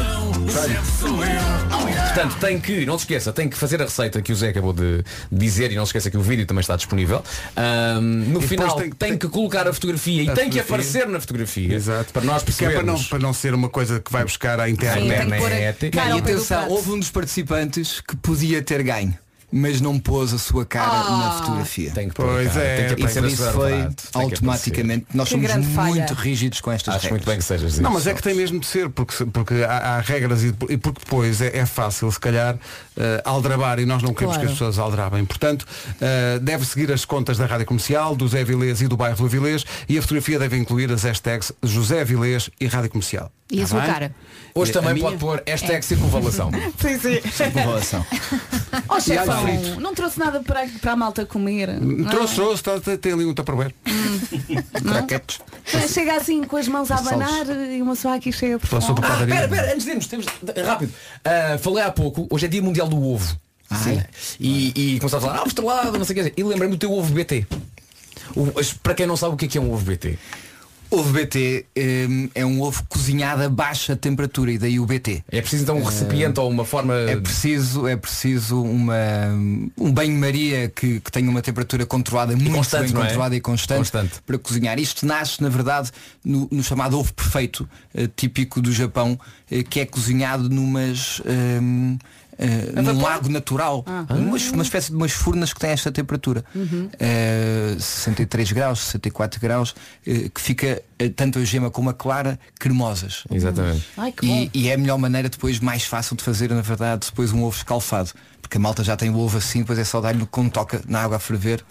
Portanto, 2.14 2.36
tem 2.40 2.60
que, 2.60 2.86
não 2.86 2.96
se 2.98 3.04
esqueça, 3.04 3.32
tem 3.32 3.48
que 3.48 3.56
fazer 3.56 3.80
a 3.80 3.84
receita 3.84 4.22
que 4.22 4.32
o 4.32 4.36
Zé 4.36 4.48
acabou 4.50 4.72
de 4.72 5.02
dizer 5.30 5.72
e 5.72 5.74
não 5.74 5.84
se 5.84 5.90
esqueça 5.90 6.10
que 6.10 6.16
o 6.16 6.22
vídeo 6.22 6.46
também 6.46 6.60
está 6.60 6.76
disponível. 6.76 7.22
Ahm, 7.56 8.00
no 8.28 8.40
final 8.40 8.76
tem- 8.76 8.90
tem, 8.90 9.18
que 9.18 9.28
colocar 9.28 9.66
a 9.66 9.72
fotografia 9.72 10.22
e 10.22 10.28
A 10.30 10.32
tem 10.34 10.48
que 10.50 10.60
fotografia. 10.60 10.62
aparecer 10.62 11.08
na 11.08 11.18
fotografia. 11.24 11.74
Exato. 11.74 12.12
Para 12.12 12.22
nós 12.24 12.42
Que 12.42 12.64
é 12.64 12.70
para 12.70 12.82
não, 12.82 13.02
para 13.02 13.18
não 13.18 13.32
ser 13.32 13.54
uma 13.54 13.68
coisa 13.68 14.00
que 14.00 14.10
vai 14.12 14.22
buscar 14.24 14.60
à 14.60 14.66
Sim, 14.66 14.72
internet. 14.72 15.26
Internet. 15.26 15.90
cara 15.90 16.14
e 16.16 16.18
atenção, 16.18 16.68
houve 16.68 16.90
um 16.92 16.98
dos 16.98 17.10
participantes 17.10 18.00
que 18.00 18.14
podia 18.16 18.62
ter 18.62 18.82
ganho, 18.82 19.14
mas 19.52 19.80
não 19.80 19.98
pôs 19.98 20.32
a 20.32 20.38
sua 20.38 20.64
cara 20.66 21.08
na 21.10 21.30
fotografia. 21.38 21.90
Tem 21.92 22.08
que 22.08 22.14
pôr, 22.14 22.26
Pois 22.26 22.48
cara, 22.52 22.64
é, 22.64 22.76
tem 22.94 22.96
que 22.96 23.02
E 23.02 23.26
isso 23.26 23.36
sua 23.36 23.52
foi 23.52 23.88
automaticamente. 24.12 25.06
Nós 25.14 25.28
Que 25.28 25.34
somos 25.34 25.46
grande 25.46 25.66
falha. 25.68 25.94
muito 25.94 26.14
rígidos 26.14 26.60
com 26.60 26.72
estas. 26.72 26.96
Acho 26.96 27.10
muito 27.10 27.20
regras. 27.20 27.26
bem 27.34 27.38
que 27.38 27.44
sejas 27.44 27.78
Não, 27.78 27.90
isso. 27.90 27.98
mas 27.98 28.06
é 28.06 28.14
que 28.14 28.22
tem 28.22 28.34
mesmo 28.34 28.58
de 28.58 28.66
ser, 28.66 28.88
porque, 28.88 29.24
porque 29.26 29.54
há, 29.62 29.96
há 29.96 30.00
regras 30.00 30.42
e, 30.42 30.48
e 30.68 30.76
porque 30.76 31.00
depois 31.04 31.40
é, 31.40 31.56
é 31.58 31.66
fácil, 31.66 32.10
se 32.10 32.18
calhar, 32.20 32.56
aldrabar 33.24 33.78
e 33.80 33.86
nós 33.86 34.02
não 34.02 34.12
queremos 34.14 34.36
Claro. 34.36 34.46
que 34.48 34.52
as 34.52 34.58
pessoas 34.58 34.78
aldrabem. 34.78 35.24
Portanto, 35.24 35.66
eh, 36.00 36.38
deve 36.40 36.64
seguir 36.64 36.92
as 36.92 37.04
contas 37.04 37.36
da 37.38 37.46
Rádio 37.46 37.66
Comercial, 37.66 38.14
do 38.14 38.26
Zé 38.28 38.44
Vilês 38.44 38.80
e 38.80 38.86
do 38.88 38.96
bairro 38.96 39.16
do 39.16 39.28
Vilês 39.28 39.64
e 39.88 39.98
a 39.98 40.02
fotografia 40.02 40.38
deve 40.38 40.56
incluir 40.56 40.90
as 40.92 41.02
hashtags 41.02 41.52
José 41.62 42.04
Vilês 42.04 42.50
e 42.60 42.66
Rádio 42.66 42.90
Comercial. 42.90 43.30
E 43.52 43.58
a 43.58 43.62
Tá 43.62 43.66
sua 43.68 43.80
bem? 43.82 43.92
cara. 43.92 44.14
Hoje 44.54 44.70
A 44.70 44.74
também 44.74 44.94
minha? 44.94 45.04
pode 45.06 45.18
pôr 45.18 45.42
hashtag 45.46 45.84
circunvalação. 45.84 46.50
Sim, 46.80 46.98
sim. 46.98 47.20
Circunvalação. 47.30 48.06
Ó 48.88 48.96
E 48.96 49.00
chefão, 49.00 49.42
frito. 49.42 49.80
não 49.80 49.94
trouxe 49.94 50.18
nada 50.18 50.40
para, 50.40 50.66
para 50.80 50.92
a 50.92 50.96
malta 50.96 51.26
comer. 51.26 51.68
não? 51.80 52.04
Trouxe, 52.08 52.34
trouxe, 52.36 52.62
tá- 52.62 52.80
tem- 52.80 52.96
tem 52.96 53.12
ali 53.12 53.24
um 53.26 53.34
tupperware. 53.34 53.74
Croquetes. 54.82 55.40
Chega 55.92 56.16
assim 56.16 56.42
com 56.44 56.56
as 56.56 56.68
mãos 56.68 56.90
a 56.90 56.96
abanar 56.96 57.46
e 57.70 57.82
uma 57.82 57.94
só 57.96 58.14
aqui 58.14 58.32
fome. 58.32 58.58
sopa 58.80 59.02
Ah, 59.04 59.08
padaria. 59.10 59.34
pera, 59.34 59.48
pera, 59.48 59.72
antes 59.72 59.84
de 59.84 59.90
irmos, 59.90 60.06
temos, 60.06 60.26
rápido. 60.66 60.92
Ah, 61.24 61.58
falei 61.58 61.82
há 61.82 61.90
pouco, 61.90 62.26
hoje 62.30 62.46
é 62.46 62.48
dia 62.48 62.62
mundial 62.62 62.83
do 62.88 63.02
ovo. 63.02 63.36
Sim. 63.82 64.02
E, 64.38 64.94
e 64.94 64.98
começava 65.00 65.24
a 65.26 65.28
falar, 65.28 65.42
ah, 65.42 65.46
estrelado, 65.48 65.98
não 65.98 66.04
sei 66.04 66.20
o 66.20 66.24
que. 66.32 66.40
E 66.40 66.44
lembrei-me 66.44 66.76
do 66.76 66.78
teu 66.78 66.92
ovo 66.92 67.12
BT. 67.12 67.46
O- 68.36 68.52
para 68.82 68.94
quem 68.94 69.06
não 69.06 69.16
sabe 69.16 69.34
o 69.34 69.36
que 69.36 69.46
é, 69.46 69.48
que 69.48 69.58
é 69.58 69.60
um 69.60 69.72
ovo 69.72 69.84
BT. 69.84 70.18
Ovo 70.90 71.12
BT 71.12 71.66
hum, 72.08 72.28
é 72.36 72.46
um 72.46 72.60
ovo 72.60 72.84
cozinhado 72.88 73.42
a 73.42 73.48
baixa 73.48 73.96
temperatura 73.96 74.52
e 74.52 74.58
daí 74.58 74.78
o 74.78 74.86
BT. 74.86 75.24
É 75.28 75.40
preciso 75.40 75.64
então 75.64 75.78
um 75.78 75.82
recipiente 75.82 76.38
ou 76.38 76.48
uma 76.48 76.64
forma. 76.64 76.94
É 76.94 77.16
preciso, 77.16 77.88
é 77.88 77.96
preciso 77.96 78.62
uma, 78.62 78.94
um 79.76 79.90
banho-maria 79.90 80.68
que, 80.68 81.00
que 81.00 81.10
tenha 81.10 81.28
uma 81.28 81.42
temperatura 81.42 81.84
controlada, 81.84 82.36
muito 82.36 82.52
constante, 82.54 82.92
bem 82.92 83.02
é? 83.02 83.06
controlada 83.06 83.34
e 83.34 83.40
constante, 83.40 83.78
Constante. 83.78 84.22
para 84.24 84.38
cozinhar. 84.38 84.78
Isto 84.78 85.04
nasce, 85.04 85.42
na 85.42 85.48
verdade, 85.48 85.90
no, 86.24 86.46
no 86.48 86.62
chamado 86.62 86.96
ovo 86.96 87.12
perfeito, 87.12 87.68
eh, 87.92 88.08
típico 88.14 88.60
do 88.60 88.70
Japão, 88.70 89.18
eh, 89.50 89.64
que 89.64 89.80
é 89.80 89.86
cozinhado 89.86 90.48
numas. 90.48 91.20
hum, 91.60 91.98
eh, 92.38 92.80
num 92.82 93.00
lago 93.00 93.28
natural 93.28 93.84
uma, 94.10 94.36
uma 94.52 94.62
espécie 94.62 94.90
de 94.90 94.96
umas 94.96 95.12
furnas 95.12 95.52
que 95.52 95.60
têm 95.60 95.70
esta 95.70 95.90
temperatura 95.92 96.44
Eh, 96.98 97.76
63 97.78 98.52
graus 98.52 98.80
64 98.80 99.40
graus 99.40 99.74
eh, 100.06 100.28
que 100.34 100.40
fica 100.40 100.82
tanto 101.16 101.38
a 101.38 101.44
gema 101.44 101.70
como 101.70 101.90
a 101.90 101.94
clara 101.94 102.38
cremosas 102.58 103.24
Exatamente. 103.30 103.84
Ai, 103.96 104.12
bom. 104.12 104.26
e, 104.26 104.50
e 104.54 104.68
é 104.68 104.74
a 104.74 104.78
melhor 104.78 104.98
maneira 104.98 105.28
depois, 105.28 105.60
mais 105.60 105.84
fácil 105.84 106.16
de 106.16 106.22
fazer, 106.24 106.50
na 106.50 106.60
verdade, 106.62 107.06
depois 107.10 107.32
um 107.32 107.42
ovo 107.44 107.56
escalfado. 107.56 108.10
Porque 108.40 108.56
a 108.56 108.60
malta 108.60 108.82
já 108.84 108.96
tem 108.96 109.10
o 109.10 109.18
ovo 109.18 109.38
assim, 109.38 109.60
depois 109.60 109.78
é 109.78 109.84
só 109.84 110.00
dar-lhe 110.00 110.24
quando 110.26 110.50
toca 110.50 110.80
na 110.86 111.02
água 111.02 111.16
a 111.16 111.20
ferver. 111.20 111.64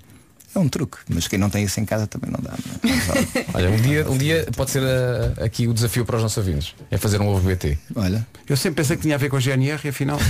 É 0.55 0.59
um 0.59 0.69
truque, 0.69 0.97
mas 1.09 1.27
quem 1.27 1.39
não 1.39 1.49
tem 1.49 1.63
isso 1.63 1.79
em 1.79 1.85
casa 1.85 2.05
também 2.05 2.29
não 2.29 2.39
dá. 2.39 2.51
não 2.51 3.15
é? 3.15 3.45
Olha, 3.53 3.69
um 3.71 3.77
dia, 3.77 4.09
um 4.09 4.17
dia 4.17 4.47
pode 4.55 4.71
ser 4.71 4.83
ah, 4.83 5.33
aqui 5.43 5.67
o 5.67 5.73
desafio 5.73 6.05
para 6.05 6.17
os 6.17 6.21
nossos 6.21 6.37
ouvintes. 6.37 6.75
É 6.91 6.97
fazer 6.97 7.19
um 7.21 7.27
ovo 7.27 7.47
BT. 7.47 7.77
Olha, 7.95 8.25
Eu 8.47 8.55
sempre 8.55 8.83
pensei 8.83 8.95
que 8.95 9.01
tinha 9.01 9.15
a 9.15 9.17
ver 9.17 9.29
com 9.29 9.37
a 9.37 9.39
GNR 9.39 9.79
e 9.83 9.89
afinal. 9.89 10.19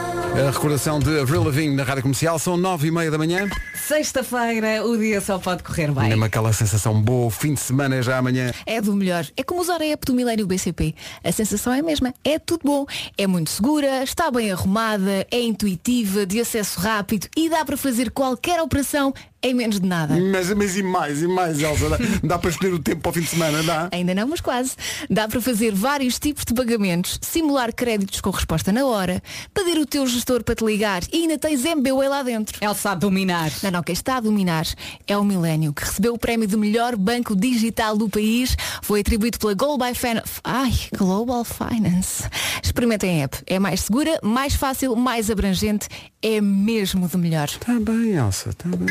A 0.32 0.50
recordação 0.50 0.98
de 1.00 1.20
Avril 1.20 1.42
Lavigne 1.42 1.74
na 1.74 1.82
Rádio 1.82 2.02
Comercial 2.02 2.38
são 2.38 2.56
nove 2.56 2.88
e 2.88 2.90
meia 2.90 3.10
da 3.10 3.18
manhã. 3.18 3.48
Sexta-feira 3.74 4.84
o 4.86 4.96
dia 4.96 5.20
só 5.20 5.38
pode 5.38 5.62
correr 5.62 5.90
bem. 5.90 6.08
Mesmo 6.08 6.24
aquela 6.24 6.52
sensação 6.52 7.02
boa, 7.02 7.26
o 7.26 7.30
fim 7.30 7.54
de 7.54 7.60
semana 7.60 7.96
é 7.96 8.02
já 8.02 8.18
amanhã. 8.18 8.52
É 8.64 8.80
do 8.80 8.94
melhor. 8.94 9.26
É 9.36 9.42
como 9.42 9.60
usar 9.60 9.82
a 9.82 9.84
app 9.84 10.06
do 10.06 10.14
Milênio 10.14 10.46
BCP. 10.46 10.94
A 11.24 11.32
sensação 11.32 11.72
é 11.72 11.80
a 11.80 11.82
mesma. 11.82 12.14
É 12.24 12.38
tudo 12.38 12.60
bom. 12.64 12.86
É 13.18 13.26
muito 13.26 13.50
segura, 13.50 14.02
está 14.02 14.30
bem 14.30 14.52
arrumada, 14.52 15.26
é 15.30 15.40
intuitiva, 15.40 16.24
de 16.24 16.40
acesso 16.40 16.78
rápido 16.80 17.26
e 17.36 17.50
dá 17.50 17.64
para 17.64 17.76
fazer 17.76 18.10
qualquer 18.10 18.62
operação 18.62 19.12
em 19.42 19.54
menos 19.54 19.80
de 19.80 19.86
nada. 19.86 20.16
Mas, 20.16 20.52
mas 20.52 20.76
e 20.76 20.82
mais, 20.82 21.22
e 21.22 21.26
mais, 21.26 21.60
Elsa? 21.60 21.88
Dá, 21.88 21.98
dá 22.22 22.38
para 22.38 22.50
escolher 22.50 22.74
o 22.74 22.78
tempo 22.78 23.00
para 23.00 23.10
o 23.10 23.12
fim 23.12 23.20
de 23.20 23.28
semana, 23.28 23.62
dá? 23.62 23.88
Ainda 23.92 24.14
não, 24.14 24.28
mas 24.28 24.40
quase. 24.40 24.72
Dá 25.08 25.26
para 25.26 25.40
fazer 25.40 25.72
vários 25.72 26.18
tipos 26.18 26.44
de 26.44 26.52
pagamentos, 26.52 27.18
simular 27.22 27.74
créditos 27.74 28.20
com 28.20 28.30
resposta 28.30 28.70
na 28.70 28.84
hora, 28.84 29.22
pedir 29.54 29.78
o 29.78 29.86
teu 29.86 30.06
gestor 30.06 30.44
para 30.44 30.54
te 30.54 30.64
ligar 30.64 31.02
e 31.12 31.22
ainda 31.22 31.38
tens 31.38 31.64
MBWay 31.64 32.08
lá 32.08 32.22
dentro. 32.22 32.58
Elsa 32.62 32.90
a 32.90 32.94
dominar. 32.94 33.50
Não, 33.62 33.70
não, 33.70 33.82
quem 33.82 33.92
está 33.92 34.16
a 34.16 34.20
dominar 34.20 34.66
é 35.06 35.16
o 35.16 35.24
Milênio, 35.24 35.72
que 35.72 35.84
recebeu 35.84 36.14
o 36.14 36.18
prémio 36.18 36.46
de 36.46 36.56
melhor 36.56 36.96
banco 36.96 37.34
digital 37.34 37.96
do 37.96 38.08
país. 38.08 38.56
Foi 38.82 39.00
atribuído 39.00 39.38
pela 39.38 39.54
Global 39.54 39.94
Finance. 39.94 40.40
Ai, 40.44 40.72
Global 40.96 41.44
Finance. 41.44 42.24
Experimentem 42.62 43.22
a 43.22 43.24
app. 43.24 43.38
É 43.46 43.58
mais 43.58 43.82
segura, 43.82 44.18
mais 44.22 44.54
fácil, 44.54 44.94
mais 44.96 45.30
abrangente. 45.30 45.88
É 46.22 46.40
mesmo 46.40 47.08
de 47.08 47.16
melhor. 47.16 47.46
Está 47.48 47.78
bem, 47.80 48.12
Elsa, 48.12 48.50
está 48.50 48.68
bem. 48.68 48.88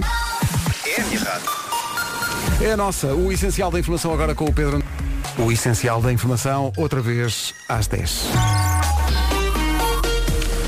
É 2.62 2.72
a 2.74 2.78
nossa, 2.78 3.14
o 3.14 3.32
essencial 3.32 3.72
da 3.72 3.80
informação 3.80 4.14
agora 4.14 4.36
com 4.36 4.46
o 4.46 4.54
Pedro. 4.54 4.84
O 5.38 5.52
essencial 5.52 6.02
da 6.02 6.12
informação, 6.12 6.74
outra 6.76 7.02
vez 7.02 7.54
às 7.68 7.88
10. 7.88 8.79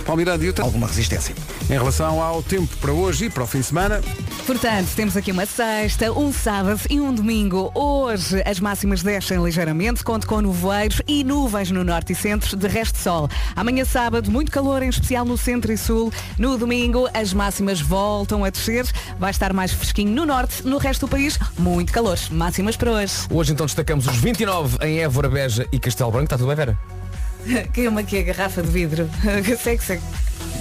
Paulo 0.03 0.19
Miranda, 0.19 0.43
e 0.43 0.49
o 0.49 0.53
tempo? 0.53 0.67
Alguma 0.67 0.87
resistência. 0.87 1.35
Em 1.69 1.73
relação 1.73 2.21
ao 2.21 2.41
tempo 2.43 2.75
para 2.77 2.91
hoje 2.91 3.25
e 3.25 3.29
para 3.29 3.43
o 3.43 3.47
fim 3.47 3.59
de 3.59 3.65
semana, 3.65 4.01
Portanto, 4.45 4.89
temos 4.95 5.15
aqui 5.15 5.31
uma 5.31 5.45
sexta, 5.45 6.11
um 6.11 6.33
sábado 6.33 6.81
e 6.89 6.99
um 6.99 7.13
domingo. 7.13 7.71
Hoje 7.75 8.41
as 8.45 8.59
máximas 8.59 9.03
descem 9.03 9.41
ligeiramente, 9.41 10.03
conto 10.03 10.27
com 10.27 10.41
nevoeiros 10.41 11.01
e 11.07 11.23
nuvens 11.23 11.69
no 11.69 11.83
norte 11.83 12.13
e 12.13 12.15
centro, 12.15 12.57
de 12.57 12.67
resto 12.67 12.97
sol. 12.97 13.29
Amanhã 13.55 13.85
sábado, 13.85 14.31
muito 14.31 14.51
calor, 14.51 14.81
em 14.81 14.89
especial 14.89 15.25
no 15.25 15.37
centro 15.37 15.71
e 15.71 15.77
sul. 15.77 16.11
No 16.37 16.57
domingo, 16.57 17.07
as 17.13 17.33
máximas 17.33 17.79
voltam 17.79 18.43
a 18.43 18.49
descer. 18.49 18.85
Vai 19.19 19.31
estar 19.31 19.53
mais 19.53 19.71
fresquinho 19.71 20.11
no 20.11 20.25
norte, 20.25 20.65
no 20.67 20.77
resto 20.77 21.05
do 21.05 21.09
país, 21.09 21.37
muito 21.57 21.93
calor. 21.93 22.17
Máximas 22.31 22.75
para 22.75 22.91
hoje. 22.91 23.13
Hoje 23.29 23.53
então 23.53 23.65
destacamos 23.65 24.07
os 24.07 24.17
29 24.17 24.79
em 24.85 24.99
Évora, 24.99 25.29
Beja 25.29 25.67
e 25.71 25.79
Castelo 25.79 26.11
Branco. 26.11 26.25
Está 26.25 26.37
tudo 26.37 26.47
bem, 26.47 26.55
Vera? 26.55 27.00
Caiu-me 27.73 28.01
aqui 28.01 28.19
a 28.19 28.23
garrafa 28.23 28.61
de 28.61 28.69
vidro. 28.69 29.09
segue, 29.61 29.83
segue. 29.83 30.01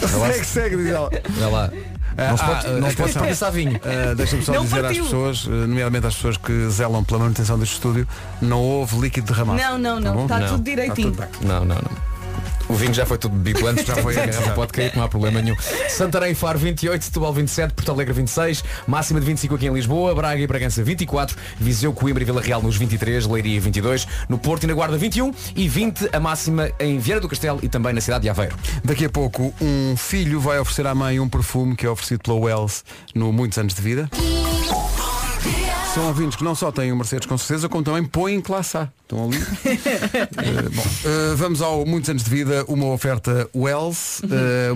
segue, 0.00 0.44
segue, 0.44 0.76
diz 0.76 0.86
ela. 0.88 1.10
Olha 1.38 1.48
lá. 1.48 1.70
Não 2.16 2.36
se 2.36 2.42
Ah, 2.42 2.46
pode, 2.46 2.66
ah, 2.66 2.70
não 2.72 2.90
se 2.90 2.96
pode 2.96 3.10
atenção. 3.10 3.22
pensar 3.22 3.50
vinho. 3.50 3.76
Uh, 3.76 4.14
Deixa-me 4.14 4.42
só 4.42 4.52
Não 4.52 4.64
dizer 4.64 4.82
partiu. 4.82 5.02
às 5.04 5.08
pessoas, 5.08 5.46
uh, 5.46 5.50
nomeadamente 5.50 6.06
às 6.06 6.14
pessoas 6.16 6.36
que 6.36 6.68
zelam 6.68 7.02
pela 7.04 7.20
manutenção 7.20 7.58
deste 7.58 7.74
estúdio, 7.74 8.06
não 8.42 8.60
houve 8.60 8.98
líquido 8.98 9.28
derramado. 9.32 9.58
Não, 9.62 9.78
não, 9.78 10.02
Tá 10.02 10.14
não. 10.14 10.22
Está 10.24 10.38
Não. 10.40 10.48
tudo 10.48 10.62
direitinho. 10.64 11.12
Tá 11.12 11.26
tudo 11.26 11.46
Não, 11.46 11.64
não, 11.64 11.76
não. 11.76 12.09
O 12.68 12.74
vinho 12.74 12.94
já 12.94 13.04
foi 13.04 13.18
tudo 13.18 13.34
bebido 13.34 13.66
antes, 13.66 13.84
já 13.84 13.96
foi 13.96 14.14
a 14.18 14.26
garrafa 14.26 14.52
pode 14.52 14.72
cair, 14.72 14.92
não 14.94 15.02
há 15.02 15.08
problema 15.08 15.42
nenhum. 15.42 15.56
Santarém 15.88 16.34
Faro 16.34 16.58
28, 16.58 17.04
Setúbal 17.04 17.32
27, 17.32 17.74
Porto 17.74 17.90
Alegre 17.90 18.14
26, 18.14 18.62
máxima 18.86 19.18
de 19.18 19.26
25 19.26 19.54
aqui 19.56 19.66
em 19.66 19.72
Lisboa, 19.72 20.14
Braga 20.14 20.40
e 20.40 20.46
Bragança 20.46 20.82
24, 20.82 21.36
Viseu, 21.58 21.92
Coimbra 21.92 22.22
e 22.22 22.26
Vila 22.26 22.40
Real 22.40 22.62
nos 22.62 22.76
23, 22.76 23.26
Leiria 23.26 23.60
22, 23.60 24.06
no 24.28 24.38
Porto 24.38 24.64
e 24.64 24.66
na 24.68 24.74
Guarda 24.74 24.96
21 24.96 25.32
e 25.56 25.68
20 25.68 26.10
a 26.12 26.20
máxima 26.20 26.70
em 26.78 26.98
Vieira 26.98 27.20
do 27.20 27.28
Castelo 27.28 27.58
e 27.62 27.68
também 27.68 27.92
na 27.92 28.00
cidade 28.00 28.22
de 28.22 28.28
Aveiro. 28.28 28.56
Daqui 28.84 29.04
a 29.04 29.10
pouco, 29.10 29.52
um 29.60 29.96
filho 29.96 30.40
vai 30.40 30.58
oferecer 30.58 30.86
à 30.86 30.94
mãe 30.94 31.18
um 31.18 31.28
perfume 31.28 31.74
que 31.74 31.86
é 31.86 31.90
oferecido 31.90 32.20
pela 32.22 32.36
Wells 32.38 32.84
no 33.14 33.32
Muitos 33.32 33.58
Anos 33.58 33.74
de 33.74 33.82
Vida. 33.82 34.08
São 35.94 36.06
ouvintes 36.06 36.36
que 36.36 36.44
não 36.44 36.54
só 36.54 36.70
têm 36.70 36.92
o 36.92 36.96
Mercedes 36.96 37.26
com 37.26 37.36
certeza, 37.36 37.68
como 37.68 37.82
também 37.82 38.04
põem 38.04 38.40
classe 38.40 38.76
A. 38.78 38.88
Estão 39.02 39.24
ali. 39.24 39.36
Eh, 40.40 40.68
bom, 40.72 40.82
eh, 41.04 41.34
vamos 41.36 41.60
ao 41.60 41.84
Muitos 41.84 42.08
Anos 42.10 42.22
de 42.22 42.30
Vida, 42.30 42.64
uma 42.68 42.86
oferta 42.86 43.48
Wells. 43.54 44.22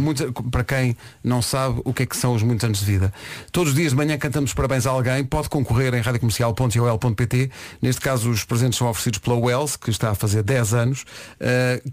Muitos- 0.01 0.27
para 0.51 0.65
quem 0.65 0.97
não 1.23 1.41
sabe 1.41 1.81
o 1.85 1.93
que 1.95 2.03
é 2.03 2.07
que 2.07 2.17
são 2.17 2.35
os 2.35 2.43
Muitos 2.43 2.65
Anos 2.65 2.81
de 2.81 2.85
Vida. 2.85 3.13
Todos 3.53 3.71
os 3.71 3.77
dias 3.77 3.91
de 3.93 3.97
manhã 3.97 4.19
cantamos 4.19 4.53
parabéns 4.53 4.87
a 4.87 4.91
alguém. 4.91 5.25
Pode 5.25 5.49
concorrer 5.49 5.95
em 5.95 6.01
radiocomercial.ol.pt. 6.01 7.51
Neste 7.81 8.01
caso, 8.01 8.29
os 8.31 8.43
presentes 8.45 8.77
são 8.79 8.89
oferecidos 8.89 9.21
pela 9.21 9.37
Wells, 9.37 9.77
que 9.79 9.91
está 9.91 10.11
a 10.11 10.15
fazer 10.17 10.43
10 10.43 10.75
anos, 10.75 11.05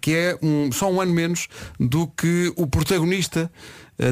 que 0.01 0.15
é 0.15 0.37
um- 0.41 0.71
só 0.71 0.91
um 0.91 0.99
ano 0.99 1.13
menos 1.13 1.47
do 1.79 2.07
que 2.07 2.51
o 2.55 2.65
protagonista 2.65 3.51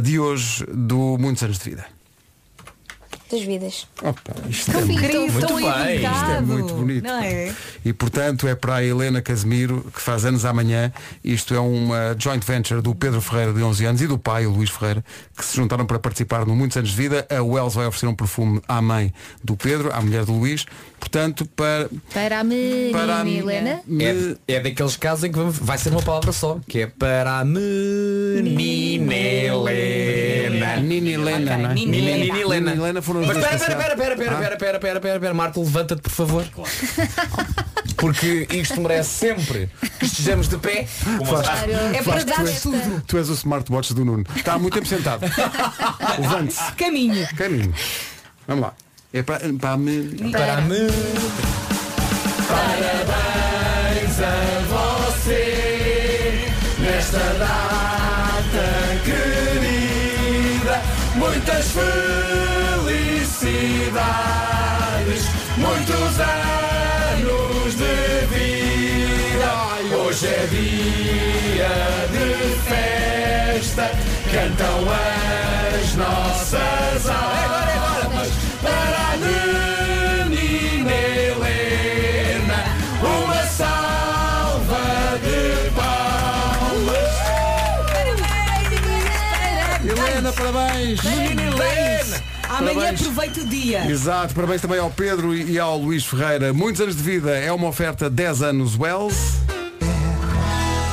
de 0.03 0.19
hoje 0.19 0.65
do 0.71 1.17
Muitos 1.17 1.41
Anos 1.43 1.57
de 1.57 1.69
Vida. 1.71 1.85
Das 3.31 3.41
vidas. 3.41 3.87
Opa, 4.01 4.33
isto 4.49 4.71
Tão 4.71 4.81
é 4.81 4.85
muito, 4.85 4.99
querido, 5.01 5.19
muito 5.33 5.47
tão 5.47 5.55
bem. 5.57 5.95
Isto 6.01 6.31
é 6.35 6.41
muito 6.41 6.73
bonito. 6.73 7.03
não 7.03 7.21
é? 7.21 7.53
E 7.85 7.93
portanto 7.93 8.47
é 8.47 8.55
para 8.55 8.75
a 8.77 8.83
Helena 8.83 9.21
Casemiro, 9.21 9.85
que 9.93 10.01
faz 10.01 10.25
anos 10.25 10.45
amanhã. 10.45 10.91
Isto 11.23 11.53
é 11.53 11.59
uma 11.59 12.15
joint 12.17 12.43
venture 12.43 12.81
do 12.81 12.95
Pedro 12.95 13.21
Ferreira 13.21 13.53
de 13.53 13.61
11 13.61 13.85
anos 13.85 14.01
e 14.01 14.07
do 14.07 14.17
pai, 14.17 14.47
o 14.47 14.51
Luís 14.51 14.71
Ferreira, 14.71 15.03
que 15.37 15.45
se 15.45 15.55
juntaram 15.55 15.85
para 15.85 15.99
participar 15.99 16.43
no 16.45 16.55
Muitos 16.55 16.75
Anos 16.77 16.89
de 16.89 16.95
Vida. 16.95 17.27
A 17.29 17.41
Wells 17.43 17.75
vai 17.75 17.85
oferecer 17.85 18.07
um 18.07 18.15
perfume 18.15 18.61
à 18.67 18.81
mãe 18.81 19.13
do 19.43 19.55
Pedro, 19.55 19.93
à 19.93 20.01
mulher 20.01 20.25
do 20.25 20.33
Luís. 20.33 20.65
Portanto, 20.99 21.45
para. 21.55 21.87
Para 22.13 22.39
a 22.39 22.43
menina 22.43 22.97
Para 22.97 23.21
a 23.21 23.29
Helena. 23.29 23.81
É, 24.47 24.55
é 24.55 24.59
daqueles 24.59 24.97
casos 24.97 25.23
em 25.23 25.31
que 25.31 25.37
vamos- 25.37 25.57
vai 25.59 25.77
ser 25.77 25.91
uma 25.91 26.01
palavra 26.01 26.31
só, 26.31 26.59
que 26.67 26.79
é 26.81 26.87
para 26.87 27.39
a 27.39 27.45
menina 27.45 29.13
Helena. 29.13 30.75
Nini 30.79 31.13
Helena, 31.13 31.57
não 31.57 31.69
é? 31.71 31.73
Nini 31.73 31.97
Helena. 31.97 32.71
Nini 32.71 32.79
Helena. 32.81 33.01
Foram 33.01 33.18
Mas 33.27 33.37
espera, 33.37 33.51
passear. 33.57 33.71
espera, 33.71 33.93
espera, 33.93 34.11
Ah. 34.11 34.13
espera, 34.13 34.53
espera, 34.53 34.53
espera, 34.77 34.95
espera, 34.97 35.15
espera, 35.15 35.33
Marta, 35.33 35.59
levanta-te, 35.59 36.01
por 36.01 36.11
favor. 36.11 36.45
Porque 37.97 38.47
isto 38.51 38.79
merece 38.79 39.09
sempre 39.27 39.69
que 39.99 40.05
estejamos 40.05 40.47
de 40.47 40.57
pé. 40.57 40.87
Vasco, 41.19 41.53
É 41.93 42.01
para 42.03 42.23
dar 42.23 42.35
tu, 42.37 42.47
és, 42.47 42.61
tudo. 42.61 43.03
tu 43.05 43.17
és 43.17 43.29
o 43.29 43.33
smartwatch 43.33 43.93
do 43.93 44.05
Nuno. 44.05 44.23
Está 44.35 44.53
há 44.53 44.57
muito 44.59 44.73
tempo 44.75 44.87
sentado. 44.87 45.21
Levante-se. 46.19 46.71
Caminho. 46.77 47.27
Caminho. 47.35 47.73
Vamos 48.47 48.63
lá. 48.63 48.73
É 49.11 49.21
para, 49.21 49.39
para 49.59 49.75
menina. 49.77 50.37
Para 50.37 50.61
menina. 50.61 50.93
Parabéns 52.47 54.19
a 54.21 54.33
você 55.25 56.47
nesta 56.79 57.19
data 57.37 57.68
felicidades, 63.89 65.25
muitos 65.57 66.19
anos 66.19 67.75
de 67.75 68.25
vida. 68.27 69.51
Hoje 69.95 70.27
é 70.27 70.47
dia 70.47 71.75
de 72.11 72.27
festa, 72.69 73.91
cantam 74.31 74.79
as 74.91 75.95
nossas 75.95 77.05
almas 77.07 78.29
para 78.61 79.13
a 79.13 79.17
menina 80.27 80.91
Helena. 80.91 82.59
Uma 83.01 83.43
salva 83.45 84.85
de 85.23 85.69
palmas. 85.71 87.17
Helena, 89.83 90.31
parabéns! 90.33 90.99
Parabéns. 91.01 91.98
Amanhã 92.59 92.75
Parabéns. 92.75 93.01
aproveita 93.01 93.39
o 93.41 93.45
dia. 93.47 93.85
Exato, 93.89 94.33
parabéns 94.35 94.61
também 94.61 94.79
ao 94.79 94.89
Pedro 94.91 95.33
e 95.33 95.57
ao 95.57 95.77
Luís 95.77 96.05
Ferreira. 96.05 96.51
Muitos 96.53 96.81
anos 96.81 96.95
de 96.95 97.01
vida, 97.01 97.31
é 97.31 97.51
uma 97.51 97.67
oferta 97.67 98.09
10 98.09 98.41
anos 98.41 98.77
Wells. 98.77 99.39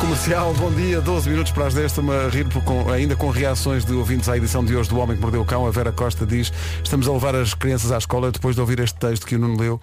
Comercial, 0.00 0.54
bom 0.54 0.70
dia, 0.70 1.00
12 1.00 1.28
minutos 1.28 1.50
para 1.50 1.66
as 1.66 1.74
10, 1.74 1.86
estou-me 1.86 2.12
a 2.12 2.28
rir 2.28 2.46
com- 2.64 2.88
ainda 2.90 3.16
com 3.16 3.28
reações 3.30 3.84
de 3.84 3.92
ouvintes 3.94 4.28
à 4.28 4.36
edição 4.36 4.64
de 4.64 4.76
hoje 4.76 4.88
do 4.88 4.98
Homem 4.98 5.16
que 5.16 5.22
Mordeu 5.22 5.40
o 5.40 5.44
Cão. 5.44 5.66
A 5.66 5.70
Vera 5.70 5.90
Costa 5.90 6.24
diz, 6.24 6.52
estamos 6.84 7.08
a 7.08 7.12
levar 7.12 7.34
as 7.34 7.54
crianças 7.54 7.90
à 7.90 7.98
escola 7.98 8.30
depois 8.30 8.54
de 8.54 8.60
ouvir 8.60 8.78
este 8.78 8.96
texto 8.98 9.26
que 9.26 9.34
o 9.34 9.38
Nuno 9.38 9.58
leu. 9.58 9.80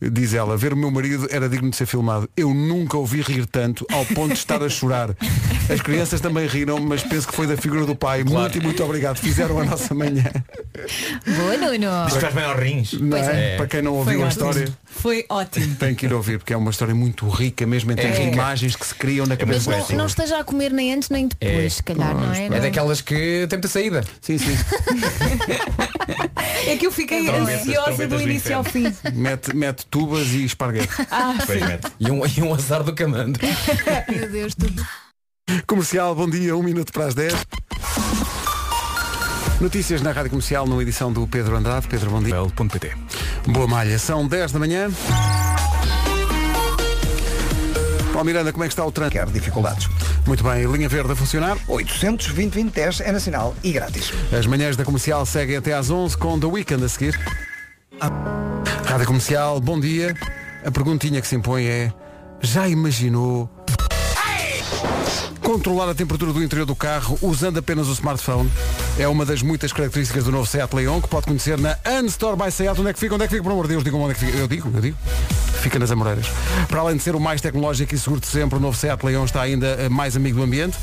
Diz 0.00 0.34
ela, 0.34 0.56
ver 0.56 0.72
o 0.72 0.76
meu 0.76 0.90
marido 0.90 1.26
era 1.30 1.48
digno 1.48 1.70
de 1.70 1.76
ser 1.76 1.86
filmado. 1.86 2.28
Eu 2.36 2.52
nunca 2.52 2.96
ouvi 2.96 3.20
rir 3.22 3.46
tanto 3.46 3.86
ao 3.92 4.04
ponto 4.06 4.28
de 4.32 4.38
estar 4.38 4.62
a 4.62 4.68
chorar. 4.68 5.10
As 5.72 5.80
crianças 5.80 6.20
também 6.20 6.46
riram, 6.46 6.78
mas 6.80 7.02
penso 7.02 7.26
que 7.28 7.34
foi 7.34 7.46
da 7.46 7.56
figura 7.56 7.86
do 7.86 7.94
pai. 7.96 8.22
Muito 8.24 8.58
e 8.58 8.60
muito 8.60 8.82
obrigado. 8.84 9.16
Fizeram 9.18 9.58
a 9.60 9.64
nossa 9.64 9.94
manhã. 9.94 10.24
Boa, 11.26 11.56
Nuno. 11.56 12.10
Que 12.12 12.20
faz 12.20 12.34
bem 12.34 12.44
aos 12.44 12.60
rins. 12.60 12.92
Não 12.94 13.16
é? 13.16 13.56
Para 13.56 13.66
quem 13.66 13.82
não 13.82 13.94
ouviu 13.94 14.14
Foi 14.14 14.22
a 14.22 14.26
ótimo. 14.26 14.48
história, 14.50 14.78
Foi 14.84 15.24
ótimo. 15.28 15.74
tem 15.76 15.94
que 15.94 16.06
ir 16.06 16.12
ouvir, 16.12 16.38
porque 16.38 16.52
é 16.52 16.56
uma 16.56 16.70
história 16.70 16.94
muito 16.94 17.28
rica, 17.28 17.66
mesmo 17.66 17.90
em 17.92 17.96
termos 17.96 18.18
de 18.18 18.24
imagens 18.28 18.76
que 18.76 18.86
se 18.86 18.94
criam 18.94 19.24
na 19.26 19.30
Mas 19.34 19.38
cabeça 19.38 19.70
das 19.70 19.88
não, 19.90 19.96
não 19.98 20.06
esteja 20.06 20.38
a 20.38 20.44
comer 20.44 20.70
nem 20.72 20.92
antes 20.92 21.08
nem 21.08 21.28
depois, 21.28 21.50
É. 21.64 21.68
se 21.68 21.82
calhar, 21.82 22.14
não 22.14 22.32
é? 22.32 22.46
É 22.46 22.48
Não. 22.50 22.60
daquelas 22.60 23.00
que 23.00 23.46
tem 23.48 23.56
muita 23.58 23.68
saída. 23.68 24.04
Sim, 24.20 24.38
sim. 24.38 24.54
É 26.66 26.76
que 26.76 26.86
eu 26.86 26.92
fiquei 26.92 27.28
ansiosa 27.28 28.06
do 28.06 28.20
início 28.20 28.56
ao 28.56 28.64
fim. 28.64 28.84
Mete, 29.12 29.54
mete 29.54 29.83
tubas 29.90 30.28
e 30.28 30.44
esparguete. 30.44 30.88
Ah, 31.10 31.34
mete. 31.48 31.92
E 32.00 32.10
um, 32.10 32.22
e 32.26 32.42
um 32.42 32.54
azar 32.54 32.82
do 32.82 32.94
camando. 32.94 33.38
Meu 34.08 34.30
Deus, 34.30 34.54
tudo. 34.54 34.84
Comercial, 35.66 36.14
bom 36.14 36.28
dia, 36.28 36.56
um 36.56 36.62
minuto 36.62 36.92
para 36.92 37.06
as 37.06 37.14
10. 37.14 37.34
Notícias 39.60 40.02
na 40.02 40.12
Rádio 40.12 40.30
Comercial, 40.30 40.66
numa 40.66 40.82
edição 40.82 41.12
do 41.12 41.26
Pedro 41.26 41.56
Andrade. 41.56 41.86
Pedro, 41.86 42.10
bom 42.10 42.22
dia. 42.22 42.34
Boa 43.46 43.66
malha, 43.66 43.98
são 43.98 44.26
10 44.26 44.52
da 44.52 44.58
manhã. 44.58 44.90
Paulo 48.12 48.26
Miranda, 48.26 48.52
como 48.52 48.62
é 48.62 48.68
que 48.68 48.72
está 48.72 48.84
o 48.84 48.92
trânsito? 48.92 49.18
Quer 49.18 49.26
dificuldades. 49.32 49.88
Muito 50.24 50.44
bem, 50.44 50.64
linha 50.66 50.88
verde 50.88 51.12
a 51.12 51.16
funcionar. 51.16 51.58
820 51.66 52.52
2010 52.52 53.00
é 53.00 53.10
nacional 53.10 53.56
e 53.62 53.72
grátis. 53.72 54.12
As 54.32 54.46
manhãs 54.46 54.76
da 54.76 54.84
comercial 54.84 55.26
seguem 55.26 55.56
até 55.56 55.74
às 55.74 55.90
11 55.90 56.16
com 56.16 56.38
The 56.38 56.46
Weekend 56.46 56.84
a 56.84 56.88
seguir. 56.88 57.18
Rádio 58.00 59.06
Comercial, 59.06 59.60
bom 59.60 59.78
dia. 59.78 60.14
A 60.64 60.70
perguntinha 60.70 61.20
que 61.20 61.28
se 61.28 61.36
impõe 61.36 61.64
é: 61.64 61.92
já 62.40 62.68
imaginou 62.68 63.48
controlar 65.40 65.90
a 65.90 65.94
temperatura 65.94 66.32
do 66.32 66.42
interior 66.42 66.64
do 66.64 66.74
carro 66.74 67.18
usando 67.22 67.58
apenas 67.58 67.86
o 67.88 67.92
smartphone? 67.92 68.50
É 68.98 69.06
uma 69.06 69.24
das 69.24 69.42
muitas 69.42 69.72
características 69.72 70.24
do 70.24 70.32
novo 70.32 70.46
Seat 70.46 70.74
Leon 70.74 71.00
que 71.00 71.08
pode 71.08 71.26
conhecer 71.26 71.58
na 71.58 71.76
Unstore 72.00 72.36
by 72.36 72.50
Seat. 72.50 72.80
Onde 72.80 72.90
é 72.90 72.92
que 72.92 72.98
fica? 72.98 73.14
Onde 73.14 73.24
é 73.24 73.26
que 73.26 73.32
fica? 73.32 73.42
Por 73.42 73.52
amor 73.52 73.66
de 73.66 73.72
Deus, 73.72 73.84
digam 73.84 74.00
onde 74.00 74.12
é 74.12 74.14
que 74.14 74.24
fica. 74.24 74.36
Eu 74.36 74.48
digo, 74.48 74.70
eu 74.74 74.80
digo. 74.80 74.96
Fica 75.60 75.78
nas 75.78 75.90
Amoreiras. 75.90 76.26
Para 76.68 76.80
além 76.80 76.96
de 76.96 77.02
ser 77.02 77.14
o 77.14 77.20
mais 77.20 77.40
tecnológico 77.40 77.94
e 77.94 77.98
seguro 77.98 78.20
de 78.20 78.26
sempre, 78.26 78.58
o 78.58 78.60
novo 78.60 78.76
Seat 78.76 79.04
Leon 79.04 79.24
está 79.24 79.42
ainda 79.42 79.66
eh, 79.66 79.88
mais 79.88 80.16
amigo 80.16 80.38
do 80.38 80.44
ambiente. 80.44 80.76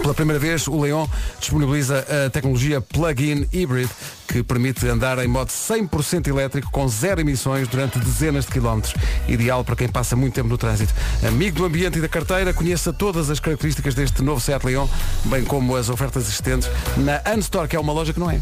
Pela 0.00 0.14
primeira 0.14 0.38
vez, 0.38 0.66
o 0.66 0.80
Leon 0.80 1.06
disponibiliza 1.38 2.04
a 2.26 2.30
tecnologia 2.30 2.80
plug-in 2.80 3.46
hybrid, 3.52 3.88
que 4.28 4.42
permite 4.42 4.86
andar 4.88 5.18
em 5.18 5.28
modo 5.28 5.48
100% 5.48 6.26
elétrico 6.26 6.70
com 6.70 6.86
zero 6.88 7.20
emissões 7.20 7.68
durante 7.68 7.98
dezenas 7.98 8.44
de 8.44 8.52
quilómetros. 8.52 8.94
Ideal 9.28 9.64
para 9.64 9.76
quem 9.76 9.88
passa 9.88 10.16
muito 10.16 10.34
tempo 10.34 10.48
no 10.48 10.58
trânsito. 10.58 10.92
Amigo 11.26 11.58
do 11.58 11.64
ambiente 11.64 11.98
e 11.98 12.02
da 12.02 12.08
carteira, 12.08 12.52
conheça 12.52 12.92
todas 12.92 13.30
as 13.30 13.40
características 13.40 13.94
deste 13.94 14.22
novo 14.22 14.40
Seat 14.40 14.64
Leon, 14.64 14.86
bem 15.26 15.44
como 15.44 15.76
as 15.76 15.88
ofertas 15.88 16.24
existentes 16.24 16.68
na 16.96 17.22
Unstore, 17.34 17.68
que 17.68 17.76
é 17.76 17.80
uma 17.80 17.92
loja 17.92 18.12
que 18.12 18.20
não 18.20 18.30
é. 18.30 18.40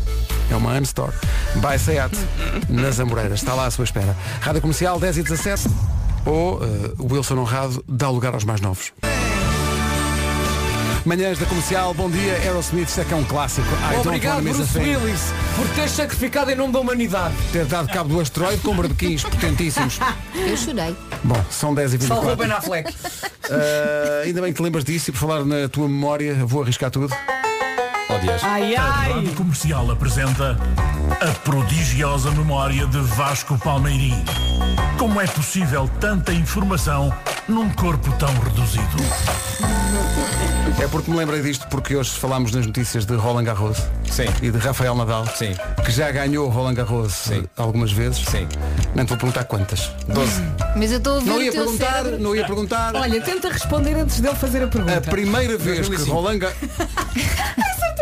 É 0.50 0.56
uma 0.56 0.72
Unstore. 0.78 1.12
By 1.56 1.78
Seat, 1.78 2.16
nas 2.68 2.98
Amoreiras. 2.98 3.40
Está 3.40 3.54
lá 3.54 3.66
à 3.66 3.70
sua 3.70 3.84
espera. 3.84 4.16
Rádio 4.40 4.60
Comercial 4.60 4.98
10 4.98 5.18
e 5.18 5.22
17. 5.22 5.68
Ou 6.24 6.60
o 6.98 7.12
Wilson 7.12 7.36
Honrado 7.36 7.84
dá 7.88 8.08
lugar 8.08 8.34
aos 8.34 8.44
mais 8.44 8.60
novos. 8.60 8.92
Manhãs 11.04 11.36
da 11.38 11.46
Comercial, 11.46 11.92
bom 11.94 12.08
dia. 12.08 12.34
Aerosmith, 12.34 12.88
isto 12.88 13.00
é 13.00 13.04
que 13.04 13.12
é 13.12 13.16
um 13.16 13.24
clássico. 13.24 13.66
I 13.92 13.96
Obrigado, 14.06 14.38
a 14.38 14.40
Bruce 14.52 14.72
thing. 14.72 14.94
Willis, 14.96 15.20
por 15.56 15.68
ter 15.70 15.88
sacrificado 15.88 16.50
em 16.52 16.54
nome 16.54 16.72
da 16.72 16.78
humanidade. 16.78 17.34
Ter 17.52 17.64
dado 17.64 17.88
cabo 17.88 18.08
do 18.10 18.20
asteroide 18.20 18.62
com 18.62 18.74
barbequins 18.76 19.24
potentíssimos. 19.26 19.98
Eu 20.34 20.56
chorei. 20.56 20.96
Bom, 21.24 21.44
são 21.50 21.74
10 21.74 21.94
e 21.94 21.98
Salvou 21.98 22.36
24 22.36 22.36
Ben 22.36 22.56
Affleck. 22.56 22.94
Ah, 23.50 24.22
Ainda 24.24 24.40
bem 24.40 24.52
que 24.52 24.58
te 24.58 24.62
lembras 24.62 24.84
disso 24.84 25.10
e 25.10 25.12
por 25.12 25.18
falar 25.18 25.44
na 25.44 25.68
tua 25.68 25.88
memória, 25.88 26.32
vou 26.46 26.62
arriscar 26.62 26.90
tudo. 26.90 27.12
Oh. 28.08 28.46
Ai, 28.46 28.76
A 28.76 28.82
ai. 28.84 29.12
Rádio 29.12 29.32
Comercial 29.34 29.90
apresenta 29.90 30.56
a 31.20 31.26
prodigiosa 31.40 32.30
memória 32.30 32.86
de 32.86 32.98
Vasco 33.00 33.58
Palmeirim. 33.58 34.24
Como 34.96 35.20
é 35.20 35.26
possível 35.26 35.90
tanta 36.00 36.32
informação 36.32 37.12
num 37.48 37.68
corpo 37.70 38.10
tão 38.18 38.32
reduzido? 38.40 38.86
É 40.82 40.88
porque 40.88 41.10
me 41.10 41.16
lembrei 41.16 41.42
disto 41.42 41.66
porque 41.68 41.94
hoje 41.94 42.10
falámos 42.10 42.52
nas 42.52 42.66
notícias 42.66 43.04
de 43.04 43.14
Roland 43.14 43.44
Garros 43.44 43.78
Sim. 44.10 44.24
e 44.40 44.50
de 44.50 44.58
Rafael 44.58 44.94
Nadal, 44.94 45.26
Sim. 45.26 45.54
que 45.84 45.92
já 45.92 46.10
ganhou 46.10 46.48
Roland 46.48 46.74
Garros 46.74 47.12
Sim. 47.12 47.44
algumas 47.56 47.92
vezes. 47.92 48.24
Sim. 48.26 48.48
Não 48.94 49.04
te 49.04 49.10
vou 49.10 49.18
perguntar 49.18 49.44
quantas. 49.44 49.90
12. 50.08 50.42
Mas 50.76 50.90
eu 50.92 50.98
estou 50.98 51.12
a 51.14 51.16
ouvir 51.16 51.28
Não 51.30 51.36
o 51.38 51.42
ia 51.42 51.52
teu 51.52 51.62
perguntar, 51.64 51.92
cérebro. 51.92 52.20
não 52.20 52.34
ia 52.36 52.46
perguntar. 52.46 52.94
Olha, 52.96 53.20
tenta 53.20 53.48
responder 53.50 53.94
antes 53.96 54.20
dele 54.20 54.34
fazer 54.36 54.62
a 54.64 54.66
pergunta. 54.68 54.98
A 54.98 55.00
primeira 55.00 55.56
vez 55.58 55.80
que 55.80 55.96
2005. 55.96 56.10
Roland 56.16 56.38
Ga- 56.38 56.52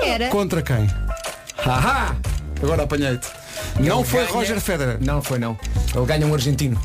Era. 0.03 0.29
Contra 0.29 0.63
quem? 0.63 0.89
Haha! 1.59 2.17
Agora 2.63 2.85
apanhei-te. 2.85 3.27
Não 3.79 3.99
Ele 4.01 4.09
foi 4.09 4.21
ganha- 4.21 4.33
Roger 4.33 4.61
Federer. 4.61 4.99
Não 5.01 5.23
foi 5.23 5.39
não. 5.39 5.59
Ele 5.95 6.07
ganha 6.07 6.27
um 6.27 6.33
argentino. 6.35 6.81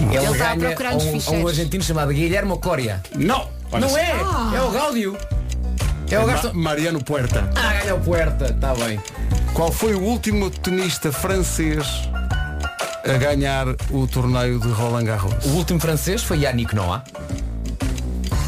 Ele, 0.00 0.16
Ele 0.16 0.32
está 0.32 0.52
a 0.52 0.56
procurar 0.56 0.94
nos 0.94 1.26
um, 1.28 1.40
um 1.42 1.48
argentino 1.48 1.82
chamado 1.82 2.12
Guilherme 2.12 2.56
Coria. 2.58 3.02
Não! 3.16 3.48
não 3.72 3.96
é! 3.96 4.10
É 4.54 4.62
o 4.62 4.70
Gáudio. 4.70 5.16
É 6.10 6.18
o 6.18 6.26
Ma- 6.26 6.32
gasto. 6.32 6.54
Mariano 6.54 7.02
Puerta. 7.02 7.50
Ah, 7.56 7.72
ganha 7.80 7.94
o 7.94 8.00
Puerta, 8.00 8.46
está 8.46 8.74
bem. 8.74 9.00
Qual 9.54 9.72
foi 9.72 9.94
o 9.94 10.00
último 10.02 10.50
tenista 10.50 11.10
francês 11.10 11.84
a 13.04 13.12
ganhar 13.18 13.66
o 13.90 14.06
torneio 14.06 14.60
de 14.60 14.68
Roland 14.68 15.04
Garros? 15.04 15.32
O 15.46 15.50
último 15.50 15.80
francês 15.80 16.22
foi 16.22 16.40
Yannick 16.40 16.74
Noah. 16.74 17.02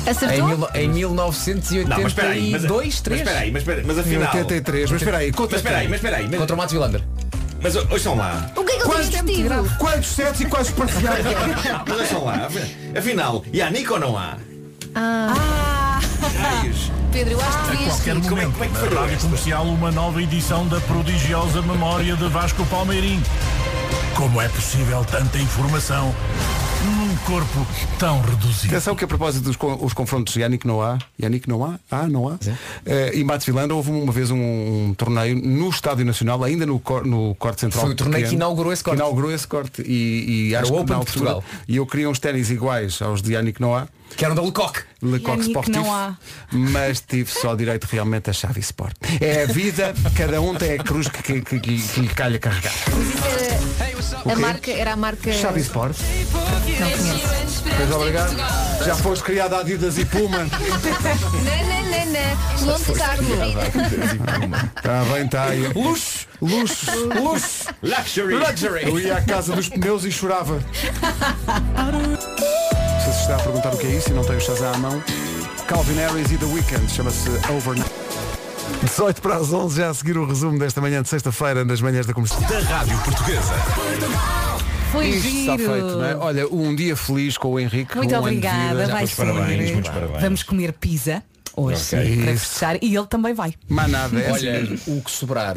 Em, 0.07 0.11
Acertou? 0.11 0.47
mil, 0.49 0.69
em 0.75 0.89
1982, 0.89 1.89
Não, 1.89 1.97
mas 2.03 2.07
espera 2.13 2.29
aí, 2.31 2.51
mas, 2.51 2.63
3. 2.63 2.71
mas 2.71 2.95
espera 2.95 3.39
aí, 3.41 3.51
mas, 3.51 3.63
espera- 3.63 3.83
mas 3.85 3.99
afinal. 3.99 4.23
83, 4.35 4.91
mas 4.91 5.01
espera 5.03 5.17
aí, 5.19 5.33
conta 5.33 5.51
Mas 5.53 5.61
espera 5.61 5.77
aí, 5.79 5.89
mas 5.89 5.97
espera 5.97 6.17
aí. 6.17 6.29
Mas, 6.29 6.39
Contra 6.39 6.55
o 6.55 6.59
Matos 6.59 6.73
Vilander. 6.73 7.03
Mas 7.63 7.75
ouçam 7.77 8.17
lá. 8.17 8.51
O 8.57 8.65
que 8.65 8.73
é 8.73 8.77
que 8.79 8.85
Quantos, 8.85 9.09
tinha 9.09 9.23
vestido? 9.23 9.77
quantos 9.79 10.09
sets 10.09 10.41
e 10.41 10.47
quantos 10.47 10.71
parciais? 10.71 11.25
Mas 11.89 12.01
ouçam 12.01 12.25
lá. 12.25 12.47
afi- 12.47 12.77
Afinal, 12.97 13.45
Yannick 13.53 13.93
ou 13.93 13.99
não 14.01 14.17
há? 14.17 14.37
Ah, 14.95 16.01
Raios. 16.41 16.91
Pedro, 17.13 17.35
eu 17.35 17.41
acho 17.41 17.59
que 17.59 17.59
A 17.59 17.71
devias 17.71 17.89
qualquer 17.95 18.15
rir. 18.17 18.23
Como 18.23 18.39
é- 18.41 18.47
momento, 18.47 18.53
como 18.53 18.65
é 18.65 18.69
que 18.69 18.95
na 18.95 19.01
Rádio 19.01 19.15
esta? 19.15 19.27
Comercial, 19.27 19.65
uma 19.67 19.91
nova 19.91 20.23
edição 20.23 20.67
da 20.69 20.81
prodigiosa 20.83 21.63
memória 21.63 22.17
de 22.17 22.29
Vasco 22.29 22.65
Palmeirim. 22.67 23.23
Como 24.15 24.41
é 24.41 24.49
possível 24.49 25.05
tanta 25.11 25.39
informação 25.39 26.15
corpo 27.21 27.67
tão 27.99 28.21
reduzido? 28.21 28.75
Atenção 28.75 28.95
que 28.95 29.05
a 29.05 29.09
propósito 29.09 29.45
dos 29.45 29.57
os 29.81 29.93
confrontos 29.93 30.35
de 30.35 30.41
Yannick 30.41 30.67
Noah, 30.67 30.99
Yannick 31.21 31.49
Noah, 31.49 31.79
ah, 31.91 32.07
Noah, 32.07 32.39
eh, 32.87 33.13
e 33.15 33.25
Matos 33.25 33.47
Vilander, 33.47 33.77
houve 33.77 33.91
uma 33.91 34.13
vez 34.13 34.31
um, 34.31 34.37
um 34.39 34.95
torneio 34.95 35.37
no 35.37 35.69
Estádio 35.69 36.05
Nacional, 36.05 36.43
ainda 36.45 36.65
no, 36.67 36.79
cor, 36.79 37.05
no 37.05 37.35
corte 37.35 37.61
central. 37.61 37.85
Foi 37.85 37.93
o 37.93 37.97
torneio 37.97 38.17
pequeno, 38.25 38.31
que 38.31 38.37
inaugurou 38.37 38.73
esse 38.73 38.85
corte. 38.85 38.99
inaugurou 38.99 39.33
esse 39.33 39.47
corte. 39.47 39.83
E, 39.83 40.49
e 40.49 40.55
Era 40.55 40.63
acho 40.63 40.73
o 40.73 40.77
que 40.77 40.83
Open 40.83 40.93
na 40.93 40.99
altura- 40.99 41.33
Portugal. 41.33 41.45
E 41.67 41.77
eu 41.77 41.87
queria 41.87 42.09
uns 42.09 42.19
ténis 42.19 42.51
iguais 42.51 43.01
aos 43.03 43.23
de 43.23 43.33
Yannick 43.35 43.61
Noah. 43.61 43.89
Que 44.17 44.25
eram 44.25 44.35
da 44.35 44.43
Lecoq. 44.43 44.81
Lecoq 45.01 45.41
Sportif, 45.43 45.83
mas 46.51 47.01
tive 47.01 47.31
só 47.31 47.55
direito 47.55 47.85
realmente 47.85 48.31
a 48.31 48.33
chave 48.33 48.59
Sport. 48.61 48.97
É 49.21 49.45
a 49.45 49.47
vida, 49.47 49.95
cada 50.17 50.41
um 50.41 50.55
tem 50.57 50.73
a 50.73 50.83
cruz 50.83 51.07
que, 51.07 51.23
que, 51.23 51.41
que, 51.41 51.61
que 51.61 52.01
lhe 52.01 52.09
calha 52.09 52.39
carregar. 52.39 52.73
A 54.31 54.37
marca 54.37 54.73
era 54.73 54.95
a 54.95 54.97
marca. 54.97 55.33
Chave 55.33 55.61
Sport. 55.61 55.97
Não 56.81 56.91
conheço. 56.91 57.69
Pois 57.77 57.91
obrigado. 57.93 58.37
Já 58.85 58.97
foste 58.97 59.23
criado 59.23 59.55
a 59.55 59.61
Adidas 59.61 59.99
e 59.99 60.05
Puma. 60.05 60.39
Não, 60.39 60.49
não, 60.49 61.83
não, 61.85 62.07
não. 62.13 62.73
Monte 62.73 62.93
Carlo. 62.93 63.25
Está 64.77 65.05
bem, 65.05 65.25
está 65.27 65.45
aí. 65.45 65.69
Luxo. 65.75 66.27
Luxo, 66.41 66.91
luxo. 67.21 67.69
Luxury. 67.83 68.35
Luxury. 68.35 68.85
Eu 68.85 69.01
ia 69.01 69.17
à 69.17 69.23
casa 69.23 69.55
dos 69.55 69.69
pneus 69.69 70.05
e 70.05 70.11
chorava. 70.13 70.61
A 73.35 73.39
perguntar 73.43 73.75
o 73.75 73.79
que 73.79 73.87
é 73.87 73.91
isso 73.91 74.11
e 74.11 74.13
não 74.13 74.25
tem 74.25 74.37
o 74.37 74.41
Shazam 74.41 74.73
à 74.75 74.79
mão, 74.79 75.03
Calvin 75.67 75.95
Harris 75.95 76.31
e 76.31 76.39
The 76.39 76.47
Weeknd, 76.47 76.91
chama-se 76.91 77.29
Overnight. 77.51 77.91
18 78.83 79.21
para 79.23 79.37
as 79.37 79.53
11, 79.53 79.77
já 79.77 79.91
a 79.91 79.95
seguir 79.95 80.17
o 80.17 80.27
resumo 80.27 80.59
desta 80.59 80.81
manhã 80.81 81.03
de 81.03 81.09
sexta-feira 81.09 81.65
nas 81.65 81.81
manhãs 81.81 82.07
da 82.07 82.15
comercial. 82.15 82.41
Da 82.43 82.59
Rádio 82.61 82.99
Portuguesa. 82.99 83.55
Foi 84.93 85.09
Isto 85.09 85.29
giro. 85.29 85.39
está 85.41 85.57
feito, 85.59 85.87
não 85.97 86.05
é? 86.05 86.17
Olha, 86.17 86.49
um 86.49 86.75
dia 86.75 86.97
feliz 86.97 87.37
com 87.37 87.49
o 87.53 87.61
Henrique. 87.61 87.97
Muito 87.97 88.15
um 88.15 88.19
obrigada, 88.19 88.87
vai 88.87 88.99
muitos 89.01 89.15
parabéns, 89.15 89.67
ser. 89.67 89.73
muitos 89.75 89.91
parabéns. 89.91 90.23
Vamos 90.23 90.43
comer 90.43 90.73
pizza 90.73 91.23
hoje 91.57 91.97
Ok. 91.97 92.23
para 92.25 92.37
festejar 92.37 92.79
e 92.83 92.97
ele 92.97 93.07
também 93.07 93.35
vai. 93.35 93.53
Mais 93.69 93.91
nada, 93.91 94.19
é 94.19 94.33
Olha, 94.33 94.61
assim. 94.63 94.79
o 94.87 95.03
que 95.03 95.11
sobrar, 95.11 95.57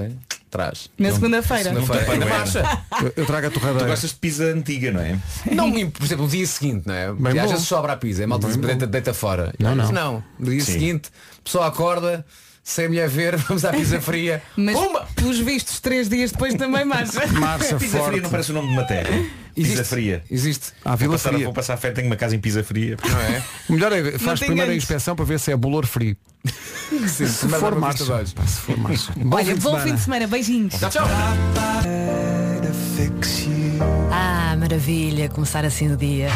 traz. 0.51 0.89
Na 0.97 1.11
segunda-feira. 1.11 1.63
Segunda-feira. 1.73 2.15
Não 2.17 2.27
Na 2.27 2.37
marcha. 2.37 2.83
Eu, 3.01 3.13
eu 3.15 3.25
trago 3.25 3.47
a 3.47 3.49
Tu 3.49 3.59
torradeira. 3.59 3.87
gostas 3.87 4.09
de 4.11 4.15
pizza 4.17 4.43
antiga, 4.43 4.91
não 4.91 4.99
é? 5.01 5.17
Não, 5.51 5.71
por 5.89 6.03
exemplo, 6.05 6.25
no 6.25 6.29
dia 6.31 6.45
seguinte, 6.45 6.83
não 6.85 6.93
é? 6.93 7.07
Porque 7.07 7.23
Bem 7.23 7.39
às 7.39 7.51
vezes 7.51 7.65
sobra 7.67 7.93
a 7.93 7.97
pizza, 7.97 8.23
a 8.23 8.27
malta 8.27 8.47
deita, 8.47 8.85
deita 8.85 9.13
fora. 9.13 9.53
Não, 9.57 9.73
não. 9.75 9.91
não. 9.91 10.23
No 10.37 10.51
dia 10.51 10.59
Sim. 10.63 10.71
seguinte, 10.73 11.09
a 11.39 11.43
pessoa 11.43 11.67
acorda, 11.67 12.25
sem 12.63 12.85
a 12.85 12.89
mulher 12.89 13.09
ver, 13.09 13.37
vamos 13.47 13.65
à 13.65 13.71
pizza 13.71 13.99
fria. 14.01 14.41
Mas 14.55 14.75
Pumba! 14.77 15.07
pelos 15.15 15.39
vistos, 15.39 15.79
três 15.79 16.07
dias 16.09 16.31
depois 16.31 16.53
também 16.53 16.85
marcha. 16.85 17.25
Marcha 17.27 17.75
Pizza 17.79 17.97
forte. 17.97 18.09
fria 18.11 18.21
não 18.21 18.29
parece 18.29 18.51
o 18.51 18.53
nome 18.53 18.67
de 18.67 18.73
uma 18.73 18.83
Existe. 19.55 19.83
fria. 19.83 20.23
Existe. 20.29 20.71
Vou 20.83 20.97
Vila 20.97 21.11
passar, 21.13 21.29
Fria. 21.33 21.45
vou 21.45 21.53
passar 21.53 21.73
a 21.73 21.77
fé, 21.77 21.91
tenho 21.91 22.07
uma 22.07 22.15
casa 22.15 22.35
em 22.35 22.39
pizza 22.39 22.63
fria. 22.63 22.97
Não 23.03 23.19
é? 23.21 23.41
O 23.69 23.73
melhor 23.73 23.91
é 23.93 24.17
faz 24.17 24.39
primeiro 24.39 24.71
a 24.71 24.75
inspeção 24.75 25.15
para 25.15 25.25
ver 25.25 25.39
se 25.39 25.51
é 25.51 25.55
bolor 25.55 25.85
frio. 25.85 26.15
Sim, 27.07 27.07
Se 27.27 27.47
for. 27.47 27.79
Pá, 27.79 27.93
se 27.93 28.05
for 28.61 28.77
marcha. 28.77 29.13
Bom 29.15 29.35
Olha, 29.37 29.45
fim 29.45 29.53
de 29.55 29.59
bom 29.61 29.69
semana. 29.71 29.85
fim 29.85 29.95
de 29.95 30.01
semana, 30.01 30.27
beijinhos. 30.27 30.73
Tchau, 30.79 30.89
tchau. 30.89 31.07
Ah, 34.11 34.55
maravilha, 34.57 35.29
começar 35.29 35.63
assim 35.65 35.91
o 35.91 35.97
dia. 35.97 36.29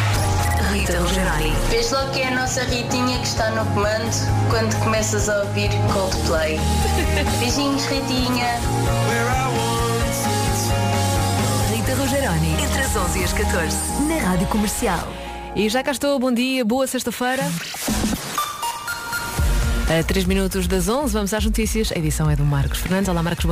Rita 0.73 0.99
Rogeroni. 0.99 1.53
Vês 1.69 1.91
logo 1.91 2.11
que 2.11 2.21
é 2.21 2.27
a 2.29 2.35
nossa 2.35 2.63
Ritinha 2.63 3.17
que 3.19 3.27
está 3.27 3.49
no 3.51 3.65
comando 3.73 4.49
quando 4.49 4.75
começas 4.83 5.27
a 5.29 5.43
ouvir 5.43 5.69
Coldplay. 5.93 6.57
Beijinhos, 7.39 7.85
Ritinha. 7.85 8.59
Rogeroni. 11.97 12.53
Entre 12.61 12.81
as 12.81 12.95
11 12.95 13.19
e 13.19 13.23
as 13.23 13.33
14. 13.33 13.77
Na 14.07 14.17
Rádio 14.17 14.47
Comercial. 14.47 15.07
E 15.55 15.69
já 15.69 15.81
cá 15.81 15.91
estou, 15.91 16.19
bom 16.19 16.31
dia, 16.31 16.65
boa 16.65 16.85
sexta-feira. 16.85 17.43
A 19.87 20.03
3 20.03 20.25
minutos 20.25 20.67
das 20.67 20.89
11, 20.89 21.13
vamos 21.13 21.33
às 21.33 21.45
notícias. 21.45 21.91
A 21.91 21.97
edição 21.97 22.29
é 22.29 22.35
do 22.35 22.43
Marcos 22.43 22.79
Fernandes. 22.79 23.07
Olá, 23.07 23.23
Marcos. 23.23 23.43